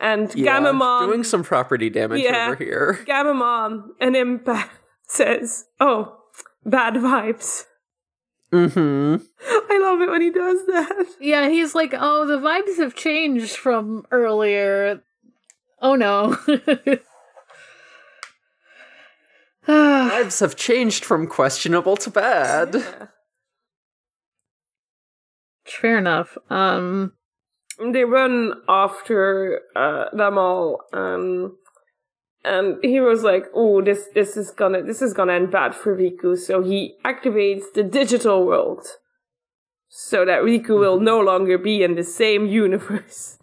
And 0.00 0.32
yeah, 0.34 0.60
Gammamon 0.60 1.06
doing 1.06 1.24
some 1.24 1.42
property 1.42 1.90
damage 1.90 2.22
Yeah. 2.22 2.46
over 2.48 2.56
here 2.56 3.00
Gammamon, 3.06 3.82
an 4.00 4.12
empath, 4.14 4.68
says, 5.06 5.64
"Oh, 5.80 6.18
bad 6.64 6.94
vibes." 6.94 7.64
Mm-hmm 8.52 9.16
I 9.70 9.78
love 9.80 10.00
it 10.00 10.10
when 10.10 10.20
he 10.22 10.30
does 10.30 10.66
that. 10.66 11.06
Yeah, 11.20 11.48
he's 11.48 11.74
like, 11.74 11.94
oh, 11.96 12.26
the 12.26 12.38
vibes 12.38 12.78
have 12.78 12.94
changed 12.94 13.56
from 13.56 14.04
earlier. 14.10 15.02
Oh 15.80 15.94
no. 15.94 16.36
Lives 19.66 20.40
have 20.40 20.56
changed 20.56 21.04
from 21.04 21.26
questionable 21.26 21.96
to 21.98 22.10
bad. 22.10 22.82
Fair 25.66 25.98
enough. 25.98 26.36
Um, 26.50 27.12
They 27.78 28.04
run 28.04 28.54
after 28.68 29.60
uh, 29.76 30.06
them 30.12 30.38
all, 30.38 30.80
um, 30.92 31.56
and 32.44 32.76
he 32.82 33.00
was 33.00 33.22
like, 33.22 33.46
"Oh, 33.54 33.82
this 33.82 34.08
this 34.14 34.36
is 34.36 34.50
gonna 34.50 34.82
this 34.82 35.02
is 35.02 35.12
gonna 35.12 35.34
end 35.34 35.50
bad 35.50 35.74
for 35.74 35.96
Riku." 35.96 36.36
So 36.38 36.62
he 36.62 36.94
activates 37.04 37.64
the 37.74 37.82
digital 37.82 38.46
world, 38.46 38.86
so 39.88 40.24
that 40.24 40.42
Riku 40.42 40.78
will 40.78 41.00
no 41.00 41.20
longer 41.20 41.58
be 41.58 41.82
in 41.82 41.94
the 41.94 42.04
same 42.04 42.46
universe 42.64 43.38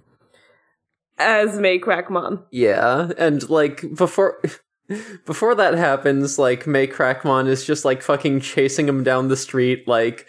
as 1.18 1.58
Meicrackmon. 1.60 2.44
Yeah, 2.52 3.12
and 3.18 3.48
like 3.50 3.84
before 3.96 4.42
before 5.26 5.56
that 5.56 5.76
happens, 5.76 6.40
like 6.40 6.66
Meicrackmon 6.66 7.48
is 7.48 7.66
just 7.66 7.86
like 7.86 8.02
fucking 8.02 8.42
chasing 8.42 8.88
him 8.88 9.04
down 9.04 9.28
the 9.28 9.38
street 9.38 9.88
like 9.88 10.26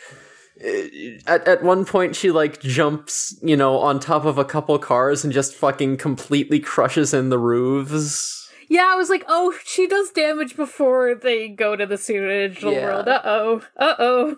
eh, 0.61 1.19
at 1.27 1.47
at 1.47 1.63
one 1.63 1.85
point 1.85 2.17
she 2.17 2.31
like 2.31 2.61
jumps, 2.61 3.39
you 3.43 3.57
know, 3.57 3.79
on 3.79 4.01
top 4.01 4.25
of 4.25 4.39
a 4.39 4.45
couple 4.45 4.79
cars 4.79 5.25
and 5.25 5.33
just 5.33 5.55
fucking 5.55 5.99
completely 5.99 6.59
crushes 6.61 7.15
in 7.15 7.29
the 7.29 7.39
roofs. 7.39 8.46
Yeah, 8.69 8.91
I 8.93 8.97
was 8.97 9.09
like, 9.11 9.25
oh, 9.29 9.55
she 9.65 9.87
does 9.87 10.11
damage 10.11 10.57
before 10.57 11.15
they 11.15 11.49
go 11.49 11.77
to 11.77 11.87
the 11.87 11.97
pseudo-digital 11.97 12.73
Yeah. 12.73 12.85
world. 12.85 13.09
Uh 13.09 13.21
oh. 13.25 13.63
Uh 13.77 13.95
oh. 13.99 14.37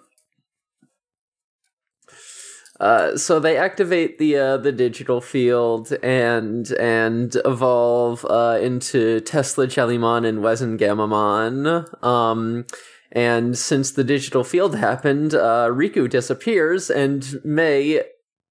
Uh, 2.80 3.16
so 3.16 3.40
they 3.40 3.56
activate 3.56 4.18
the 4.18 4.36
uh, 4.36 4.56
the 4.56 4.70
digital 4.70 5.20
field 5.20 5.92
and 6.02 6.70
and 6.72 7.36
evolve 7.44 8.24
uh, 8.26 8.56
into 8.60 9.18
Tesla 9.20 9.66
Jellymon 9.66 10.24
and 10.24 10.38
WezenGammamon. 10.38 12.04
Um, 12.04 12.66
and 13.10 13.58
since 13.58 13.90
the 13.90 14.04
digital 14.04 14.44
field 14.44 14.76
happened, 14.76 15.34
uh, 15.34 15.68
Riku 15.72 16.08
disappears, 16.08 16.88
and 16.88 17.40
May 17.44 18.02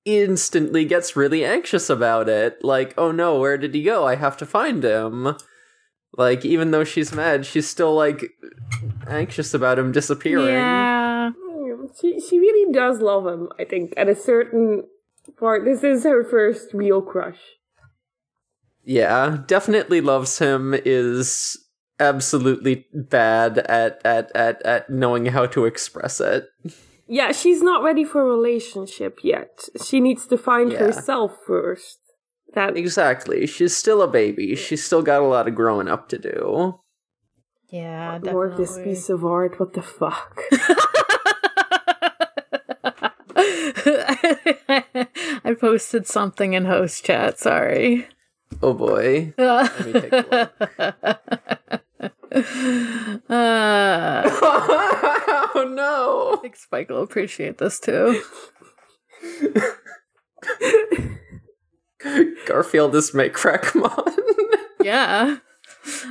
instantly 0.03 0.83
gets 0.83 1.15
really 1.15 1.45
anxious 1.45 1.89
about 1.89 2.27
it. 2.27 2.61
Like, 2.65 2.93
oh 2.97 3.11
no, 3.13 3.39
where 3.39 3.57
did 3.57 3.73
he 3.73 3.83
go? 3.83 4.05
I 4.05 4.15
have 4.15 4.35
to 4.37 4.45
find 4.45 4.83
him. 4.83 5.37
Like, 6.17 6.43
even 6.43 6.71
though 6.71 6.83
she's 6.83 7.13
mad, 7.13 7.45
she's 7.45 7.69
still 7.69 7.93
like 7.95 8.31
anxious 9.07 9.53
about 9.53 9.77
him 9.79 9.91
disappearing. 9.91 10.47
Yeah. 10.47 11.31
She 12.01 12.19
she 12.19 12.39
really 12.39 12.73
does 12.73 12.99
love 12.99 13.25
him. 13.27 13.49
I 13.59 13.63
think 13.63 13.93
at 13.95 14.09
a 14.09 14.15
certain 14.15 14.83
part, 15.39 15.63
this 15.63 15.83
is 15.83 16.03
her 16.03 16.23
first 16.23 16.73
real 16.73 17.01
crush. 17.01 17.39
Yeah, 18.83 19.43
definitely 19.45 20.01
loves 20.01 20.39
him 20.39 20.73
is 20.73 21.57
absolutely 21.99 22.87
bad 22.93 23.59
at 23.59 24.01
at 24.03 24.31
at 24.35 24.61
at 24.63 24.89
knowing 24.89 25.27
how 25.27 25.45
to 25.47 25.65
express 25.65 26.19
it. 26.19 26.47
Yeah, 27.07 27.31
she's 27.31 27.61
not 27.61 27.83
ready 27.83 28.03
for 28.03 28.21
a 28.21 28.25
relationship 28.25 29.19
yet. 29.23 29.69
She 29.85 29.99
needs 29.99 30.25
to 30.27 30.37
find 30.37 30.71
Yeah. 30.71 30.79
herself 30.79 31.37
first. 31.45 31.99
That 32.57 32.75
Exactly. 32.75 33.45
She's 33.45 33.77
still 33.77 34.01
a 34.01 34.07
baby. 34.07 34.55
She's 34.55 34.83
still 34.83 35.03
got 35.03 35.21
a 35.21 35.27
lot 35.27 35.47
of 35.47 35.53
growing 35.53 35.87
up 35.87 36.09
to 36.09 36.17
do. 36.17 36.79
Yeah, 37.69 38.17
Lord, 38.23 38.57
this 38.57 38.79
piece 38.79 39.09
of 39.09 39.23
art. 39.23 39.59
What 39.59 39.73
the 39.73 39.83
fuck? 39.83 40.41
I 45.45 45.55
posted 45.61 46.07
something 46.07 46.53
in 46.53 46.65
host 46.65 47.05
chat, 47.05 47.37
sorry. 47.37 48.07
Oh 48.63 48.73
boy. 48.73 49.35
Uh, 49.37 49.69
Let 49.77 49.85
me 49.85 49.93
take 49.93 50.11
a 50.11 50.25
look. 50.31 50.53
uh, 53.29 54.23
oh 55.53 55.71
no. 55.75 56.33
I 56.33 56.41
think 56.41 56.55
Spike 56.55 56.89
will 56.89 57.03
appreciate 57.03 57.59
this 57.59 57.79
too. 57.79 58.23
Garfield 62.45 62.95
is 62.95 63.11
Meicrackmon. 63.11 64.13
Yeah. 64.83 65.37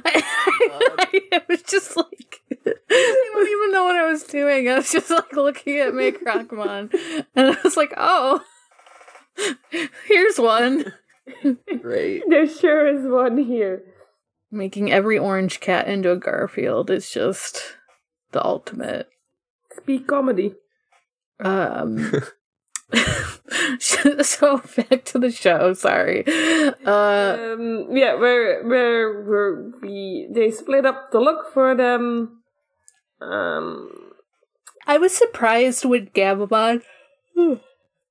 I, 0.05 1.43
was 1.49 1.63
just 1.63 1.97
like, 1.97 2.43
I 2.67 3.31
don't 3.33 3.49
even 3.49 3.73
know 3.73 3.85
what 3.85 3.97
I 3.97 4.07
was 4.07 4.25
doing. 4.25 4.69
I 4.69 4.77
was 4.77 4.93
just 4.93 5.09
like 5.09 5.33
looking 5.33 5.79
at 5.79 5.95
Meicrackmon, 5.95 6.93
and 7.35 7.57
I 7.57 7.57
was 7.65 7.79
like, 7.79 7.95
oh, 7.97 8.43
here's 10.07 10.39
one. 10.39 10.93
Great. 11.81 12.25
there 12.29 12.47
sure 12.47 12.87
is 12.87 13.07
one 13.07 13.39
here. 13.39 13.83
Making 14.51 14.93
every 14.93 15.19
orange 15.19 15.61
cat 15.61 15.89
into 15.89 16.11
a 16.11 16.17
Garfield 16.17 16.91
is 16.91 17.11
just 17.11 17.77
the 18.33 18.45
ultimate. 18.45 19.09
Speak 19.75 20.07
comedy. 20.07 20.55
Um, 21.41 22.13
so 23.79 24.59
back 24.77 25.05
to 25.07 25.19
the 25.19 25.31
show. 25.31 25.73
Sorry. 25.75 26.25
Uh, 26.85 27.37
Um, 27.57 27.89
yeah, 27.97 28.15
where 28.15 28.63
where 28.65 29.23
where 29.23 29.73
we 29.83 30.29
they 30.31 30.51
split 30.51 30.87
up 30.87 31.11
to 31.13 31.19
look 31.21 31.53
for 31.53 31.75
them. 31.75 32.43
Um, 33.21 33.91
I 34.87 34.99
was 34.99 35.13
surprised 35.17 35.85
when 35.85 36.07
Gammamon 36.15 36.83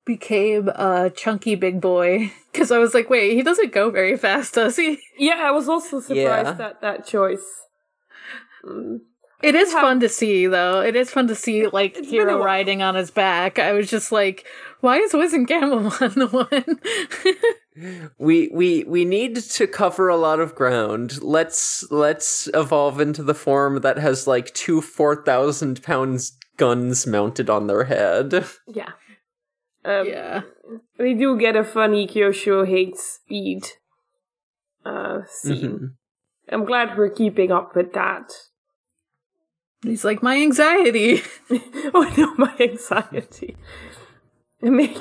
became 0.05 0.67
a 0.69 1.09
chunky 1.09 1.55
big 1.55 1.79
boy 1.81 2.31
because 2.51 2.71
I 2.71 2.77
was 2.79 2.93
like, 2.93 3.09
wait, 3.09 3.33
he 3.33 3.41
doesn't 3.43 3.71
go 3.71 3.89
very 3.89 4.17
fast, 4.17 4.53
does 4.55 4.75
he? 4.75 4.99
Yeah, 5.17 5.39
I 5.43 5.51
was 5.51 5.69
also 5.69 5.99
surprised 6.01 6.59
Yeah. 6.59 6.67
at 6.67 6.81
that 6.81 7.07
choice. 7.07 7.45
Mm. 8.65 8.99
It 9.43 9.53
is 9.55 9.71
How- 9.73 9.81
fun 9.81 9.99
to 9.99 10.09
see, 10.09 10.47
though. 10.47 10.81
It 10.81 10.95
is 10.95 11.11
fun 11.11 11.27
to 11.27 11.35
see 11.35 11.67
like 11.67 11.97
It's 11.97 12.09
been 12.09 12.21
a 12.21 12.31
Hiro 12.31 12.43
riding 12.43 12.81
on 12.81 12.95
his 12.95 13.11
back. 13.11 13.59
I 13.59 13.73
was 13.73 13.89
just 13.89 14.11
like, 14.11 14.45
why 14.81 14.97
is 14.97 15.11
WezenGammamon 15.11 16.13
the 16.15 16.27
one? 16.27 18.09
We 18.17 18.49
we 18.53 18.85
we 18.85 19.03
need 19.03 19.35
to 19.35 19.67
cover 19.67 20.07
a 20.07 20.15
lot 20.15 20.39
of 20.39 20.55
ground. 20.55 21.21
Let's 21.21 21.85
let's 21.91 22.47
evolve 22.53 23.01
into 23.01 23.21
the 23.23 23.33
form 23.35 23.81
that 23.81 23.97
has 23.97 24.25
like 24.27 24.53
two 24.53 24.79
four 24.81 25.23
thousand 25.25 25.83
pounds 25.83 26.37
guns 26.57 27.05
mounted 27.05 27.49
on 27.49 27.67
their 27.67 27.83
head. 27.83 28.45
Yeah. 28.67 28.91
Um, 29.83 30.07
yeah. 30.07 30.41
We 30.97 31.13
do 31.13 31.37
get 31.37 31.55
a 31.57 31.63
funny 31.65 32.07
Kyosho 32.07 32.65
hates 32.65 33.03
speed 33.21 33.65
uh, 34.85 35.19
scene. 35.27 35.69
Mhm. 35.69 36.53
I'm 36.53 36.65
glad 36.65 36.97
we're 36.97 37.09
keeping 37.09 37.51
up 37.51 37.75
with 37.75 37.91
that. 37.93 38.31
He's 39.85 40.03
like, 40.03 40.23
my 40.23 40.37
anxiety. 40.37 41.21
oh 41.93 42.13
no, 42.17 42.33
my 42.37 42.55
anxiety. 42.59 43.57
May, 44.61 44.95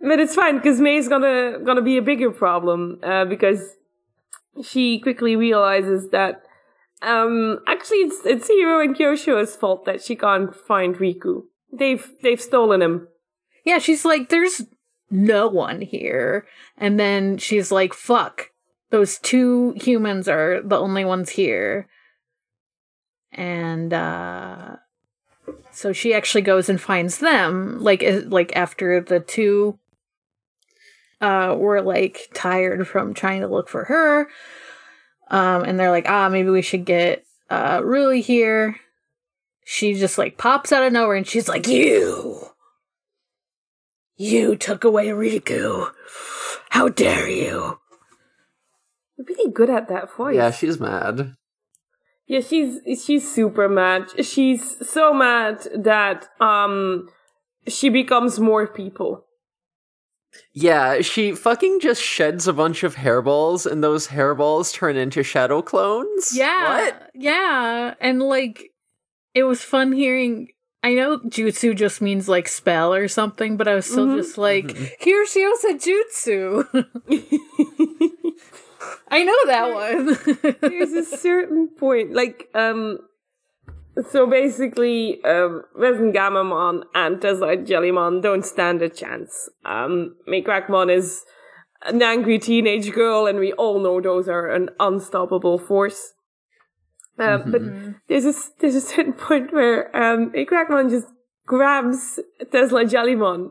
but 0.00 0.20
it's 0.20 0.34
fine 0.34 0.56
because 0.56 0.80
May's 0.80 1.08
gonna 1.08 1.58
gonna 1.64 1.82
be 1.82 1.96
a 1.96 2.02
bigger 2.02 2.30
problem 2.30 3.00
uh, 3.02 3.24
because 3.24 3.76
she 4.62 5.00
quickly 5.00 5.34
realizes 5.34 6.10
that 6.10 6.42
um 7.00 7.60
actually 7.66 7.98
it's 7.98 8.26
it's 8.26 8.48
Hiro 8.48 8.80
and 8.80 8.94
Kyosho's 8.94 9.56
fault 9.56 9.86
that 9.86 10.02
she 10.02 10.14
can't 10.14 10.54
find 10.54 10.96
Riku. 10.96 11.44
They've 11.72 12.06
they've 12.22 12.40
stolen 12.40 12.82
him. 12.82 13.08
Yeah, 13.64 13.78
she's 13.78 14.04
like, 14.04 14.28
there's 14.28 14.62
no 15.10 15.46
one 15.46 15.80
here. 15.80 16.46
And 16.76 16.98
then 16.98 17.38
she's 17.38 17.70
like, 17.70 17.94
fuck, 17.94 18.50
those 18.90 19.18
two 19.18 19.74
humans 19.76 20.28
are 20.28 20.60
the 20.62 20.78
only 20.78 21.04
ones 21.04 21.30
here. 21.30 21.88
And, 23.32 23.92
uh, 23.92 24.76
so 25.70 25.92
she 25.92 26.14
actually 26.14 26.42
goes 26.42 26.68
and 26.68 26.80
finds 26.80 27.18
them, 27.18 27.78
like, 27.80 28.04
like 28.26 28.54
after 28.54 29.00
the 29.00 29.20
two, 29.20 29.78
uh, 31.20 31.54
were 31.58 31.80
like 31.80 32.28
tired 32.34 32.86
from 32.86 33.14
trying 33.14 33.40
to 33.40 33.48
look 33.48 33.68
for 33.68 33.84
her. 33.84 34.28
Um, 35.30 35.64
and 35.64 35.80
they're 35.80 35.90
like, 35.90 36.08
ah, 36.08 36.28
maybe 36.28 36.50
we 36.50 36.62
should 36.62 36.84
get, 36.84 37.24
uh, 37.48 37.80
Rui 37.82 38.20
here. 38.20 38.76
She 39.64 39.94
just 39.94 40.18
like 40.18 40.36
pops 40.36 40.72
out 40.72 40.82
of 40.82 40.92
nowhere 40.92 41.16
and 41.16 41.26
she's 41.26 41.48
like, 41.48 41.66
you! 41.66 42.48
You 44.16 44.56
took 44.56 44.84
away 44.84 45.08
Riku. 45.08 45.90
How 46.68 46.88
dare 46.88 47.28
you? 47.28 47.78
You're 49.16 49.26
really 49.26 49.50
good 49.52 49.70
at 49.70 49.88
that 49.88 50.14
voice. 50.14 50.36
Yeah, 50.36 50.50
she's 50.50 50.78
mad. 50.78 51.34
Yeah, 52.26 52.40
she's 52.40 52.78
she's 53.04 53.30
super 53.30 53.68
mad. 53.68 54.08
She's 54.24 54.76
so 54.88 55.12
mad 55.12 55.66
that 55.74 56.28
um 56.40 57.08
she 57.68 57.88
becomes 57.88 58.38
more 58.40 58.66
people. 58.66 59.26
Yeah, 60.54 61.02
she 61.02 61.32
fucking 61.32 61.80
just 61.80 62.00
sheds 62.02 62.48
a 62.48 62.52
bunch 62.54 62.84
of 62.84 62.96
hairballs, 62.96 63.70
and 63.70 63.84
those 63.84 64.08
hairballs 64.08 64.72
turn 64.72 64.96
into 64.96 65.22
shadow 65.22 65.60
clones. 65.60 66.30
Yeah. 66.34 66.84
What? 66.84 67.10
Yeah. 67.14 67.94
And 68.00 68.22
like, 68.22 68.72
it 69.34 69.42
was 69.42 69.62
fun 69.62 69.92
hearing. 69.92 70.48
I 70.82 70.94
know 70.94 71.18
jutsu 71.18 71.76
just 71.76 72.00
means 72.00 72.28
like 72.28 72.48
spell 72.48 72.94
or 72.94 73.08
something, 73.08 73.56
but 73.58 73.68
I 73.68 73.74
was 73.74 73.86
still 73.86 74.06
Mhm. 74.06 74.16
just 74.16 74.38
like, 74.38 74.66
Kyoshiro 75.00 75.52
said 75.56 75.80
jutsu. 75.80 76.66
I 79.10 79.24
know 79.24 79.36
that 79.46 79.74
one. 79.74 80.56
There's 80.60 80.92
a 80.92 81.04
certain 81.04 81.68
point, 81.68 82.12
like 82.12 82.48
um. 82.54 82.98
So 84.10 84.26
basically, 84.26 85.22
um, 85.22 85.64
WezenGammamon 85.78 86.84
and 86.94 87.20
Tesla 87.20 87.58
Jellymon 87.58 88.22
don't 88.22 88.42
stand 88.44 88.80
a 88.80 88.88
chance. 88.88 89.50
Um, 89.66 90.16
Meicrackmon 90.26 90.90
is 90.90 91.24
an 91.84 92.00
angry 92.00 92.38
teenage 92.38 92.90
girl, 92.92 93.26
and 93.26 93.38
we 93.38 93.52
all 93.52 93.80
know 93.80 94.00
those 94.00 94.28
are 94.30 94.48
an 94.48 94.70
unstoppable 94.80 95.58
force. 95.58 96.14
Uh, 97.18 97.36
But 97.44 97.60
there's 98.08 98.24
a 98.24 98.30
s- 98.30 98.52
there's 98.60 98.74
a 98.74 98.80
certain 98.80 99.12
point 99.12 99.52
where 99.52 99.94
um, 99.94 100.30
Meicrackmon 100.32 100.88
just 100.88 101.08
grabs 101.44 102.18
Tesla 102.50 102.84
Jellymon, 102.86 103.50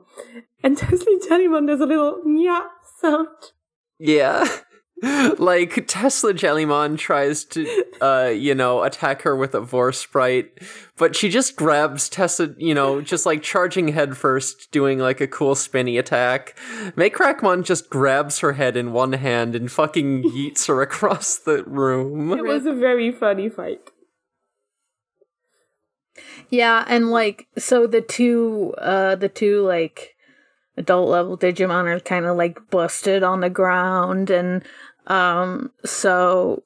and 0.64 0.76
Tesla 0.84 1.20
Jellymon 1.30 1.68
does 1.68 1.82
a 1.82 1.86
little 1.86 2.24
nya 2.26 2.64
sound. 3.00 3.28
Yeah. 4.00 4.48
like 5.39 5.86
Tesla 5.88 6.34
Jellymon 6.34 6.97
tries 6.97 7.43
to 7.45 7.86
uh 8.02 8.32
you 8.34 8.54
know 8.54 8.84
attack 8.84 9.24
her 9.24 9.36
with 9.36 9.56
a 9.56 9.62
vor 9.62 9.91
sprite 9.91 10.52
but 10.97 11.16
she 11.16 11.28
just 11.28 11.56
grabs 11.56 12.08
Tessa 12.08 12.54
you 12.58 12.76
know 12.76 13.02
just 13.02 13.26
like 13.26 13.41
charging 13.41 13.88
head 13.89 14.16
first 14.16 14.72
doing 14.72 14.99
like 14.99 15.20
a 15.20 15.28
cool 15.28 15.56
spinny 15.56 15.97
attack 15.97 16.56
Meicrackmon 16.95 17.64
just 17.64 17.89
grabs 17.89 18.39
her 18.39 18.54
head 18.54 18.78
in 18.78 18.93
one 18.93 19.14
hand 19.14 19.56
and 19.56 19.72
fucking 19.72 20.24
yeets 20.36 20.68
her 20.68 20.82
across 20.82 21.38
the 21.38 21.64
room 21.64 22.32
It 22.34 22.43
was 22.43 22.68
a 22.68 22.74
very 22.74 23.12
funny 23.12 23.49
fight. 23.49 23.82
Yeah, 26.49 26.84
and 26.88 27.10
like 27.10 27.47
so 27.58 27.88
the 27.88 28.02
two 28.02 28.76
uh 28.78 29.16
the 29.16 29.30
two 29.30 29.62
like 29.62 30.16
adult 30.78 31.10
level 31.10 31.38
Digimon 31.38 31.86
are 31.86 31.99
kind 31.99 32.26
of 32.26 32.38
like 32.38 32.70
busted 32.70 33.24
on 33.24 33.39
the 33.39 33.49
ground 33.49 34.30
and 34.30 34.64
um 35.12 35.72
so 35.84 36.64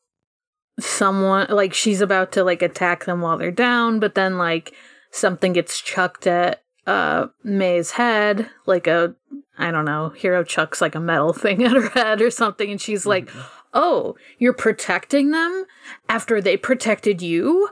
someone 0.80 1.48
like 1.50 1.74
she's 1.74 2.00
about 2.00 2.32
to 2.34 2.44
like 2.44 2.62
attack 2.62 3.06
them 3.06 3.22
while 3.22 3.38
they're 3.38 3.52
down, 3.52 4.00
but 4.00 4.14
then 4.14 4.38
like 4.38 4.74
something 5.12 5.54
gets 5.54 5.82
chucked 5.82 6.28
at 6.28 6.64
uh 6.86 7.28
May's 7.44 7.92
head, 7.92 8.50
like 8.68 8.86
a 8.86 9.16
I 9.58 9.72
don't 9.72 9.86
know, 9.86 10.10
Hiro 10.10 10.44
chucks 10.44 10.80
like 10.80 10.94
a 10.96 11.00
metal 11.00 11.34
thing 11.44 11.64
at 11.64 11.72
her 11.72 11.90
head 11.90 12.22
or 12.22 12.30
something 12.30 12.70
and 12.70 12.80
she's 12.80 13.06
like, 13.06 13.30
"Oh, 13.74 14.16
you're 14.38 14.54
protecting 14.54 15.32
them 15.32 15.66
after 16.08 16.40
they 16.40 16.58
protected 16.58 17.22
you?" 17.22 17.70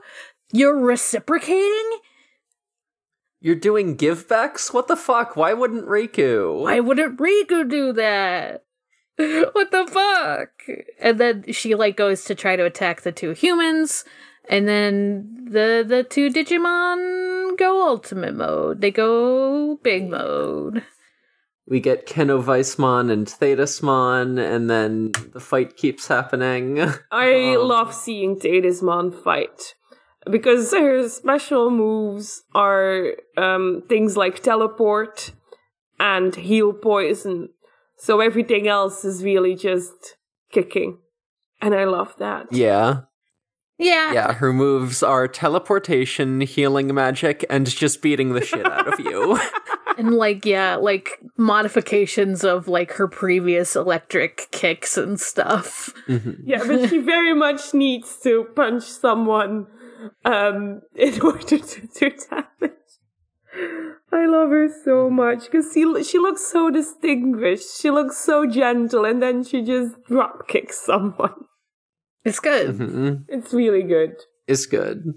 You're 0.51 0.77
reciprocating? 0.77 1.99
you're 3.43 3.55
doing 3.55 3.97
givebacks 3.97 4.73
what 4.73 4.87
the 4.87 4.95
fuck 4.95 5.35
why 5.35 5.51
wouldn't 5.53 5.85
Riku 5.85 6.61
Why 6.61 6.79
wouldn't 6.79 7.19
Riku 7.19 7.69
do 7.69 7.91
that? 7.93 8.63
What 9.53 9.71
the 9.71 9.85
fuck? 9.87 10.49
And 10.99 11.19
then 11.19 11.45
she 11.51 11.75
like 11.75 11.97
goes 11.97 12.23
to 12.25 12.35
try 12.35 12.55
to 12.55 12.65
attack 12.65 13.01
the 13.01 13.11
two 13.11 13.31
humans, 13.31 14.05
and 14.49 14.67
then 14.67 15.47
the 15.49 15.85
the 15.87 16.03
two 16.03 16.29
Digimon 16.29 17.57
go 17.57 17.87
ultimate 17.87 18.35
mode. 18.35 18.81
They 18.81 18.91
go 18.91 19.77
big 19.83 20.09
mode. 20.09 20.83
we 21.67 21.79
get 21.79 22.07
Canoweissmon 22.07 23.09
and 23.11 23.25
Thetismon 23.27 24.37
and 24.37 24.69
then 24.69 25.11
the 25.31 25.39
fight 25.39 25.77
keeps 25.77 26.07
happening 26.09 26.79
I 27.11 27.55
Um, 27.55 27.67
love 27.67 27.93
seeing 27.93 28.35
Thetismon 28.37 29.13
fight 29.23 29.75
because 30.29 30.71
her 30.73 31.07
special 31.07 31.69
moves 31.71 32.43
are 32.53 33.13
um, 33.37 33.83
things 33.87 34.17
like 34.17 34.41
teleport 34.43 35.31
and 35.99 36.35
heal 36.35 36.73
poison. 36.73 37.49
So 38.03 38.19
everything 38.19 38.67
else 38.67 39.05
is 39.05 39.23
really 39.23 39.55
just 39.55 40.17
kicking, 40.51 40.97
and 41.61 41.73
I 41.73 41.85
love 41.85 42.13
that. 42.17 42.47
yeah 42.51 43.03
Yeah. 43.77 44.11
Yeah, 44.11 44.33
her 44.33 44.51
moves 44.51 45.01
are 45.01 45.25
teleportation, 45.29 46.41
healing 46.41 46.93
magic, 46.93 47.45
and 47.49 47.65
just 47.65 48.01
beating 48.01 48.33
the 48.33 48.43
shit 48.43 48.65
out 48.65 48.91
of 48.91 48.99
you. 48.99 49.39
And 49.95 50.15
like 50.15 50.43
yeah, 50.43 50.75
like 50.75 51.19
modifications 51.37 52.43
of 52.43 52.67
like 52.67 52.93
her 52.93 53.07
previous 53.07 53.75
electric 53.75 54.47
kicks 54.51 54.97
and 54.97 55.19
stuff. 55.19 55.93
Yeah, 56.43 56.63
but 56.65 56.89
she 56.89 56.97
very 56.97 57.35
much 57.35 57.75
needs 57.75 58.17
to 58.23 58.45
punch 58.55 58.85
someone 58.85 59.67
um, 60.25 60.81
in 60.95 61.21
order 61.31 61.59
to 61.59 61.87
do 61.99 62.09
damage. 62.09 62.71
I 64.13 64.25
love 64.27 64.49
her 64.49 64.67
so 64.83 65.09
much 65.09 65.45
because 65.45 65.71
she 65.73 66.03
she 66.03 66.19
looks 66.19 66.45
so 66.45 66.69
distinguished. 66.69 67.79
She 67.81 67.89
looks 67.89 68.17
so 68.17 68.45
gentle, 68.45 69.05
and 69.05 69.21
then 69.21 69.43
she 69.43 69.61
just 69.63 69.95
drop 70.07 70.47
kicks 70.47 70.79
someone. 70.85 71.33
It's 72.23 72.39
good. 72.39 72.77
Mhm. 72.77 73.25
It's 73.27 73.53
really 73.53 73.83
good. 73.83 74.15
It's 74.47 74.65
good. 74.65 75.15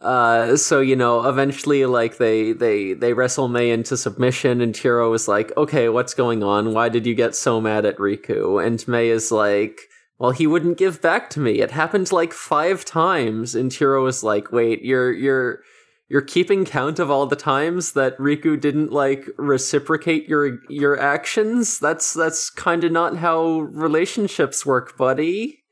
Uh, 0.00 0.56
so 0.56 0.80
you 0.80 0.94
know, 0.96 1.26
eventually, 1.26 1.86
like 1.86 2.18
they 2.18 2.52
they 2.52 2.92
they 2.92 3.12
wrestle 3.14 3.48
May 3.48 3.70
into 3.70 3.96
submission, 3.96 4.60
and 4.60 4.76
Hiro 4.76 5.12
is 5.14 5.26
like, 5.26 5.56
"Okay, 5.56 5.88
what's 5.88 6.12
going 6.14 6.42
on? 6.42 6.74
Why 6.74 6.88
did 6.90 7.06
you 7.06 7.14
get 7.14 7.34
so 7.34 7.60
mad 7.60 7.86
at 7.86 7.96
Riku?" 7.96 8.64
And 8.64 8.86
May 8.86 9.08
is 9.08 9.32
like, 9.32 9.80
"Well, 10.18 10.32
he 10.32 10.46
wouldn't 10.46 10.76
give 10.76 11.00
back 11.00 11.30
to 11.30 11.40
me. 11.40 11.60
It 11.60 11.70
happened 11.70 12.12
like 12.12 12.32
five 12.34 12.84
times." 12.84 13.54
And 13.54 13.72
Hiro 13.72 14.04
is 14.06 14.22
like, 14.22 14.52
"Wait, 14.52 14.82
you're 14.82 15.12
you're." 15.12 15.60
You're 16.08 16.22
keeping 16.22 16.64
count 16.64 16.98
of 16.98 17.10
all 17.10 17.26
the 17.26 17.36
times 17.36 17.92
that 17.92 18.16
Riku 18.18 18.60
didn't 18.60 18.92
like 18.92 19.26
reciprocate 19.36 20.28
your 20.28 20.58
your 20.68 20.98
actions. 20.98 21.78
That's 21.78 22.14
that's 22.14 22.50
kind 22.50 22.84
of 22.84 22.92
not 22.92 23.16
how 23.16 23.60
relationships 23.60 24.64
work, 24.64 24.96
buddy. 24.96 25.64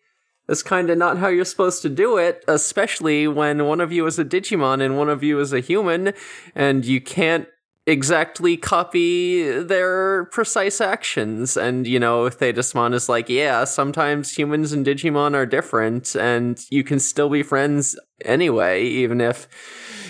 That's 0.46 0.62
kind 0.62 0.90
of 0.90 0.98
not 0.98 1.18
how 1.18 1.28
you're 1.28 1.44
supposed 1.44 1.80
to 1.82 1.88
do 1.88 2.18
it, 2.18 2.44
especially 2.46 3.26
when 3.26 3.64
one 3.64 3.80
of 3.80 3.92
you 3.92 4.04
is 4.06 4.18
a 4.18 4.24
Digimon 4.24 4.82
and 4.82 4.98
one 4.98 5.08
of 5.08 5.22
you 5.22 5.40
is 5.40 5.52
a 5.54 5.60
human, 5.60 6.12
and 6.54 6.84
you 6.84 7.00
can't 7.00 7.48
exactly 7.86 8.56
copy 8.56 9.58
their 9.58 10.24
precise 10.26 10.80
actions. 10.80 11.56
And, 11.56 11.86
you 11.86 11.98
know, 11.98 12.24
Thetismon 12.24 12.94
is 12.94 13.08
like, 13.08 13.28
yeah, 13.28 13.64
sometimes 13.64 14.36
humans 14.36 14.72
and 14.72 14.84
Digimon 14.84 15.34
are 15.34 15.46
different, 15.46 16.14
and 16.14 16.62
you 16.70 16.84
can 16.84 16.98
still 16.98 17.28
be 17.28 17.42
friends 17.42 17.98
anyway, 18.24 18.84
even 18.84 19.20
if 19.20 19.48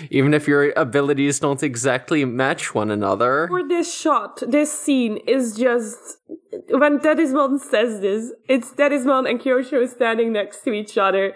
even 0.09 0.33
if 0.33 0.47
your 0.47 0.71
abilities 0.75 1.39
don't 1.39 1.61
exactly 1.63 2.25
match 2.25 2.73
one 2.73 2.89
another. 2.91 3.47
For 3.47 3.67
this 3.67 3.93
shot, 3.93 4.41
this 4.47 4.71
scene 4.71 5.17
is 5.27 5.55
just 5.55 6.17
when 6.69 6.99
Thetismon 6.99 7.59
says 7.59 8.01
this, 8.01 8.31
it's 8.47 8.71
Thetismon 8.71 9.29
and 9.29 9.39
Kyosho 9.39 9.87
standing 9.87 10.31
next 10.33 10.63
to 10.63 10.71
each 10.73 10.97
other. 10.97 11.33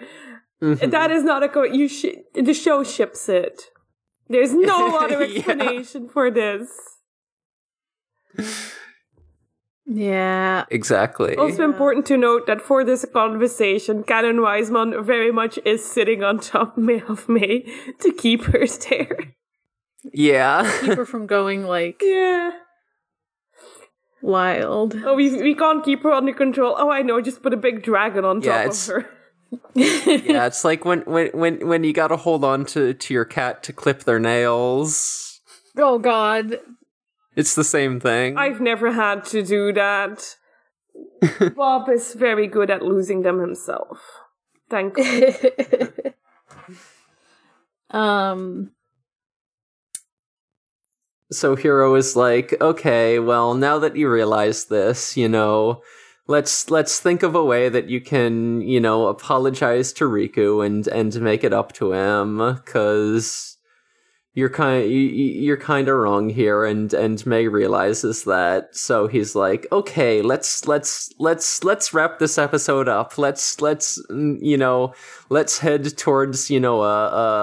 Mhm. 0.62 0.90
That 0.90 1.10
is 1.10 1.24
not 1.24 1.42
a 1.42 1.48
co- 1.48 1.62
you 1.64 1.88
sh- 1.88 2.20
the 2.34 2.54
show 2.54 2.84
ships 2.84 3.28
it. 3.28 3.70
There's 4.28 4.52
no 4.54 4.96
other 5.02 5.24
Yeah. 5.24 5.36
explanation 5.38 6.08
for 6.08 6.30
this. 6.30 6.68
Yeah. 9.92 10.66
Exactly. 10.70 11.34
Also 11.36 11.64
important 11.64 12.06
to 12.06 12.16
note 12.16 12.46
that 12.46 12.62
for 12.62 12.84
this 12.84 13.04
conversation, 13.12 14.04
Canoweissmon 14.04 15.04
very 15.04 15.32
much 15.32 15.58
is 15.64 15.84
sitting 15.84 16.22
on 16.22 16.38
top 16.38 16.78
of 17.08 17.28
May 17.28 17.64
to 17.98 18.12
keep 18.12 18.44
her 18.44 18.64
there. 18.88 19.34
yeah. 20.12 20.70
Keep 20.80 20.96
her 20.96 21.04
from 21.04 21.26
going 21.26 21.64
like 21.66 22.00
Yeah. 22.04 22.52
wild. 24.22 24.94
Oh, 25.04 25.14
we 25.16 25.34
we 25.42 25.54
can't 25.54 25.84
keep 25.84 26.02
her 26.04 26.12
under 26.12 26.32
control. 26.34 26.74
Oh, 26.78 26.90
I 26.90 27.02
know. 27.02 27.20
Just 27.20 27.42
put 27.42 27.52
a 27.52 27.56
big 27.56 27.82
dragon 27.82 28.24
on 28.24 28.42
Yeah, 28.42 28.52
top 28.52 28.60
it's- 28.66 28.88
of 28.88 28.94
her. 29.02 29.10
yeah, 29.74 30.46
it's 30.46 30.62
like 30.64 30.84
when 30.84 31.00
when 31.00 31.30
when 31.34 31.66
when 31.66 31.82
you 31.82 31.92
got 31.92 32.08
to 32.08 32.16
hold 32.16 32.44
on 32.44 32.64
to 32.66 32.94
to 32.94 33.12
your 33.14 33.24
cat 33.24 33.64
to 33.64 33.72
clip 33.72 34.04
their 34.04 34.20
nails. 34.20 35.40
Oh 35.76 35.98
god. 35.98 36.60
It's 37.36 37.54
the 37.54 37.64
same 37.64 38.00
thing. 38.00 38.36
I've 38.36 38.60
never 38.60 38.92
had 38.92 39.24
to 39.26 39.42
do 39.42 39.72
that. 39.72 40.36
Bob 41.56 41.88
is 41.88 42.14
very 42.14 42.46
good 42.46 42.70
at 42.70 42.82
losing 42.82 43.22
them 43.22 43.38
himself. 43.38 43.98
Thank 44.68 44.98
you. 44.98 45.34
um 47.90 48.72
so 51.32 51.54
Hiro 51.54 51.94
is 51.94 52.16
like, 52.16 52.60
okay, 52.60 53.20
well, 53.20 53.54
now 53.54 53.78
that 53.78 53.96
you 53.96 54.10
realize 54.10 54.64
this, 54.64 55.16
you 55.16 55.28
know, 55.28 55.82
let's 56.26 56.70
let's 56.70 56.98
think 57.00 57.22
of 57.22 57.34
a 57.34 57.44
way 57.44 57.68
that 57.68 57.88
you 57.88 58.00
can, 58.00 58.60
you 58.62 58.80
know, 58.80 59.06
apologize 59.06 59.92
to 59.94 60.04
Riku 60.04 60.64
and 60.64 60.86
and 60.88 61.20
make 61.20 61.44
it 61.44 61.52
up 61.52 61.72
to 61.74 61.92
him 61.92 62.58
cuz 62.64 63.49
you're 64.34 64.48
kind 64.48 64.84
you, 64.90 64.98
you- 64.98 65.40
you're 65.42 65.56
kind 65.56 65.88
of 65.88 65.96
wrong 65.96 66.28
here 66.30 66.64
and 66.64 66.92
and 66.94 67.24
May 67.26 67.48
realizes 67.48 68.24
that. 68.24 68.74
So 68.76 69.06
he's 69.08 69.34
like, 69.34 69.66
"Okay, 69.72 70.22
let's 70.22 70.66
let's 70.68 71.12
let's 71.18 71.64
let's 71.64 71.92
wrap 71.92 72.18
this 72.18 72.38
episode 72.38 72.88
up. 72.88 73.18
Let's 73.18 73.60
let's 73.60 74.00
mm, 74.10 74.38
you 74.40 74.56
know, 74.56 74.94
let's 75.30 75.58
head 75.58 75.96
towards, 75.98 76.50
you 76.50 76.60
know, 76.60 76.82
a 76.82 77.06
a 77.08 77.34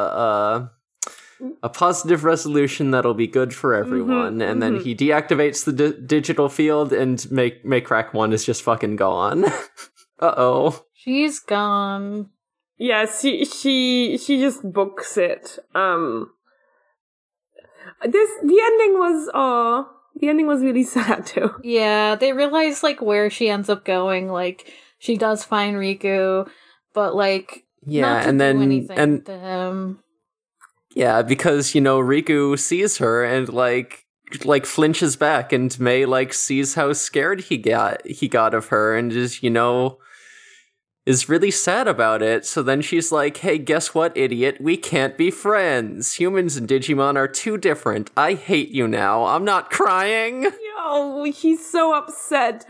a 0.63 0.71
a 1.61 1.69
positive 1.69 2.23
resolution 2.23 2.91
that'll 2.91 3.13
be 3.13 3.27
good 3.27 3.53
for 3.53 3.73
everyone. 3.75 4.41
and 4.41 4.61
then 4.61 4.77
mhm. 4.79 4.83
he 4.83 4.95
deactivates 4.95 5.65
the 5.65 5.73
di- 5.73 6.01
digital 6.05 6.49
field, 6.49 6.93
and 6.93 7.29
make 7.29 7.63
make 7.65 7.85
crack 7.85 8.13
one 8.13 8.31
is 8.33 8.45
just 8.45 8.63
fucking 8.63 8.95
gone. 8.95 9.43
uh 10.19 10.33
oh. 10.37 10.85
she's 10.93 11.39
gone. 11.39 12.29
yeah, 12.77 13.05
she 13.05 13.43
she 13.45 14.17
she 14.17 14.39
just 14.39 14.63
books 14.71 15.17
it. 15.17 15.59
Um, 15.75 16.31
this 18.03 18.29
the 18.43 18.59
ending 18.63 18.99
was 18.99 19.29
uh 19.33 19.83
the 20.19 20.29
ending 20.29 20.47
was 20.47 20.61
really 20.61 20.83
sad 20.95 21.25
too. 21.25 21.51
Yeah, 21.63 22.15
they 22.15 22.33
realize 22.33 22.83
like 22.83 23.01
where 23.01 23.29
she 23.29 23.49
ends 23.49 23.69
up 23.69 23.85
going. 23.85 24.29
Like 24.29 24.71
she 24.99 25.17
does 25.17 25.43
find 25.43 25.75
Riku, 25.77 26.49
but 26.93 27.15
like 27.15 27.65
Yeah, 27.85 28.01
not 28.01 28.23
to 28.23 28.29
and 28.29 28.41
then 28.41 28.87
and 28.91 29.25
to 29.25 29.37
him. 29.37 29.99
yeah, 30.93 31.21
because 31.21 31.75
you 31.75 31.81
know 31.81 31.99
Riku 31.99 32.57
sees 32.57 32.97
her 32.97 33.23
and 33.23 33.49
like 33.49 34.05
like 34.43 34.65
flinches 34.65 35.15
back, 35.15 35.53
and 35.53 35.77
May 35.79 36.05
like 36.05 36.33
sees 36.33 36.75
how 36.75 36.93
scared 36.93 37.41
he 37.41 37.57
got 37.57 38.05
he 38.05 38.27
got 38.27 38.53
of 38.53 38.67
her, 38.67 38.95
and 38.95 39.11
is 39.13 39.41
you 39.43 39.49
know 39.49 39.99
is 41.07 41.29
really 41.29 41.49
sad 41.49 41.87
about 41.87 42.21
it. 42.21 42.45
So 42.45 42.61
then 42.61 42.81
she's 42.81 43.11
like, 43.11 43.37
"Hey, 43.37 43.57
guess 43.57 43.95
what, 43.95 44.15
idiot? 44.15 44.57
We 44.59 44.75
can't 44.77 45.17
be 45.17 45.31
friends. 45.31 46.15
Humans 46.15 46.57
and 46.57 46.67
Digimon 46.67 47.15
are 47.15 47.27
too 47.29 47.57
different. 47.57 48.11
I 48.17 48.33
hate 48.33 48.69
you 48.69 48.87
now. 48.87 49.25
I'm 49.25 49.45
not 49.45 49.71
crying." 49.71 50.47
Oh, 50.89 51.25
he's 51.25 51.69
so 51.69 51.93
upset. 51.93 52.65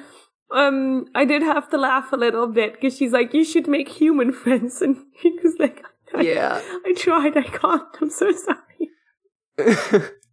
Um, 0.49 1.05
I 1.13 1.23
did 1.23 1.43
have 1.43 1.69
to 1.69 1.77
laugh 1.77 2.11
a 2.11 2.15
little 2.15 2.47
bit 2.47 2.73
because 2.73 2.97
she's 2.97 3.11
like, 3.11 3.31
"You 3.33 3.43
should 3.43 3.67
make 3.67 3.89
human 3.89 4.31
friends," 4.43 4.81
and 4.81 4.97
he 5.21 5.38
was 5.43 5.53
like, 5.59 5.83
I, 6.15 6.21
Yeah. 6.21 6.61
I 6.85 6.93
tried, 6.93 7.38
I 7.38 7.43
can't. 7.43 7.83
I'm 8.01 8.09
so 8.09 8.31
sorry." 8.31 10.09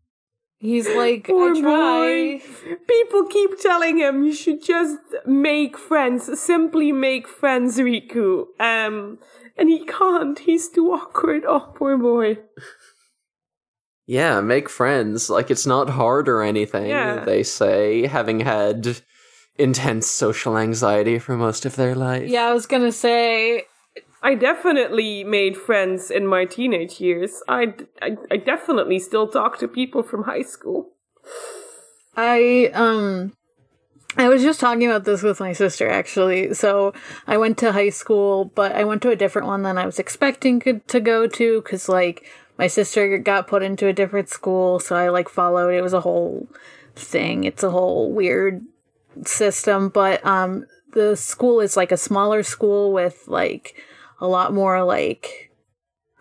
He's 0.65 0.89
like, 0.89 1.27
Poor 1.27 1.55
I 1.55 1.61
try. 1.61 2.41
boy. 2.41 2.77
People 2.89 3.27
keep 3.27 3.61
telling 3.61 3.99
him 3.99 4.25
you 4.25 4.33
should 4.33 4.63
just 4.65 4.99
make 5.27 5.77
friends, 5.77 6.41
simply 6.41 6.91
make 6.91 7.29
friends, 7.29 7.77
Riku. 7.79 8.47
Um, 8.59 9.19
and 9.59 9.69
he 9.69 9.85
can't. 9.85 10.39
He's 10.39 10.71
too 10.71 10.91
awkward. 10.91 11.45
Oh, 11.47 11.71
poor 11.77 11.99
boy. 11.99 12.39
Yeah, 14.07 14.41
make 14.41 14.69
friends. 14.69 15.29
Like 15.31 15.51
it's 15.51 15.67
not 15.67 15.91
hard 15.91 16.29
or 16.29 16.43
anything, 16.43 16.87
Yeah. 16.87 17.25
they 17.25 17.43
say, 17.43 18.07
having 18.07 18.41
had 18.41 19.01
intense 19.57 20.07
social 20.09 20.57
anxiety 20.59 21.19
for 21.19 21.37
most 21.37 21.65
of 21.67 21.77
their 21.77 21.95
life. 21.95 22.29
Yeah, 22.29 22.47
I 22.47 22.53
was 22.55 22.67
gonna 22.67 22.93
say. 22.93 23.65
I 24.25 24.35
definitely 24.35 25.23
made 25.23 25.55
friends 25.55 26.11
in 26.11 26.27
my 26.27 26.47
teenage 26.47 26.99
years. 26.99 27.43
I, 27.47 27.75
I, 28.01 28.17
I 28.31 28.39
definitely 28.39 28.99
still 28.99 29.29
talk 29.29 29.59
to 29.59 29.69
people 29.69 30.03
from 30.03 30.25
high 30.25 30.43
school. 30.43 30.93
I 32.17 32.71
um 32.73 33.35
I 34.17 34.29
was 34.29 34.43
just 34.43 34.61
talking 34.61 34.87
about 34.87 35.05
this 35.05 35.23
with 35.23 35.41
my 35.41 35.53
sister 35.53 35.91
actually. 35.91 36.55
So 36.55 36.95
I 37.27 37.37
went 37.37 37.59
to 37.59 37.73
high 37.73 37.91
school, 37.91 38.47
but 38.47 38.73
I 38.73 38.85
went 38.85 39.03
to 39.03 39.11
a 39.11 39.17
different 39.17 39.47
one 39.47 39.63
than 39.63 39.77
I 39.77 39.85
was 39.85 39.99
expecting 39.99 40.61
to 40.61 41.01
go 41.01 41.27
to 41.27 41.61
cuz 41.63 41.89
like 41.89 42.25
my 42.57 42.67
sister 42.67 43.19
got 43.19 43.47
put 43.47 43.63
into 43.63 43.89
a 43.89 43.93
different 43.93 44.31
school, 44.31 44.79
so 44.81 44.97
I 44.97 45.11
like 45.11 45.29
followed. 45.29 45.75
It 45.75 45.83
was 45.83 45.93
a 45.93 46.01
whole 46.01 46.49
thing. 46.97 47.45
It's 47.45 47.63
a 47.63 47.71
whole 47.71 48.11
weird 48.11 48.63
system, 49.27 49.91
but 49.91 50.25
um 50.25 50.65
the 50.93 51.15
school 51.15 51.61
is 51.61 51.77
like 51.77 51.93
a 51.93 51.99
smaller 51.99 52.43
school 52.43 52.91
with 52.91 53.25
like 53.27 53.75
a 54.21 54.27
lot 54.27 54.53
more 54.53 54.83
like 54.83 55.51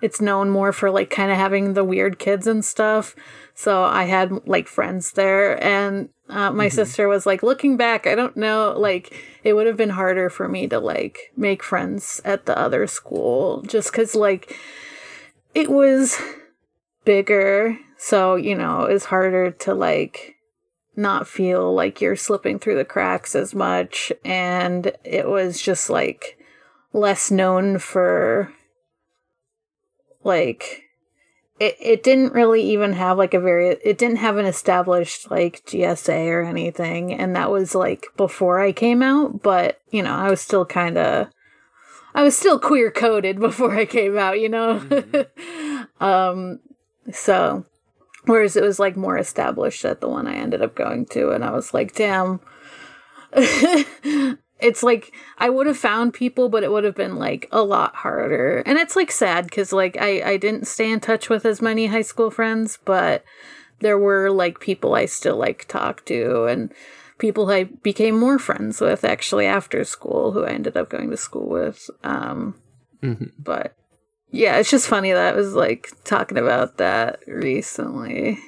it's 0.01 0.19
known 0.19 0.49
more 0.49 0.73
for 0.73 0.91
like 0.91 1.09
kind 1.09 1.31
of 1.31 1.37
having 1.37 1.73
the 1.73 1.83
weird 1.83 2.19
kids 2.19 2.45
and 2.45 2.63
stuff. 2.63 3.15
So 3.55 3.83
I 3.83 4.03
had 4.03 4.45
like 4.45 4.67
friends 4.67 5.13
there, 5.13 5.63
and 5.63 6.09
uh, 6.29 6.51
my 6.51 6.67
sister 6.67 7.07
was 7.07 7.25
like, 7.25 7.43
looking 7.43 7.77
back, 7.77 8.05
I 8.05 8.15
don't 8.15 8.35
know, 8.35 8.73
like 8.77 9.15
it 9.43 9.53
would 9.53 9.67
have 9.67 9.77
been 9.77 9.91
harder 9.91 10.29
for 10.29 10.49
me 10.49 10.67
to 10.67 10.79
like 10.79 11.31
make 11.37 11.63
friends 11.63 12.21
at 12.25 12.45
the 12.45 12.57
other 12.57 12.85
school 12.87 13.61
just 13.61 13.91
because 13.91 14.15
like 14.15 14.57
it 15.53 15.69
was 15.69 16.19
bigger. 17.05 17.77
So, 17.97 18.35
you 18.35 18.55
know, 18.55 18.83
it's 18.83 19.05
harder 19.05 19.51
to 19.51 19.73
like 19.73 20.35
not 20.95 21.27
feel 21.27 21.73
like 21.73 22.01
you're 22.01 22.15
slipping 22.15 22.59
through 22.59 22.75
the 22.75 22.85
cracks 22.85 23.35
as 23.35 23.55
much. 23.55 24.11
And 24.25 24.91
it 25.03 25.29
was 25.29 25.61
just 25.61 25.89
like 25.89 26.37
less 26.93 27.31
known 27.31 27.79
for 27.79 28.53
like 30.23 30.83
it, 31.59 31.75
it 31.79 32.03
didn't 32.03 32.33
really 32.33 32.61
even 32.61 32.93
have 32.93 33.17
like 33.17 33.33
a 33.33 33.39
very 33.39 33.69
it 33.69 33.97
didn't 33.97 34.17
have 34.17 34.37
an 34.37 34.45
established 34.45 35.29
like 35.29 35.65
GSA 35.65 36.27
or 36.27 36.43
anything 36.43 37.13
and 37.13 37.35
that 37.35 37.51
was 37.51 37.75
like 37.75 38.07
before 38.15 38.59
I 38.59 38.71
came 38.71 39.01
out 39.01 39.41
but 39.41 39.81
you 39.89 40.01
know 40.03 40.13
I 40.13 40.29
was 40.29 40.41
still 40.41 40.65
kind 40.65 40.97
of 40.97 41.27
I 42.15 42.23
was 42.23 42.37
still 42.37 42.59
queer 42.59 42.91
coded 42.91 43.39
before 43.47 43.75
I 43.75 43.85
came 43.85 44.17
out 44.17 44.39
you 44.39 44.49
know? 44.49 44.81
Um 45.99 46.59
so 47.11 47.65
whereas 48.25 48.55
it 48.55 48.63
was 48.63 48.79
like 48.79 48.95
more 48.95 49.17
established 49.17 49.83
at 49.83 49.99
the 49.99 50.07
one 50.07 50.27
I 50.27 50.35
ended 50.35 50.61
up 50.61 50.75
going 50.75 51.05
to 51.07 51.31
and 51.31 51.43
I 51.43 51.51
was 51.51 51.73
like 51.73 51.93
damn 51.93 52.39
it's 54.59 54.83
like 54.83 55.13
I 55.37 55.49
would 55.49 55.67
have 55.67 55.77
found 55.77 56.13
people, 56.13 56.49
but 56.49 56.63
it 56.63 56.71
would 56.71 56.83
have 56.83 56.95
been 56.95 57.17
like 57.17 57.47
a 57.51 57.63
lot 57.63 57.95
harder. 57.95 58.63
And 58.65 58.77
it's 58.77 58.95
like 58.95 59.11
sad 59.11 59.45
because 59.45 59.73
like 59.73 59.97
I 59.99 60.21
I 60.33 60.37
didn't 60.37 60.67
stay 60.67 60.91
in 60.91 60.99
touch 60.99 61.29
with 61.29 61.45
as 61.45 61.61
many 61.61 61.87
high 61.87 62.01
school 62.01 62.31
friends, 62.31 62.79
but 62.85 63.23
there 63.79 63.97
were 63.97 64.31
like 64.31 64.59
people 64.59 64.95
I 64.95 65.05
still 65.05 65.35
like 65.37 65.67
talk 65.67 66.05
to 66.05 66.45
and 66.45 66.73
people 67.17 67.49
I 67.49 67.65
became 67.65 68.17
more 68.17 68.39
friends 68.39 68.79
with 68.79 69.03
actually 69.03 69.45
after 69.45 69.83
school 69.83 70.31
who 70.31 70.43
I 70.45 70.51
ended 70.51 70.77
up 70.77 70.89
going 70.89 71.09
to 71.09 71.17
school 71.17 71.47
with. 71.49 71.89
Um, 72.03 72.55
Mhm. 73.01 73.31
But 73.37 73.75
yeah, 74.31 74.57
it's 74.57 74.71
just 74.71 74.87
funny 74.87 75.11
that 75.11 75.33
I 75.33 75.37
was 75.37 75.53
like 75.53 75.91
talking 76.05 76.37
about 76.37 76.77
that 76.77 77.19
recently. 77.27 78.39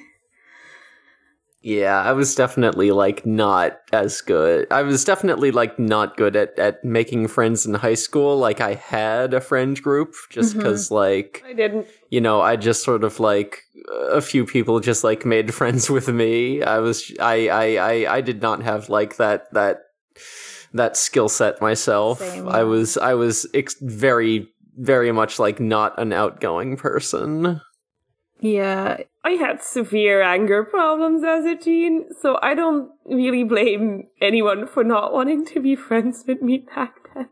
Yeah, 1.66 2.00
I 2.00 2.12
was 2.12 2.36
definitely 2.36 2.92
like 2.92 3.26
not 3.26 3.80
as 3.92 4.20
good. 4.20 4.68
I 4.70 4.82
was 4.82 5.02
definitely 5.04 5.50
like 5.50 5.80
not 5.80 6.16
good 6.16 6.36
at 6.36 6.56
at 6.60 6.84
making 6.84 7.26
friends 7.26 7.66
in 7.66 7.74
high 7.74 7.98
school. 7.98 8.38
Like 8.38 8.60
I 8.60 8.74
had 8.74 9.34
a 9.34 9.40
friend 9.40 9.74
group 9.82 10.14
just 10.30 10.54
Mhm. 10.54 10.58
because 10.58 10.92
like 10.92 11.42
I 11.44 11.54
didn't. 11.54 11.88
you 12.08 12.20
know 12.20 12.40
I 12.40 12.54
just 12.54 12.84
sort 12.84 13.02
of 13.02 13.18
like 13.18 13.62
a 14.12 14.20
few 14.20 14.44
people 14.46 14.78
just 14.78 15.02
like 15.02 15.26
made 15.26 15.52
friends 15.58 15.90
with 15.90 16.06
me. 16.06 16.62
I 16.62 16.78
was 16.78 17.10
I 17.18 17.48
I 17.48 17.66
I, 17.92 18.14
I 18.18 18.20
did 18.20 18.40
not 18.42 18.62
have 18.62 18.88
like 18.88 19.16
that 19.16 19.52
that 19.52 19.78
that 20.72 20.96
skill 20.96 21.28
set 21.28 21.60
myself. 21.60 22.20
Same, 22.20 22.48
I 22.48 22.62
was 22.62 22.96
I 22.96 23.14
was 23.14 23.44
ex- 23.54 23.74
very 23.82 24.46
very 24.78 25.10
much 25.10 25.40
like 25.40 25.58
not 25.58 25.98
an 25.98 26.12
outgoing 26.12 26.76
person. 26.76 27.60
Yeah, 28.40 28.98
I 29.24 29.30
had 29.30 29.62
severe 29.62 30.22
anger 30.22 30.62
problems 30.62 31.24
as 31.24 31.44
a 31.44 31.56
teen, 31.56 32.06
so 32.20 32.38
I 32.42 32.54
don't 32.54 32.90
really 33.06 33.44
blame 33.44 34.04
anyone 34.20 34.66
for 34.66 34.84
not 34.84 35.12
wanting 35.12 35.46
to 35.46 35.60
be 35.60 35.74
friends 35.74 36.24
with 36.26 36.42
me 36.42 36.58
back 36.58 36.96
then. 37.14 37.28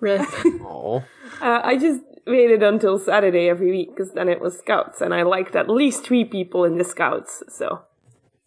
rip. 0.00 0.28
Oh. 0.62 1.04
Uh, 1.40 1.60
I 1.64 1.76
just 1.76 2.00
waited 2.28 2.62
until 2.62 2.96
Saturday 2.96 3.48
every 3.48 3.70
week 3.72 3.90
because 3.90 4.12
then 4.12 4.28
it 4.28 4.40
was 4.40 4.56
scouts, 4.56 5.00
and 5.00 5.12
I 5.12 5.22
liked 5.24 5.56
at 5.56 5.68
least 5.68 6.04
three 6.04 6.24
people 6.24 6.64
in 6.64 6.78
the 6.78 6.84
scouts. 6.84 7.42
So 7.48 7.82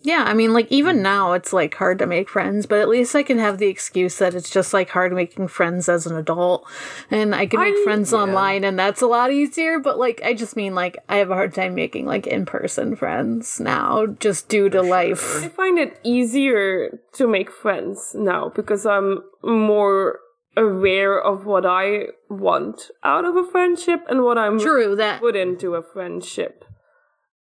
Yeah, 0.08 0.24
I 0.26 0.34
mean, 0.34 0.54
like, 0.54 0.72
even 0.72 0.96
hmm. 0.96 1.02
now 1.02 1.34
it's 1.34 1.52
like 1.52 1.76
hard 1.76 2.00
to 2.00 2.08
make 2.08 2.30
friends, 2.30 2.66
but 2.66 2.80
at 2.80 2.88
least 2.88 3.14
I 3.14 3.24
can 3.24 3.40
have 3.40 3.58
the 3.58 3.68
excuse 3.68 4.20
that 4.20 4.36
it's 4.36 4.50
just 4.50 4.74
like 4.74 4.90
hard 4.90 5.12
making 5.12 5.50
friends 5.50 5.90
as 5.90 6.08
an 6.08 6.16
adult. 6.16 6.66
And 7.12 7.36
I 7.36 7.46
can 7.46 7.60
make 7.60 7.76
I- 7.76 7.84
friends 7.84 8.14
yeah. 8.14 8.20
online, 8.20 8.64
and 8.64 8.80
that's 8.80 9.02
a 9.02 9.06
lot 9.06 9.34
easier. 9.34 9.80
But 9.80 10.00
like, 10.00 10.22
I 10.24 10.34
just 10.34 10.56
mean, 10.56 10.74
like, 10.74 10.98
I 11.10 11.18
have 11.18 11.30
a 11.30 11.34
hard 11.34 11.54
time 11.54 11.76
making 11.76 12.06
like 12.06 12.26
in 12.26 12.46
person 12.46 12.96
friends 12.96 13.60
now 13.60 14.06
just 14.06 14.48
due 14.48 14.70
to 14.70 14.82
life. 14.82 15.44
I 15.44 15.50
find 15.50 15.78
it 15.78 16.00
easier 16.06 17.02
to 17.16 17.28
make 17.28 17.52
friends 17.52 18.16
now 18.18 18.48
because 18.56 18.86
I'm 18.86 19.24
more 19.44 20.22
aware 20.56 21.20
of 21.20 21.46
what 21.46 21.66
I 21.66 22.06
want 22.30 22.92
out 23.04 23.26
of 23.26 23.36
a 23.36 23.44
friendship 23.44 24.06
and 24.10 24.24
what 24.24 24.38
I'm 24.38 24.58
True 24.58 24.96
that. 24.96 25.20
put 25.20 25.36
into 25.36 25.76
a 25.76 25.84
friendship. 25.84 26.64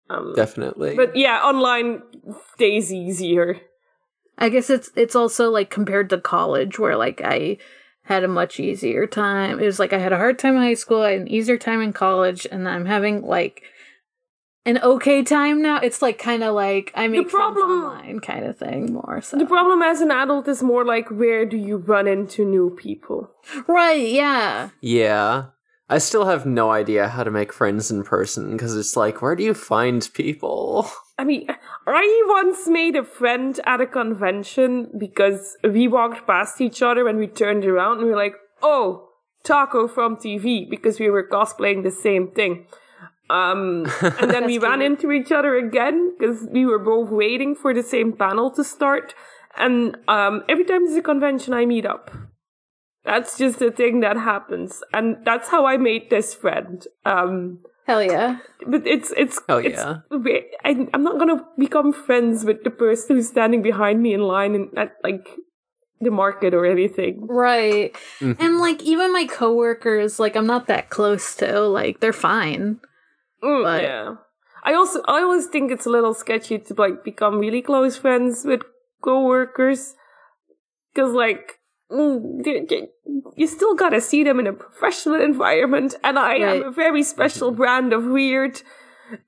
Um, 0.09 0.33
Definitely. 0.35 0.95
but 0.95 1.15
yeah, 1.15 1.39
online 1.43 2.01
stays 2.53 2.91
easier. 2.91 3.61
I 4.37 4.49
guess 4.49 4.69
it's 4.69 4.89
it's 4.95 5.15
also 5.15 5.49
like 5.49 5.69
compared 5.69 6.09
to 6.09 6.17
college 6.17 6.79
where 6.79 6.95
like 6.95 7.21
I 7.23 7.57
had 8.03 8.23
a 8.23 8.27
much 8.27 8.59
easier 8.59 9.05
time. 9.05 9.59
It 9.59 9.65
was 9.65 9.79
like 9.79 9.93
I 9.93 9.99
had 9.99 10.13
a 10.13 10.17
hard 10.17 10.39
time 10.39 10.55
in 10.55 10.61
high 10.61 10.73
school, 10.73 11.01
I 11.01 11.11
had 11.11 11.21
an 11.21 11.27
easier 11.27 11.57
time 11.57 11.81
in 11.81 11.93
college, 11.93 12.47
and 12.51 12.67
I'm 12.67 12.85
having 12.85 13.21
like 13.21 13.63
an 14.65 14.79
okay 14.79 15.23
time 15.23 15.61
now. 15.61 15.77
It's 15.77 16.01
like 16.01 16.17
kind 16.17 16.43
of 16.43 16.55
like 16.55 16.91
I 16.95 17.07
make 17.07 17.29
friends 17.29 17.53
problem- 17.53 17.83
online 17.83 18.19
kind 18.19 18.45
of 18.45 18.57
thing 18.57 18.93
more 18.93 19.21
so. 19.21 19.37
The 19.37 19.45
problem 19.45 19.81
as 19.81 20.01
an 20.01 20.11
adult 20.11 20.47
is 20.47 20.63
more 20.63 20.85
like 20.85 21.09
where 21.09 21.45
do 21.45 21.57
you 21.57 21.77
run 21.77 22.07
into 22.07 22.45
new 22.45 22.69
people? 22.75 23.29
right, 23.67 24.07
yeah. 24.07 24.69
Yeah. 24.81 25.45
I 25.91 25.97
still 25.97 26.25
have 26.25 26.45
no 26.45 26.69
idea 26.69 27.07
how 27.07 27.23
to 27.23 27.31
make 27.31 27.51
friends 27.51 27.89
in 27.89 28.03
person 28.03 28.51
because 28.51 28.77
it's 28.77 28.95
like, 28.95 29.23
where 29.23 29.35
do 29.35 29.43
you 29.43 29.55
find 29.55 30.07
people? 30.13 30.87
I 31.17 31.23
mean, 31.23 31.47
I 31.87 32.23
once 32.27 32.67
made 32.67 32.95
a 32.95 33.03
friend 33.03 33.59
at 33.65 33.81
a 33.81 33.87
convention 33.87 34.89
because 34.97 35.57
we 35.63 35.87
walked 35.87 36.27
past 36.27 36.61
each 36.61 36.83
other 36.83 37.07
and 37.07 37.17
we 37.17 37.25
turned 37.25 37.65
around 37.65 37.97
and 37.97 38.05
we 38.05 38.11
were 38.11 38.17
like, 38.17 38.35
oh, 38.61 39.09
Taako 39.43 39.89
from 39.89 40.17
TV 40.17 40.69
because 40.69 40.99
we 40.99 41.09
were 41.09 41.27
cosplaying 41.27 41.81
the 41.83 41.91
same 41.91 42.29
thing. 42.29 42.67
Um, 43.31 43.87
and 44.01 44.29
then 44.29 44.45
we 44.51 44.59
That's 44.59 44.69
ran 44.69 44.81
into 44.83 45.11
each 45.11 45.31
other 45.31 45.57
again 45.57 46.13
because 46.17 46.47
we 46.51 46.67
were 46.67 46.79
both 46.79 47.09
waiting 47.09 47.55
for 47.55 47.73
the 47.73 47.83
same 47.83 48.13
panel 48.13 48.51
to 48.51 48.63
start. 48.63 49.15
And 49.57 49.97
um, 50.07 50.43
every 50.47 50.65
time 50.65 50.85
there's 50.85 50.97
a 50.97 51.01
convention, 51.01 51.53
I 51.53 51.65
meet 51.65 51.85
up. 51.85 52.11
That's 53.05 53.37
just 53.37 53.61
a 53.61 53.71
thing 53.71 54.01
that 54.01 54.17
happens, 54.17 54.83
and 54.93 55.17
that's 55.25 55.49
how 55.49 55.65
I 55.65 55.77
made 55.77 56.09
this 56.09 56.33
friend. 56.33 56.85
Um, 57.05 57.59
Hell 57.87 58.03
yeah. 58.03 58.37
but 58.67 58.85
it's 58.85 59.11
it's 59.17 59.39
Oh, 59.49 59.57
it's, 59.57 59.77
yeah. 59.79 59.99
I, 60.63 60.87
I'm 60.93 61.03
not 61.03 61.17
gonna 61.17 61.43
become 61.57 61.91
friends 61.93 62.43
with 62.45 62.63
the 62.63 62.69
person 62.69 63.15
who's 63.15 63.29
standing 63.29 63.61
behind 63.61 64.01
me 64.03 64.13
in 64.13 64.21
line 64.21 64.53
in, 64.53 64.69
at 64.77 64.93
like 65.03 65.27
the 66.01 66.11
market 66.11 66.53
or 66.53 66.65
anything. 66.65 67.25
Right. 67.27 67.95
Mhm. 68.19 68.35
And 68.39 68.59
like 68.59 68.83
even 68.83 69.11
my 69.13 69.25
coworkers, 69.25 70.19
like 70.19 70.35
I'm 70.35 70.45
not 70.47 70.67
that 70.67 70.89
close 70.89 71.35
to, 71.37 71.61
like 71.61 71.99
they're 72.01 72.13
fine. 72.13 72.79
Mm, 73.43 73.63
But- 73.63 73.83
yeah. 73.83 74.15
I 74.61 74.73
also 74.73 75.01
I 75.07 75.21
always 75.23 75.47
think 75.47 75.71
it's 75.71 75.85
a 75.85 75.89
little 75.89 76.13
sketchy 76.13 76.59
to 76.59 76.73
like 76.77 77.03
become 77.05 77.39
really 77.39 77.61
close 77.61 77.95
friends 77.95 78.43
with 78.45 78.61
coworkers 79.01 79.95
because 80.93 81.13
like 81.13 81.45
they- 81.45 81.55
they- 81.55 81.58
Mm, 81.91 82.87
you 83.35 83.47
still 83.47 83.73
gotta 83.75 83.99
see 84.01 84.23
them 84.23 84.39
in 84.39 84.47
a 84.47 84.53
professional 84.53 85.19
environment, 85.21 85.95
and 86.03 86.19
I 86.19 86.33
Right. 86.39 86.61
am 86.61 86.67
a 86.67 86.71
very 86.71 87.01
special 87.03 87.51
brand 87.51 87.93
of 87.93 88.05
weird. 88.05 88.61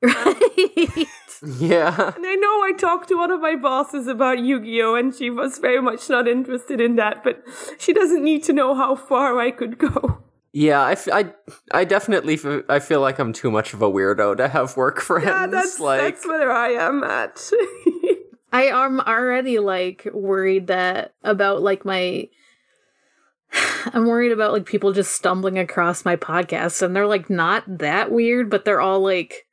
Right. 0.02 1.08
Yeah. 1.58 2.14
And 2.16 2.24
I 2.24 2.36
know 2.36 2.62
I 2.64 2.72
talked 2.78 3.08
to 3.10 3.18
one 3.18 3.32
of 3.32 3.42
my 3.42 3.56
bosses 3.56 4.06
about 4.06 4.38
Yu-Gi-Oh, 4.38 4.94
and 4.94 5.12
she 5.12 5.32
was 5.32 5.58
very 5.58 5.82
much 5.82 6.08
not 6.08 6.28
interested 6.28 6.80
in 6.80 6.98
that, 6.98 7.24
but 7.24 7.42
she 7.80 7.94
doesn't 7.94 8.24
need 8.24 8.44
to 8.44 8.54
know 8.54 8.76
how 8.76 8.96
far 8.96 9.40
I 9.40 9.50
could 9.50 9.80
go. 9.80 10.20
Yeah, 10.54 10.82
I, 10.84 10.92
f- 10.92 11.08
I, 11.12 11.34
I 11.72 11.84
definitely 11.86 12.36
f- 12.36 12.64
I 12.70 12.78
feel 12.78 13.02
like 13.02 13.18
I'm 13.18 13.34
too 13.34 13.50
much 13.50 13.74
of 13.74 13.82
a 13.82 13.90
weirdo 13.90 14.38
to 14.38 14.50
have 14.50 14.78
work 14.78 15.02
friends. 15.10 15.26
Yeah, 15.26 15.48
that's 15.48 15.80
like, 15.80 16.02
that's 16.02 16.28
where 16.28 16.52
I 16.52 16.74
am 16.74 17.04
at. 17.04 17.50
I 18.54 18.66
am 18.66 19.00
already 19.00 19.58
like 19.58 20.08
worried 20.14 20.68
that 20.68 21.16
about 21.24 21.64
like 21.64 21.86
my 21.86 22.30
I'm 23.94 24.06
worried 24.06 24.32
about 24.32 24.54
like 24.54 24.66
people 24.66 24.94
just 24.94 25.14
stumbling 25.14 25.58
across 25.58 26.06
my 26.06 26.16
podcast 26.16 26.82
and 26.82 26.96
they're 26.96 27.08
like 27.08 27.30
not 27.30 27.64
that 27.80 28.12
weird, 28.12 28.50
but 28.50 28.66
they're 28.66 28.82
all 28.82 29.00
like 29.00 29.46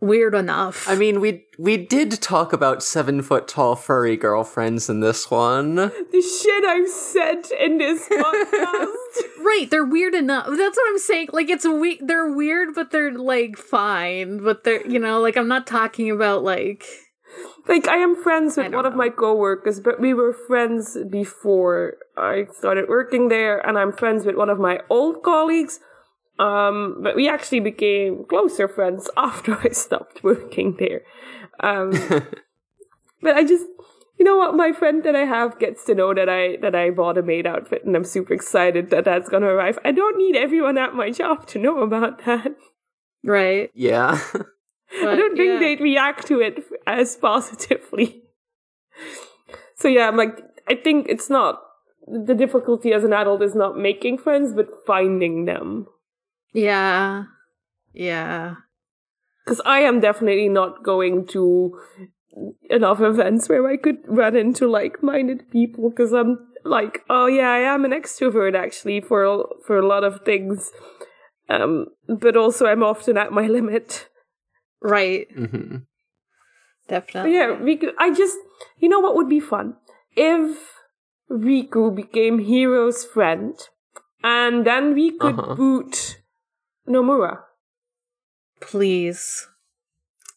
weird 0.00 0.34
enough. 0.34 0.88
I 0.88 0.94
mean, 0.94 1.20
we 1.20 1.44
we 1.58 1.76
did 1.76 2.12
talk 2.22 2.52
about 2.52 2.82
seven 2.82 3.22
foot 3.22 3.48
tall 3.48 3.74
furry 3.76 4.16
girlfriends 4.16 4.88
in 4.88 5.00
this 5.00 5.30
one. 5.30 5.74
the 5.74 6.40
shit 6.42 6.64
I've 6.64 6.88
said 6.88 7.44
in 7.58 7.78
this 7.78 8.08
podcast. 8.08 9.44
right, 9.44 9.66
they're 9.70 9.84
weird 9.84 10.14
enough. 10.14 10.46
That's 10.46 10.76
what 10.76 10.88
I'm 10.88 10.98
saying. 10.98 11.28
Like 11.32 11.50
it's 11.50 11.66
we 11.66 11.98
they're 12.02 12.30
weird, 12.30 12.74
but 12.74 12.90
they're 12.90 13.12
like 13.12 13.56
fine. 13.56 14.42
But 14.42 14.64
they're 14.64 14.86
you 14.86 14.98
know, 14.98 15.20
like 15.20 15.36
I'm 15.36 15.48
not 15.48 15.66
talking 15.66 16.10
about 16.10 16.42
like 16.44 16.84
like 17.66 17.88
I 17.88 17.96
am 17.96 18.14
friends 18.16 18.56
with 18.56 18.66
don't 18.66 18.74
one 18.74 18.86
of 18.86 18.92
know. 18.92 18.98
my 18.98 19.08
coworkers, 19.08 19.80
but 19.80 20.00
we 20.00 20.14
were 20.14 20.32
friends 20.32 20.96
before 21.10 21.98
I 22.16 22.46
started 22.52 22.88
working 22.88 23.28
there, 23.28 23.58
and 23.66 23.78
I'm 23.78 23.92
friends 23.92 24.24
with 24.24 24.36
one 24.36 24.50
of 24.50 24.58
my 24.58 24.80
old 24.88 25.22
colleagues. 25.22 25.80
Um, 26.38 27.00
but 27.02 27.16
we 27.16 27.28
actually 27.28 27.60
became 27.60 28.24
closer 28.28 28.68
friends 28.68 29.10
after 29.16 29.58
I 29.58 29.70
stopped 29.70 30.22
working 30.22 30.76
there. 30.78 31.02
Um, 31.60 31.90
but 33.22 33.34
I 33.36 33.42
just, 33.44 33.66
you 34.18 34.24
know 34.24 34.36
what, 34.36 34.54
my 34.54 34.72
friend 34.72 35.02
that 35.02 35.16
I 35.16 35.24
have 35.24 35.58
gets 35.58 35.84
to 35.86 35.94
know 35.94 36.14
that 36.14 36.28
I 36.28 36.56
that 36.62 36.74
I 36.74 36.90
bought 36.90 37.18
a 37.18 37.22
maid 37.22 37.46
outfit, 37.46 37.84
and 37.84 37.96
I'm 37.96 38.04
super 38.04 38.34
excited 38.34 38.90
that 38.90 39.04
that's 39.04 39.28
gonna 39.28 39.46
arrive. 39.46 39.78
I 39.84 39.92
don't 39.92 40.16
need 40.16 40.36
everyone 40.36 40.78
at 40.78 40.94
my 40.94 41.10
job 41.10 41.46
to 41.48 41.58
know 41.58 41.80
about 41.80 42.24
that. 42.24 42.54
right. 43.24 43.70
Yeah. 43.74 44.20
But, 44.90 45.08
I 45.08 45.16
don't 45.16 45.36
think 45.36 45.52
yeah. 45.52 45.58
they'd 45.58 45.80
react 45.80 46.26
to 46.28 46.40
it 46.40 46.64
as 46.86 47.16
positively. 47.16 48.22
So 49.76 49.86
yeah, 49.86 50.08
I'm 50.08 50.16
like, 50.16 50.36
I 50.68 50.74
think 50.74 51.06
it's 51.08 51.30
not 51.30 51.60
the 52.08 52.34
difficulty 52.34 52.92
as 52.92 53.04
an 53.04 53.12
adult 53.12 53.42
is 53.42 53.54
not 53.54 53.76
making 53.76 54.18
friends, 54.18 54.52
but 54.52 54.66
finding 54.86 55.44
them. 55.44 55.86
Yeah. 56.52 57.24
Yeah. 57.92 58.56
Because 59.44 59.60
I 59.64 59.80
am 59.80 60.00
definitely 60.00 60.48
not 60.48 60.82
going 60.82 61.26
to 61.28 61.78
enough 62.68 63.00
events 63.00 63.48
where 63.48 63.66
I 63.68 63.76
could 63.76 63.98
run 64.06 64.36
into 64.36 64.66
like-minded 64.66 65.50
people. 65.50 65.90
Because 65.90 66.12
I'm 66.12 66.38
like, 66.64 67.04
oh 67.08 67.26
yeah, 67.26 67.50
I 67.50 67.60
am 67.60 67.84
an 67.84 67.92
extrovert 67.92 68.54
actually 68.54 69.00
for 69.00 69.46
for 69.66 69.78
a 69.78 69.86
lot 69.86 70.04
of 70.04 70.22
things, 70.24 70.70
um, 71.48 71.86
but 72.08 72.36
also 72.36 72.66
I'm 72.66 72.82
often 72.82 73.16
at 73.16 73.32
my 73.32 73.46
limit. 73.58 74.08
Right. 74.80 75.28
hmm 75.32 75.76
Definitely. 76.88 77.34
Yeah, 77.34 77.60
we 77.60 77.76
could, 77.76 77.94
I 77.98 78.14
just, 78.14 78.38
you 78.78 78.88
know 78.88 79.00
what 79.00 79.14
would 79.14 79.28
be 79.28 79.40
fun? 79.40 79.76
If 80.16 80.58
Riku 81.30 81.94
became 81.94 82.46
Hiro's 82.46 83.04
friend, 83.04 83.54
and 84.24 84.66
then 84.66 84.94
we 84.94 85.10
could 85.12 85.38
Uh-huh. 85.38 85.54
boot 85.54 86.18
Nomura. 86.88 87.40
Please. 88.60 89.46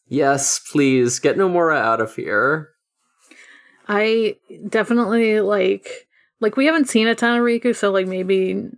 Yes, 0.08 0.58
please 0.60 1.18
get 1.18 1.36
Nomura 1.38 1.76
out 1.78 2.00
of 2.02 2.14
here. 2.16 2.68
I 3.88 4.36
definitely 4.68 5.40
like 5.40 6.06
like 6.40 6.56
we 6.56 6.66
haven't 6.66 6.88
seen 6.88 7.08
a 7.08 7.14
ton 7.14 7.38
of 7.38 7.44
Riku, 7.44 7.74
so 7.74 7.90
like 7.90 8.06
maybe 8.06 8.68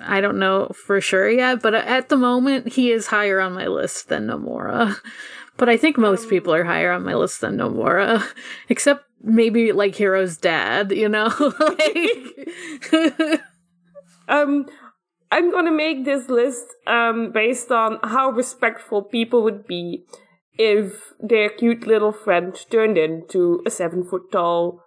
I 0.00 0.20
don't 0.20 0.38
know 0.38 0.68
for 0.68 1.00
sure 1.00 1.28
yet, 1.28 1.62
but 1.62 1.74
at 1.74 2.08
the 2.08 2.16
moment 2.16 2.72
he 2.72 2.90
is 2.90 3.06
higher 3.06 3.40
on 3.40 3.54
my 3.54 3.66
list 3.66 4.08
than 4.08 4.26
Nomura. 4.26 4.96
But 5.58 5.68
I 5.68 5.76
think 5.76 5.98
most 5.98 6.30
people 6.30 6.54
are 6.54 6.64
higher 6.64 6.90
on 6.90 7.04
my 7.04 7.14
list 7.14 7.42
than 7.42 7.58
Nomura, 7.58 8.24
except 8.70 9.04
maybe 9.22 9.70
like 9.72 9.94
Hiro's 9.94 10.38
dad, 10.38 10.92
you 10.92 11.10
know? 11.10 11.28
like 11.58 13.40
Um, 14.28 14.66
I'm 15.30 15.50
gonna 15.50 15.72
make 15.72 16.04
this 16.04 16.28
list 16.28 16.66
um 16.86 17.32
based 17.32 17.70
on 17.70 17.98
how 18.02 18.30
respectful 18.30 19.02
people 19.02 19.42
would 19.42 19.66
be 19.66 20.04
if 20.54 21.12
their 21.20 21.48
cute 21.48 21.86
little 21.86 22.12
friend 22.12 22.58
turned 22.70 22.98
into 22.98 23.62
a 23.66 23.70
seven 23.70 24.04
foot 24.04 24.30
tall, 24.32 24.82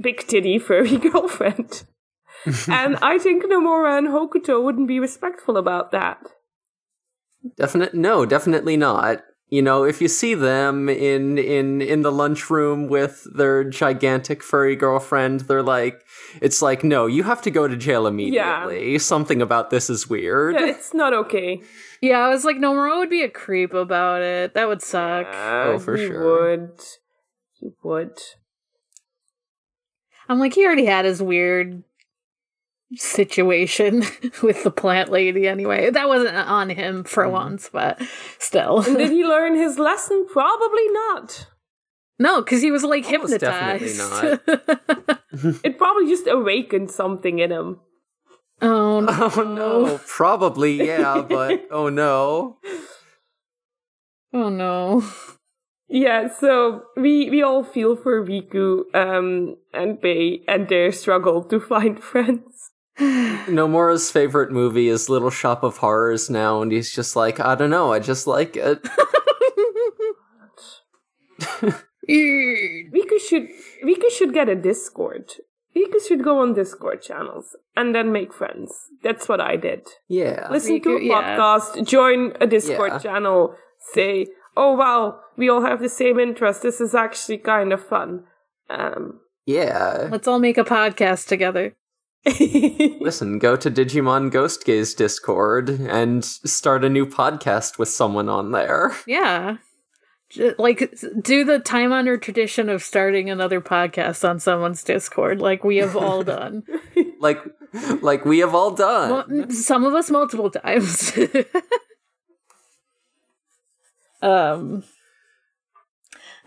big 0.00 0.26
titty 0.26 0.58
furry 0.58 0.98
girlfriend. 0.98 1.84
and 2.68 2.96
I 3.02 3.18
think 3.18 3.44
Nomura 3.44 3.98
and 3.98 4.08
Hokuto 4.08 4.62
wouldn't 4.62 4.88
be 4.88 5.00
respectful 5.00 5.56
about 5.56 5.90
that. 5.92 6.18
Definite 7.56 7.94
no, 7.94 8.26
definitely 8.26 8.76
not. 8.76 9.22
You 9.48 9.62
know, 9.62 9.84
if 9.84 10.00
you 10.00 10.08
see 10.08 10.34
them 10.34 10.88
in 10.88 11.38
in 11.38 11.80
in 11.80 12.02
the 12.02 12.10
lunchroom 12.10 12.88
with 12.88 13.26
their 13.32 13.62
gigantic 13.62 14.42
furry 14.42 14.74
girlfriend, 14.74 15.42
they're 15.42 15.62
like 15.62 16.02
it's 16.40 16.60
like, 16.60 16.82
no, 16.82 17.06
you 17.06 17.22
have 17.22 17.42
to 17.42 17.50
go 17.50 17.68
to 17.68 17.76
jail 17.76 18.08
immediately. 18.08 18.98
Something 18.98 19.40
about 19.40 19.70
this 19.70 19.88
is 19.88 20.08
weird. 20.08 20.56
Yeah, 20.56 20.66
it's 20.66 20.92
not 20.92 21.14
okay. 21.14 21.62
Yeah, 22.00 22.18
I 22.18 22.28
was 22.28 22.44
like 22.44 22.56
Nomura 22.56 22.98
would 22.98 23.10
be 23.10 23.22
a 23.22 23.28
creep 23.28 23.72
about 23.72 24.22
it. 24.22 24.54
That 24.54 24.66
would 24.66 24.82
suck. 24.82 25.28
Uh, 25.28 25.78
for 25.78 25.96
he 25.96 26.06
sure. 26.08 26.56
Would. 26.56 26.80
He 27.60 27.70
would. 27.84 28.18
I'm 30.28 30.40
like, 30.40 30.54
he 30.54 30.66
already 30.66 30.86
had 30.86 31.04
his 31.04 31.22
weird 31.22 31.84
situation 32.94 34.04
with 34.42 34.62
the 34.62 34.70
plant 34.70 35.10
lady 35.10 35.48
anyway. 35.48 35.90
That 35.90 36.08
wasn't 36.08 36.36
on 36.36 36.70
him 36.70 37.04
for 37.04 37.28
once, 37.28 37.68
but 37.72 38.00
still. 38.38 38.80
And 38.82 38.96
did 38.96 39.10
he 39.10 39.24
learn 39.26 39.56
his 39.56 39.78
lesson? 39.78 40.26
Probably 40.30 40.88
not. 40.90 41.46
no, 42.18 42.42
because 42.42 42.62
he 42.62 42.70
was 42.70 42.84
like 42.84 43.04
Almost 43.06 43.40
definitely 43.40 43.88
hypnotized. 43.88 45.60
It 45.64 45.76
probably 45.76 46.06
just 46.08 46.26
awakened 46.26 46.90
something 46.90 47.38
in 47.40 47.52
him. 47.52 47.80
oh 48.62 49.00
no. 49.00 49.30
Oh 49.36 49.42
no, 49.42 50.00
probably 50.06 50.86
yeah, 50.86 51.20
but 51.28 51.66
oh 51.70 51.90
no. 51.90 52.56
Oh 54.32 54.48
no. 54.48 55.04
Yeah, 55.88 56.28
so 56.32 56.84
we 56.96 57.28
we 57.30 57.42
all 57.42 57.62
feel 57.62 57.96
for 57.96 58.24
Riku 58.24 58.84
um, 58.94 59.56
and 59.74 60.00
Bei 60.00 60.40
and 60.48 60.68
their 60.68 60.90
struggle 60.90 61.44
to 61.44 61.60
find 61.60 62.02
friends. 62.02 62.70
Nomura's 62.98 64.10
favorite 64.10 64.50
movie 64.50 64.88
is 64.88 65.08
Little 65.08 65.30
Shop 65.30 65.62
of 65.62 65.78
Horrors 65.78 66.30
now, 66.30 66.62
and 66.62 66.72
he's 66.72 66.92
just 66.92 67.14
like, 67.16 67.38
I 67.40 67.54
don't 67.54 67.70
know, 67.70 67.92
I 67.92 67.98
just 67.98 68.26
like 68.26 68.56
it. 68.56 68.82
Riku 72.08 73.18
should 73.28 73.48
Riku 73.84 74.10
should 74.10 74.32
get 74.32 74.48
a 74.48 74.54
Discord. 74.54 75.30
Riku 75.76 76.06
should 76.06 76.24
go 76.24 76.38
on 76.40 76.54
Discord 76.54 77.02
channels 77.02 77.56
and 77.76 77.94
then 77.94 78.12
make 78.12 78.32
friends. 78.32 78.72
That's 79.02 79.28
what 79.28 79.40
I 79.40 79.56
did. 79.56 79.86
Yeah. 80.08 80.48
Listen 80.50 80.80
to 80.82 80.96
a 80.96 81.00
Riku, 81.00 81.06
yeah. 81.08 81.36
podcast, 81.36 81.86
join 81.86 82.32
a 82.40 82.46
Discord 82.46 82.92
Yeah. 82.92 82.98
channel, 82.98 83.54
say, 83.92 84.28
"Oh 84.56 84.72
wow, 84.72 85.18
we 85.36 85.48
all 85.48 85.62
have 85.62 85.80
the 85.80 85.88
same 85.88 86.18
interest. 86.18 86.62
This 86.62 86.80
is 86.80 86.94
actually 86.94 87.38
kind 87.38 87.72
of 87.72 87.84
fun." 87.84 88.24
Um, 88.70 89.20
Yeah. 89.44 90.08
Let's 90.10 90.26
all 90.28 90.38
make 90.38 90.58
a 90.58 90.64
podcast 90.64 91.28
together. 91.28 91.74
Listen, 92.26 93.38
go 93.38 93.56
to 93.56 93.70
Digimon 93.70 94.30
Ghost 94.30 94.64
Gaze 94.64 94.94
Discord 94.94 95.70
and 95.70 96.24
start 96.24 96.84
a 96.84 96.88
new 96.88 97.06
podcast 97.06 97.78
with 97.78 97.88
someone 97.88 98.28
on 98.28 98.50
there. 98.50 98.96
Yeah. 99.06 99.58
Like, 100.58 100.92
do 101.22 101.44
the 101.44 101.60
time 101.60 101.92
honored 101.92 102.22
tradition 102.22 102.68
of 102.68 102.82
starting 102.82 103.30
another 103.30 103.60
podcast 103.60 104.28
on 104.28 104.40
someone's 104.40 104.82
Discord, 104.82 105.40
like 105.40 105.62
we 105.62 105.76
have 105.76 105.96
all 105.96 106.22
done. 106.24 106.64
Like 107.20 107.40
like 108.02 108.24
we 108.24 108.40
have 108.40 108.54
all 108.54 108.72
done. 108.72 109.10
Well, 109.10 109.50
some 109.50 109.84
of 109.84 109.94
us 109.94 110.10
multiple 110.10 110.50
times. 110.50 111.12
um, 114.22 114.82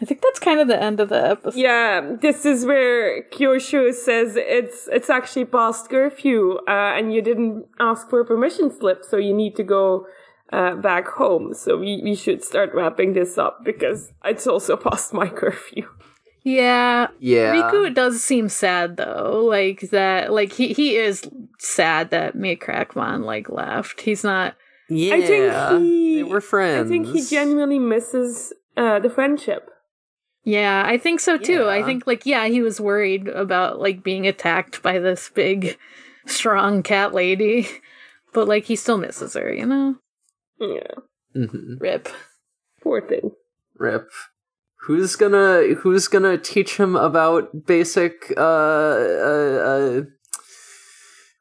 I 0.01 0.05
think 0.05 0.21
that's 0.21 0.39
kind 0.39 0.59
of 0.59 0.67
the 0.67 0.81
end 0.81 0.99
of 0.99 1.09
the 1.09 1.31
episode. 1.31 1.59
Yeah, 1.59 2.15
this 2.21 2.45
is 2.45 2.65
where 2.65 3.23
Kyoshiro 3.23 3.93
says 3.93 4.35
it's 4.37 4.87
it's 4.91 5.09
actually 5.09 5.45
past 5.45 5.89
curfew, 5.89 6.59
uh, 6.67 6.95
and 6.97 7.13
you 7.13 7.21
didn't 7.21 7.65
ask 7.79 8.09
for 8.09 8.21
a 8.21 8.25
permission 8.25 8.71
slip, 8.71 9.03
so 9.03 9.17
you 9.17 9.33
need 9.33 9.55
to 9.57 9.63
go 9.63 10.07
uh, 10.53 10.75
back 10.75 11.07
home. 11.07 11.53
So 11.53 11.77
we, 11.77 12.01
we 12.03 12.15
should 12.15 12.43
start 12.43 12.73
wrapping 12.73 13.13
this 13.13 13.37
up 13.37 13.63
because 13.65 14.11
it's 14.23 14.47
also 14.47 14.77
past 14.77 15.13
my 15.13 15.27
curfew. 15.27 15.87
Yeah, 16.43 17.07
yeah. 17.19 17.53
Riku 17.53 17.93
does 17.93 18.23
seem 18.23 18.47
sad 18.47 18.95
though, 18.95 19.43
like 19.45 19.81
that. 19.91 20.31
Like 20.31 20.53
he 20.53 20.73
he 20.73 20.95
is 20.95 21.29
sad 21.59 22.11
that 22.11 22.35
Meicrackmon 22.35 23.25
like 23.25 23.49
left. 23.49 24.01
He's 24.01 24.23
not. 24.23 24.55
yeah. 24.87 25.15
I 25.15 25.21
think 25.21 25.81
he 25.83 26.15
they 26.17 26.23
were 26.23 26.41
friends. 26.41 26.89
I 26.89 26.89
think 26.89 27.07
he 27.07 27.21
genuinely 27.25 27.79
misses 27.79 28.53
uh, 28.77 28.99
the 28.99 29.09
friendship. 29.09 29.68
Yeah, 30.49 30.83
I 30.83 30.97
think 30.97 31.19
so 31.19 31.37
too. 31.37 31.67
I 31.67 31.83
think 31.83 32.07
like 32.07 32.25
yeah, 32.25 32.47
he 32.47 32.61
was 32.61 32.81
worried 32.81 33.27
about 33.27 33.79
like 33.79 34.03
being 34.03 34.25
attacked 34.25 34.81
by 34.81 34.97
this 34.97 35.29
big, 35.29 35.77
strong 36.25 36.81
cat 36.81 37.13
lady, 37.13 37.67
but 38.33 38.47
like 38.47 38.63
he 38.65 38.75
still 38.75 38.97
misses 38.97 39.35
her. 39.35 39.53
You 39.53 39.67
know, 39.67 39.95
Yeah, 40.59 40.95
hmm 41.35 41.75
rip. 41.77 42.09
poor 42.81 42.99
thing. 42.99 43.29
Rip. 43.77 44.09
Who's 44.87 45.15
gonna 45.15 45.75
Who's 45.81 46.07
gonna 46.07 46.39
teach 46.39 46.77
him 46.77 46.95
about 46.95 47.67
basic? 47.67 48.33
Uh, 48.35 48.41
uh, 48.41 49.59
uh, 49.61 50.01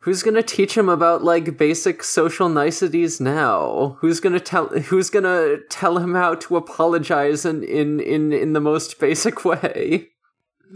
who's 0.01 0.22
gonna 0.22 0.42
teach 0.42 0.76
him 0.76 0.88
about 0.88 1.22
like 1.24 1.57
basic 1.59 2.03
social 2.03 2.49
niceties 2.49 3.20
now? 3.20 3.96
Who's 4.01 4.20
gonna 4.20 4.40
tell 4.40 4.68
Who's 4.68 5.11
gonna 5.11 5.59
tell 5.68 5.99
him 5.99 6.14
how 6.14 6.34
to 6.36 6.57
apologize 6.57 7.44
in 7.44 7.62
in 7.62 8.01
in, 8.01 8.32
in 8.32 8.53
the 8.53 8.61
most 8.61 8.99
basic 9.01 9.44
way? 9.44 10.09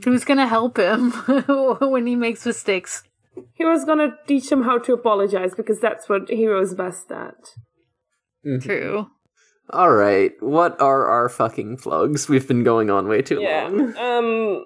Who's 0.04 0.24
gonna 0.24 0.46
help 0.46 0.78
him 0.78 1.10
when 1.80 2.06
he 2.06 2.16
makes 2.16 2.46
mistakes? 2.46 3.02
He 3.54 3.64
was 3.64 3.84
gonna 3.84 4.16
teach 4.26 4.50
him 4.50 4.62
how 4.62 4.78
to 4.78 4.92
apologize 4.92 5.54
because 5.54 5.80
that's 5.80 6.08
what 6.08 6.28
Hiro's 6.28 6.74
best 6.74 7.10
at. 7.12 7.54
True. 8.60 9.06
All 9.70 9.92
right, 9.92 10.32
what 10.40 10.78
are 10.82 11.06
our 11.06 11.28
fucking 11.28 11.78
plugs? 11.78 12.28
We've 12.28 12.46
been 12.46 12.64
going 12.64 12.90
on 12.90 13.08
way 13.08 13.22
too 13.22 13.40
Yeah. 13.40 13.68
long. 13.68 13.96
Um, 13.96 14.64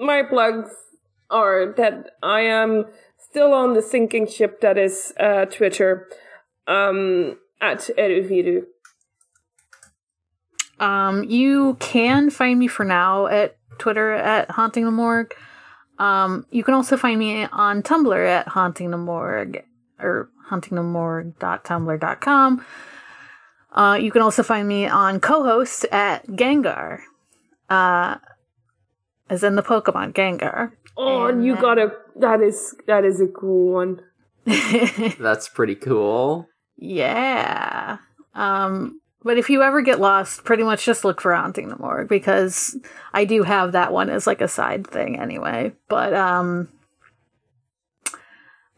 my 0.00 0.22
plugs 0.22 0.70
are 1.30 1.74
that 1.76 2.12
I 2.22 2.40
am 2.40 2.86
still 3.22 3.52
on 3.52 3.74
the 3.74 3.82
sinking 3.82 4.26
ship 4.26 4.60
that 4.60 4.78
is 4.78 5.12
uh, 5.18 5.44
Twitter 5.46 6.08
um, 6.66 7.38
at 7.60 7.90
Eruviru. 7.98 8.64
Um, 10.80 11.24
you 11.24 11.76
can 11.78 12.30
find 12.30 12.58
me 12.58 12.66
for 12.66 12.84
now 12.84 13.26
at 13.26 13.56
Twitter 13.78 14.12
at 14.12 14.50
Haunting 14.50 14.84
the 14.84 14.90
Morgue. 14.90 15.32
Um, 15.98 16.46
you 16.50 16.64
can 16.64 16.72
also 16.74 16.96
find 16.96 17.18
me 17.18 17.44
on 17.44 17.82
Tumblr 17.82 18.28
at 18.28 18.48
Haunting 18.48 18.90
the 18.90 18.98
Morgue 18.98 19.62
or 20.00 20.28
hauntingthemorgue.tumblr.com. 20.50 22.64
Uh, 23.72 23.98
you 24.00 24.10
can 24.10 24.20
also 24.20 24.42
find 24.42 24.66
me 24.68 24.86
on 24.86 25.20
cohost 25.20 25.86
at 25.92 26.26
Gengar, 26.26 26.98
uh, 27.70 28.16
as 29.30 29.44
in 29.44 29.56
the 29.56 29.62
Pokemon 29.62 30.12
Gengar. 30.12 30.72
Oh, 30.96 31.26
and 31.26 31.44
you 31.44 31.56
got 31.56 31.78
a 31.78 31.92
that 32.16 32.40
is 32.42 32.74
that 32.86 33.04
is 33.04 33.20
a 33.20 33.26
cool 33.26 33.72
one. 33.72 34.00
That's 35.18 35.48
pretty 35.48 35.74
cool. 35.74 36.48
Yeah. 36.76 37.98
Um, 38.34 39.00
but 39.22 39.38
if 39.38 39.48
you 39.48 39.62
ever 39.62 39.82
get 39.82 40.00
lost, 40.00 40.44
pretty 40.44 40.64
much 40.64 40.84
just 40.84 41.04
look 41.04 41.20
for 41.20 41.34
Haunting 41.34 41.68
the 41.68 41.76
Morgue 41.76 42.08
because 42.08 42.76
I 43.12 43.24
do 43.24 43.44
have 43.44 43.72
that 43.72 43.92
one 43.92 44.10
as 44.10 44.26
like 44.26 44.40
a 44.40 44.48
side 44.48 44.86
thing 44.86 45.18
anyway. 45.18 45.72
But 45.88 46.12
um 46.12 46.68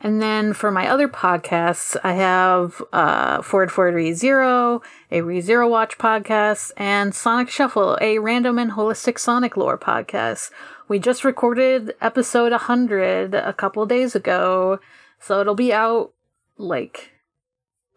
And 0.00 0.20
then 0.20 0.52
for 0.52 0.70
my 0.70 0.86
other 0.88 1.08
podcasts, 1.08 1.96
I 2.04 2.12
have 2.12 2.82
uh, 2.92 3.40
Ford 3.40 3.72
Forward 3.72 3.94
Re 3.94 4.12
Zero, 4.12 4.82
a 5.10 5.22
Re 5.22 5.40
Zero 5.40 5.66
Watch 5.66 5.96
podcast, 5.96 6.72
and 6.76 7.14
Sonic 7.14 7.48
Shuffle, 7.48 7.96
a 8.02 8.18
random 8.18 8.58
and 8.58 8.72
holistic 8.72 9.18
Sonic 9.18 9.56
lore 9.56 9.78
podcast. 9.78 10.50
We 10.86 10.98
just 10.98 11.24
recorded 11.24 11.94
episode 12.00 12.52
100 12.52 13.34
a 13.34 13.52
couple 13.54 13.86
days 13.86 14.14
ago, 14.14 14.80
so 15.18 15.40
it'll 15.40 15.54
be 15.54 15.72
out 15.72 16.12
like 16.58 17.12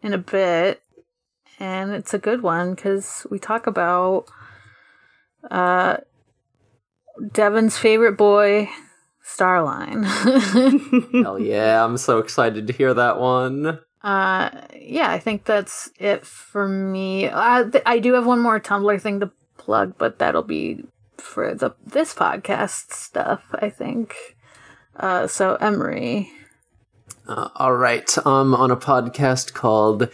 in 0.02 0.12
a 0.14 0.18
bit. 0.18 0.82
And 1.60 1.90
it's 1.90 2.14
a 2.14 2.18
good 2.18 2.42
one 2.42 2.74
because 2.74 3.26
we 3.30 3.38
talk 3.38 3.66
about 3.66 4.26
uh, 5.50 5.98
Devin's 7.32 7.76
favorite 7.76 8.16
boy, 8.16 8.70
Starline. 9.26 10.04
Hell 11.22 11.38
yeah, 11.38 11.84
I'm 11.84 11.98
so 11.98 12.18
excited 12.18 12.66
to 12.68 12.72
hear 12.72 12.94
that 12.94 13.18
one. 13.20 13.80
uh, 14.02 14.50
yeah, 14.80 15.10
I 15.10 15.18
think 15.18 15.44
that's 15.44 15.90
it 15.98 16.24
for 16.24 16.68
me. 16.68 17.28
I, 17.28 17.64
th- 17.70 17.82
I 17.84 17.98
do 17.98 18.14
have 18.14 18.24
one 18.24 18.40
more 18.40 18.60
Tumblr 18.60 19.00
thing 19.02 19.20
to 19.20 19.30
plug, 19.58 19.94
but 19.98 20.20
that'll 20.20 20.42
be 20.44 20.84
for 21.28 21.54
the 21.54 21.74
this 21.86 22.14
podcast 22.14 22.92
stuff, 22.92 23.44
I 23.54 23.68
think. 23.70 24.16
Uh, 24.96 25.26
so 25.26 25.54
Emery. 25.56 26.32
Uh, 27.28 27.48
all 27.56 27.76
right, 27.76 28.16
I'm 28.24 28.54
on 28.54 28.70
a 28.70 28.76
podcast 28.76 29.52
called 29.52 30.08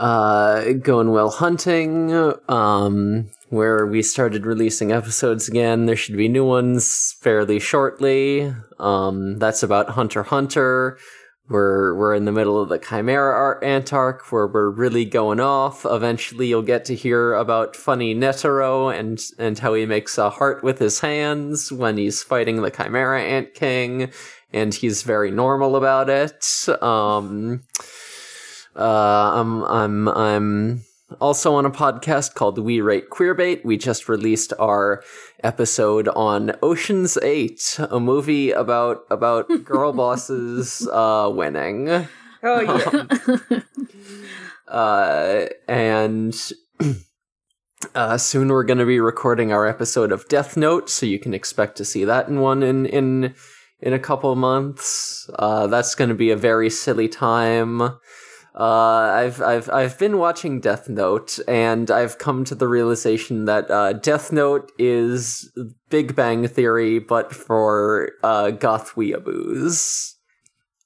uh, 0.00 0.72
Going 0.72 1.12
Well 1.12 1.30
Hunting, 1.30 2.12
um, 2.48 3.30
where 3.50 3.86
we 3.86 4.02
started 4.02 4.44
releasing 4.44 4.90
episodes 4.90 5.48
again. 5.48 5.86
There 5.86 5.96
should 5.96 6.16
be 6.16 6.28
new 6.28 6.44
ones 6.44 7.16
fairly 7.20 7.60
shortly. 7.60 8.52
Um, 8.80 9.38
that's 9.38 9.62
about 9.62 9.90
Hunter 9.90 10.24
Hunter. 10.24 10.98
We're 11.48 11.94
we're 11.94 12.14
in 12.14 12.24
the 12.24 12.32
middle 12.32 12.60
of 12.60 12.68
the 12.68 12.78
Chimera 12.78 13.34
Art 13.34 13.62
Antarc 13.62 14.30
where 14.30 14.46
we're 14.46 14.70
really 14.70 15.04
going 15.04 15.40
off. 15.40 15.84
Eventually, 15.84 16.46
you'll 16.46 16.62
get 16.62 16.84
to 16.86 16.94
hear 16.94 17.34
about 17.34 17.74
funny 17.74 18.14
Netero 18.14 18.96
and 18.96 19.20
and 19.38 19.58
how 19.58 19.74
he 19.74 19.84
makes 19.84 20.16
a 20.18 20.30
heart 20.30 20.62
with 20.62 20.78
his 20.78 21.00
hands 21.00 21.72
when 21.72 21.98
he's 21.98 22.22
fighting 22.22 22.62
the 22.62 22.70
Chimera 22.70 23.22
Ant 23.22 23.54
King, 23.54 24.12
and 24.52 24.72
he's 24.72 25.02
very 25.02 25.30
normal 25.30 25.74
about 25.74 26.08
it. 26.08 26.68
Um, 26.80 27.64
uh, 28.76 29.32
I'm 29.34 29.64
I'm 29.64 30.08
I'm 30.08 30.84
also 31.20 31.54
on 31.54 31.66
a 31.66 31.70
podcast 31.70 32.34
called 32.34 32.58
We 32.58 32.80
Rate 32.80 33.10
Queerbait. 33.10 33.64
We 33.64 33.76
just 33.76 34.08
released 34.08 34.52
our 34.58 35.02
episode 35.42 36.08
on 36.08 36.52
Ocean's 36.62 37.18
Eight, 37.22 37.78
a 37.78 38.00
movie 38.00 38.50
about 38.50 39.04
about 39.10 39.48
girl 39.64 39.92
bosses 39.92 40.88
uh, 40.92 41.30
winning. 41.32 42.06
Oh 42.42 42.60
yeah. 42.60 43.60
Uh, 44.72 45.48
and 45.68 46.34
uh, 47.94 48.16
soon 48.16 48.48
we're 48.48 48.64
going 48.64 48.78
to 48.78 48.86
be 48.86 49.00
recording 49.00 49.52
our 49.52 49.66
episode 49.66 50.12
of 50.12 50.26
Death 50.28 50.56
Note, 50.56 50.88
so 50.88 51.04
you 51.04 51.18
can 51.18 51.34
expect 51.34 51.76
to 51.76 51.84
see 51.84 52.04
that 52.06 52.28
in 52.28 52.40
one 52.40 52.62
in 52.62 52.86
in 52.86 53.34
in 53.80 53.92
a 53.92 53.98
couple 53.98 54.34
months. 54.34 55.28
Uh, 55.38 55.66
that's 55.66 55.94
going 55.94 56.08
to 56.08 56.14
be 56.14 56.30
a 56.30 56.36
very 56.36 56.70
silly 56.70 57.06
time. 57.06 57.82
Uh, 58.54 59.10
I've 59.14 59.40
I've 59.40 59.70
I've 59.70 59.98
been 59.98 60.18
watching 60.18 60.60
Death 60.60 60.88
Note, 60.88 61.38
and 61.48 61.90
I've 61.90 62.18
come 62.18 62.44
to 62.44 62.54
the 62.54 62.68
realization 62.68 63.46
that 63.46 63.70
uh, 63.70 63.94
Death 63.94 64.30
Note 64.30 64.70
is 64.78 65.50
Big 65.88 66.14
Bang 66.14 66.46
Theory, 66.46 66.98
but 66.98 67.34
for 67.34 68.12
uh, 68.22 68.50
goth 68.50 68.94
weeaboos. 68.94 70.14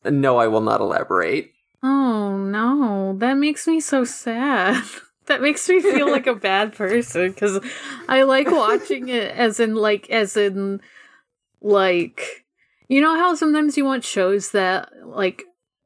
No, 0.05 0.37
I 0.37 0.47
will 0.47 0.61
not 0.61 0.81
elaborate. 0.81 1.51
Oh 1.83 2.37
no, 2.37 3.17
that 3.19 3.35
makes 3.35 3.67
me 3.67 3.81
so 3.81 4.05
sad. 4.05 4.83
That 5.27 5.43
makes 5.43 5.69
me 5.69 5.81
feel 5.81 6.09
like 6.09 6.29
a 6.29 6.35
bad 6.53 6.73
person 6.73 7.33
because 7.33 7.59
I 8.09 8.23
like 8.23 8.49
watching 8.49 9.09
it 9.09 9.33
as 9.33 9.59
in 9.59 9.75
like 9.75 10.09
as 10.09 10.37
in 10.37 10.81
like 11.61 12.45
you 12.87 13.01
know 13.01 13.17
how 13.17 13.35
sometimes 13.35 13.77
you 13.77 13.85
want 13.85 14.05
shows 14.05 14.53
that 14.53 14.89
like 15.05 15.43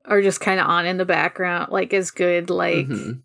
are 0.06 0.22
just 0.22 0.40
kind 0.40 0.58
of 0.60 0.66
on 0.66 0.86
in 0.86 0.96
the 0.96 1.04
background 1.04 1.70
like 1.72 1.92
as 1.94 2.10
good 2.10 2.50
like 2.50 2.86
Mhm. 2.88 3.22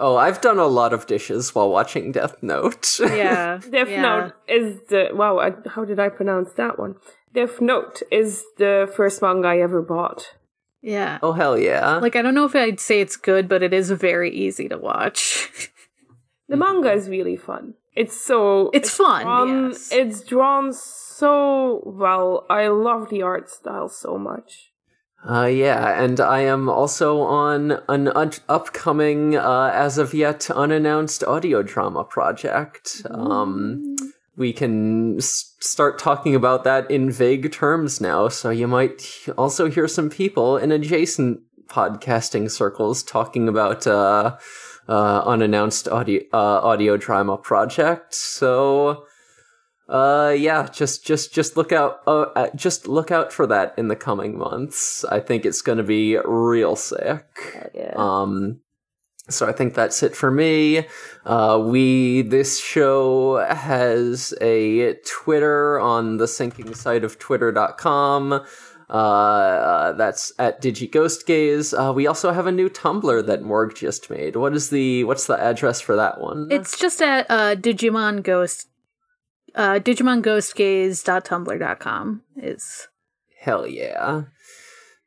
Oh, 0.00 0.14
I've 0.16 0.40
done 0.40 0.58
a 0.60 0.66
lot 0.66 0.92
of 0.92 1.06
dishes 1.06 1.56
while 1.56 1.70
watching 1.70 2.12
Death 2.18 2.36
Note. 2.42 2.98
yeah 3.00 3.58
Death 3.70 3.88
yeah. 3.90 4.02
Note 4.02 4.32
is 4.46 4.78
the 4.88 5.08
wow. 5.12 5.38
I, 5.38 5.52
how 5.68 5.84
did 5.84 5.98
I 5.98 6.08
pronounce 6.08 6.52
that 6.52 6.78
one? 6.78 6.94
Death 7.34 7.60
Note 7.60 8.02
is 8.10 8.44
the 8.58 8.90
first 8.96 9.20
manga 9.22 9.48
I 9.48 9.58
ever 9.58 9.82
bought. 9.82 10.34
yeah 10.82 11.18
oh 11.22 11.32
hell 11.32 11.58
yeah! 11.58 11.96
like 11.98 12.14
I 12.16 12.22
don't 12.22 12.34
know 12.34 12.44
if 12.44 12.54
I'd 12.54 12.78
say 12.80 13.00
it's 13.00 13.16
good 13.16 13.48
but 13.48 13.62
it 13.62 13.72
is 13.74 13.90
very 13.90 14.30
easy 14.30 14.68
to 14.68 14.78
watch 14.78 15.50
The 16.48 16.56
manga 16.56 16.92
is 16.92 17.08
really 17.10 17.36
fun. 17.36 17.74
It's 17.94 18.16
so 18.18 18.70
It's 18.72 18.90
fun, 18.90 19.22
drawn- 19.24 19.70
yes. 19.70 19.90
It's 19.92 20.22
drawn 20.22 20.72
so 20.72 21.82
well. 21.84 22.46
I 22.48 22.68
love 22.68 23.10
the 23.10 23.22
art 23.22 23.50
style 23.50 23.88
so 23.88 24.16
much. 24.16 24.67
Uh, 25.26 25.46
yeah, 25.46 26.00
and 26.02 26.20
I 26.20 26.40
am 26.40 26.68
also 26.68 27.20
on 27.20 27.80
an 27.88 28.08
un- 28.08 28.32
upcoming, 28.48 29.36
uh, 29.36 29.70
as 29.74 29.98
of 29.98 30.14
yet 30.14 30.48
unannounced 30.50 31.24
audio 31.24 31.62
drama 31.62 32.04
project. 32.04 33.02
Um, 33.10 33.96
we 34.36 34.52
can 34.52 35.16
s- 35.16 35.56
start 35.58 35.98
talking 35.98 36.36
about 36.36 36.62
that 36.64 36.88
in 36.90 37.10
vague 37.10 37.50
terms 37.50 38.00
now, 38.00 38.28
so 38.28 38.50
you 38.50 38.68
might 38.68 39.26
also 39.36 39.68
hear 39.68 39.88
some 39.88 40.08
people 40.08 40.56
in 40.56 40.70
adjacent 40.70 41.40
podcasting 41.66 42.48
circles 42.48 43.02
talking 43.02 43.48
about 43.48 43.86
uh, 43.88 44.36
uh, 44.88 45.22
unannounced 45.26 45.88
audio 45.88 46.22
uh, 46.32 46.60
audio 46.62 46.96
drama 46.96 47.36
project. 47.36 48.14
So. 48.14 49.04
Uh 49.88 50.34
yeah, 50.36 50.68
just 50.70 51.04
just 51.06 51.32
just 51.32 51.56
look 51.56 51.72
out 51.72 52.00
uh, 52.06 52.26
uh, 52.36 52.50
just 52.54 52.86
look 52.86 53.10
out 53.10 53.32
for 53.32 53.46
that 53.46 53.74
in 53.78 53.88
the 53.88 53.96
coming 53.96 54.36
months. 54.36 55.04
I 55.04 55.20
think 55.20 55.46
it's 55.46 55.62
going 55.62 55.78
to 55.78 55.84
be 55.84 56.18
real 56.24 56.76
sick. 56.76 57.70
Yeah. 57.74 57.94
Um 57.96 58.60
so 59.30 59.46
I 59.46 59.52
think 59.52 59.74
that's 59.74 60.02
it 60.02 60.14
for 60.14 60.30
me. 60.30 60.86
Uh 61.24 61.62
we 61.64 62.20
this 62.22 62.62
show 62.62 63.38
has 63.48 64.34
a 64.42 64.94
Twitter 65.06 65.78
on 65.80 66.18
the 66.18 66.28
sinking 66.28 66.74
site 66.74 67.04
of 67.04 67.18
twitter.com. 67.18 68.44
Uh, 68.90 68.92
uh, 68.92 69.92
that's 69.92 70.32
at 70.38 70.62
DigiGhostGaze. 70.62 71.74
Uh, 71.78 71.92
we 71.92 72.06
also 72.06 72.32
have 72.32 72.46
a 72.46 72.52
new 72.52 72.70
Tumblr 72.70 73.26
that 73.26 73.42
Morg 73.42 73.74
just 73.74 74.08
made. 74.08 74.34
What 74.34 74.54
is 74.54 74.70
the 74.70 75.04
what's 75.04 75.26
the 75.26 75.38
address 75.38 75.80
for 75.82 75.94
that 75.96 76.20
one? 76.20 76.48
it's 76.50 76.78
just 76.78 77.02
at 77.02 77.26
uh 77.30 77.54
Digimon 77.54 78.22
Ghost 78.22 78.68
uh 79.58 79.78
digimonghostgaze.tumblr.com 79.80 82.22
is 82.36 82.88
Hell 83.40 83.66
yeah. 83.66 84.22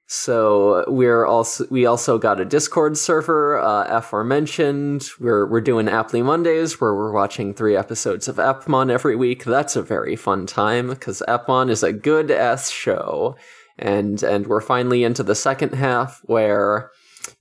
So 0.07 0.83
we're 0.89 1.25
also 1.25 1.65
we 1.69 1.85
also 1.85 2.17
got 2.17 2.41
a 2.41 2.45
Discord 2.45 2.97
server, 2.97 3.59
uh, 3.59 3.85
aforementioned. 3.87 5.05
We're 5.21 5.45
we're 5.45 5.61
doing 5.61 5.87
Aptly 5.87 6.21
Mondays 6.21 6.81
where 6.81 6.93
we're 6.93 7.13
watching 7.13 7.53
three 7.53 7.77
episodes 7.77 8.27
of 8.27 8.35
Appmon 8.35 8.91
every 8.91 9.15
week. 9.15 9.45
That's 9.45 9.77
a 9.77 9.81
very 9.81 10.17
fun 10.17 10.47
time 10.47 10.89
because 10.89 11.23
Appmon 11.29 11.69
is 11.69 11.81
a 11.81 11.93
good 11.93 12.29
ass 12.29 12.69
show, 12.69 13.37
and 13.79 14.21
and 14.21 14.47
we're 14.47 14.59
finally 14.59 15.05
into 15.05 15.23
the 15.23 15.35
second 15.35 15.75
half 15.75 16.19
where 16.25 16.91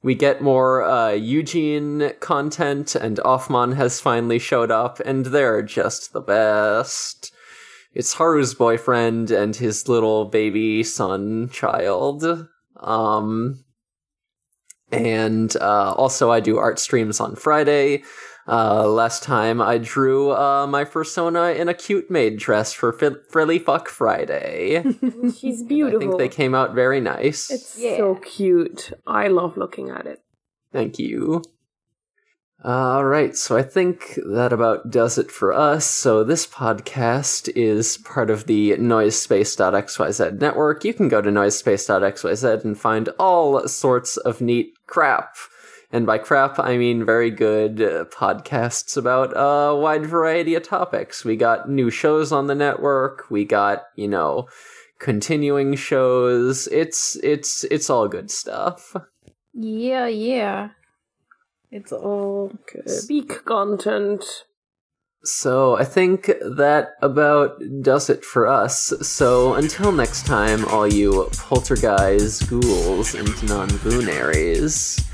we 0.03 0.15
get 0.15 0.43
more 0.43 0.83
uh, 0.83 1.11
Eugene 1.11 2.13
content, 2.21 2.95
and 2.95 3.19
Offmon 3.19 3.77
has 3.77 4.01
finally 4.01 4.39
showed 4.39 4.71
up, 4.71 5.01
and 5.01 5.27
they're 5.27 5.63
just 5.63 6.13
the 6.13 6.21
best. 6.21 7.33
It's 7.93 8.15
Haru's 8.15 8.55
boyfriend 8.55 9.31
and 9.31 9.55
his 9.55 9.89
little 9.89 10.27
baby 10.27 10.83
son 10.83 11.49
child. 11.51 12.49
Um, 12.77 13.65
and 14.93 15.55
uh, 15.57 15.93
also, 15.93 16.31
I 16.31 16.41
do 16.41 16.59
art 16.59 16.79
streams 16.79 17.21
on 17.21 17.37
Friday. 17.37 18.03
Uh, 18.51 18.89
last 18.89 19.23
time 19.23 19.63
I 19.63 19.79
drew 19.79 20.33
uh, 20.33 20.67
my 20.67 20.83
persona 20.83 21.51
in 21.51 21.69
a 21.69 21.75
cute 21.75 22.11
maid 22.11 22.37
dress 22.37 22.73
for 22.73 22.93
F- 23.01 23.19
Frilly 23.29 23.61
Fuck 23.61 23.89
Friday. 23.89 24.83
She's 25.39 25.63
beautiful. 25.63 25.99
I 25.99 26.01
think 26.01 26.19
they 26.19 26.29
came 26.29 26.55
out 26.55 26.75
very 26.75 27.01
nice. 27.01 27.49
It's 27.51 27.81
so 27.81 28.17
cute. 28.17 28.93
I 29.07 29.29
love 29.29 29.57
looking 29.57 29.91
at 29.91 30.07
it. 30.07 30.21
Thank 30.73 30.99
you. 30.99 31.43
All 32.63 33.07
right, 33.07 33.35
so 33.35 33.57
I 33.57 33.63
think 33.63 34.19
that 34.27 34.53
about 34.53 34.91
does 34.91 35.17
it 35.17 35.31
for 35.31 35.53
us. 35.53 35.87
So 35.87 36.23
this 36.23 36.47
podcast 36.47 37.51
is 37.57 37.97
part 37.99 38.29
of 38.29 38.47
the 38.47 38.73
noisespace.xyz 38.73 40.41
network. 40.41 40.85
You 40.85 40.93
can 40.93 41.09
go 41.09 41.23
to 41.23 41.31
noisespace.xyz 41.31 42.65
and 42.65 42.79
find 42.79 43.09
all 43.19 43.67
sorts 43.67 44.19
of 44.19 44.43
neat 44.43 44.75
crap. 44.87 45.37
And 45.93 46.07
by 46.07 46.19
crap, 46.19 46.59
I 46.59 46.77
mean 46.77 47.05
very 47.05 47.31
good 47.31 47.83
uh, 47.83 48.05
podcasts 48.05 48.97
about 48.97 49.33
a 49.35 49.75
wide 49.75 50.07
variety 50.07 50.55
of 50.55 50.63
topics. 50.63 51.25
We 51.25 51.37
got 51.37 51.69
new 51.69 51.91
shows 51.91 52.31
on 52.31 52.47
the 52.47 52.55
network. 52.55 53.29
We 53.29 53.45
got, 53.45 53.83
you 53.97 54.07
know, 54.07 54.47
continuing 55.01 55.75
shows. 55.75 56.69
It's 56.69 57.17
it's 57.25 57.65
it's 57.65 57.91
all 57.91 58.07
good 58.07 58.31
stuff. 58.31 58.95
Yeah, 59.53 60.07
yeah. 60.07 60.69
It's 61.73 61.93
all 61.93 62.53
good. 62.73 62.89
Speak 62.89 63.45
content. 63.45 64.25
So 65.23 65.77
I 65.77 65.85
think 65.85 66.27
that 66.27 66.91
about 67.03 67.61
does 67.83 68.09
it 68.09 68.25
for 68.25 68.47
us. 68.47 68.93
So 69.03 69.55
until 69.55 69.93
next 69.93 70.25
time, 70.25 70.65
all 70.67 70.87
you 70.87 71.29
poltergeists, 71.33 72.43
ghouls, 72.45 73.15
and 73.15 73.49
non-lunaries. 73.49 75.10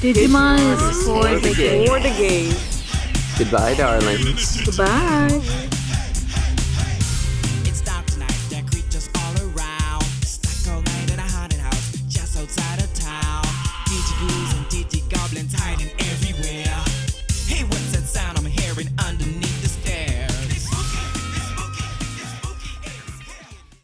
Digimon 0.00 0.56
is 0.56 1.06
for 1.06 1.24
the 1.24 1.48
the 1.48 1.54
gay. 1.54 1.86
For 1.86 2.00
the 2.00 2.08
gays. 2.08 3.36
Goodbye, 3.36 3.74
darlings. 3.74 4.64
Goodbye. 4.64 5.69